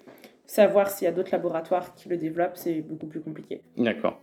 Savoir 0.46 0.90
s'il 0.90 1.06
y 1.06 1.08
a 1.08 1.14
d'autres 1.14 1.32
laboratoires 1.32 1.96
qui 1.96 2.10
le 2.10 2.18
développent, 2.18 2.58
c'est 2.58 2.82
beaucoup 2.82 3.08
plus 3.08 3.22
compliqué. 3.22 3.62
D'accord. 3.78 4.22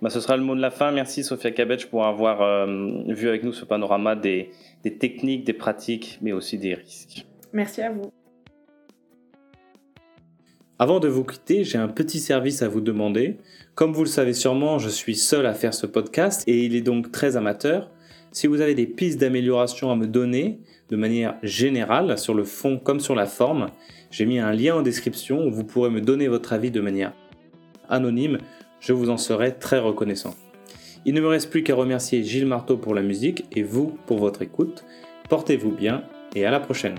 Bah, 0.00 0.08
ce 0.08 0.18
sera 0.18 0.36
le 0.36 0.42
mot 0.42 0.54
de 0.54 0.60
la 0.60 0.70
fin. 0.70 0.90
Merci 0.90 1.22
Sophia 1.22 1.50
Kabetch 1.50 1.86
pour 1.86 2.06
avoir 2.06 2.66
vu 2.66 3.28
avec 3.28 3.42
nous 3.42 3.52
ce 3.52 3.66
panorama 3.66 4.16
des, 4.16 4.50
des 4.84 4.96
techniques, 4.96 5.44
des 5.44 5.52
pratiques, 5.52 6.18
mais 6.22 6.32
aussi 6.32 6.56
des 6.56 6.72
risques. 6.74 7.26
Merci 7.52 7.82
à 7.82 7.90
vous. 7.90 8.10
Avant 10.80 10.98
de 10.98 11.08
vous 11.08 11.24
quitter, 11.24 11.62
j'ai 11.62 11.76
un 11.76 11.88
petit 11.88 12.20
service 12.20 12.62
à 12.62 12.68
vous 12.68 12.80
demander. 12.80 13.36
Comme 13.74 13.92
vous 13.92 14.02
le 14.02 14.08
savez 14.08 14.32
sûrement, 14.32 14.78
je 14.78 14.88
suis 14.88 15.14
seul 15.14 15.44
à 15.44 15.52
faire 15.52 15.74
ce 15.74 15.84
podcast 15.86 16.42
et 16.46 16.64
il 16.64 16.74
est 16.74 16.80
donc 16.80 17.12
très 17.12 17.36
amateur. 17.36 17.90
Si 18.32 18.46
vous 18.46 18.62
avez 18.62 18.74
des 18.74 18.86
pistes 18.86 19.20
d'amélioration 19.20 19.90
à 19.90 19.94
me 19.94 20.06
donner 20.06 20.58
de 20.88 20.96
manière 20.96 21.36
générale, 21.42 22.16
sur 22.18 22.32
le 22.32 22.44
fond 22.44 22.78
comme 22.78 22.98
sur 22.98 23.14
la 23.14 23.26
forme, 23.26 23.66
j'ai 24.10 24.24
mis 24.24 24.38
un 24.38 24.52
lien 24.52 24.76
en 24.76 24.80
description 24.80 25.44
où 25.46 25.50
vous 25.50 25.64
pourrez 25.64 25.90
me 25.90 26.00
donner 26.00 26.28
votre 26.28 26.54
avis 26.54 26.70
de 26.70 26.80
manière 26.80 27.12
anonyme. 27.90 28.38
Je 28.80 28.94
vous 28.94 29.10
en 29.10 29.18
serai 29.18 29.58
très 29.58 29.80
reconnaissant. 29.80 30.34
Il 31.04 31.12
ne 31.12 31.20
me 31.20 31.28
reste 31.28 31.50
plus 31.50 31.62
qu'à 31.62 31.74
remercier 31.74 32.22
Gilles 32.22 32.46
Marteau 32.46 32.78
pour 32.78 32.94
la 32.94 33.02
musique 33.02 33.44
et 33.52 33.62
vous 33.62 33.98
pour 34.06 34.16
votre 34.16 34.40
écoute. 34.40 34.82
Portez-vous 35.28 35.72
bien 35.72 36.04
et 36.34 36.46
à 36.46 36.50
la 36.50 36.58
prochaine. 36.58 36.94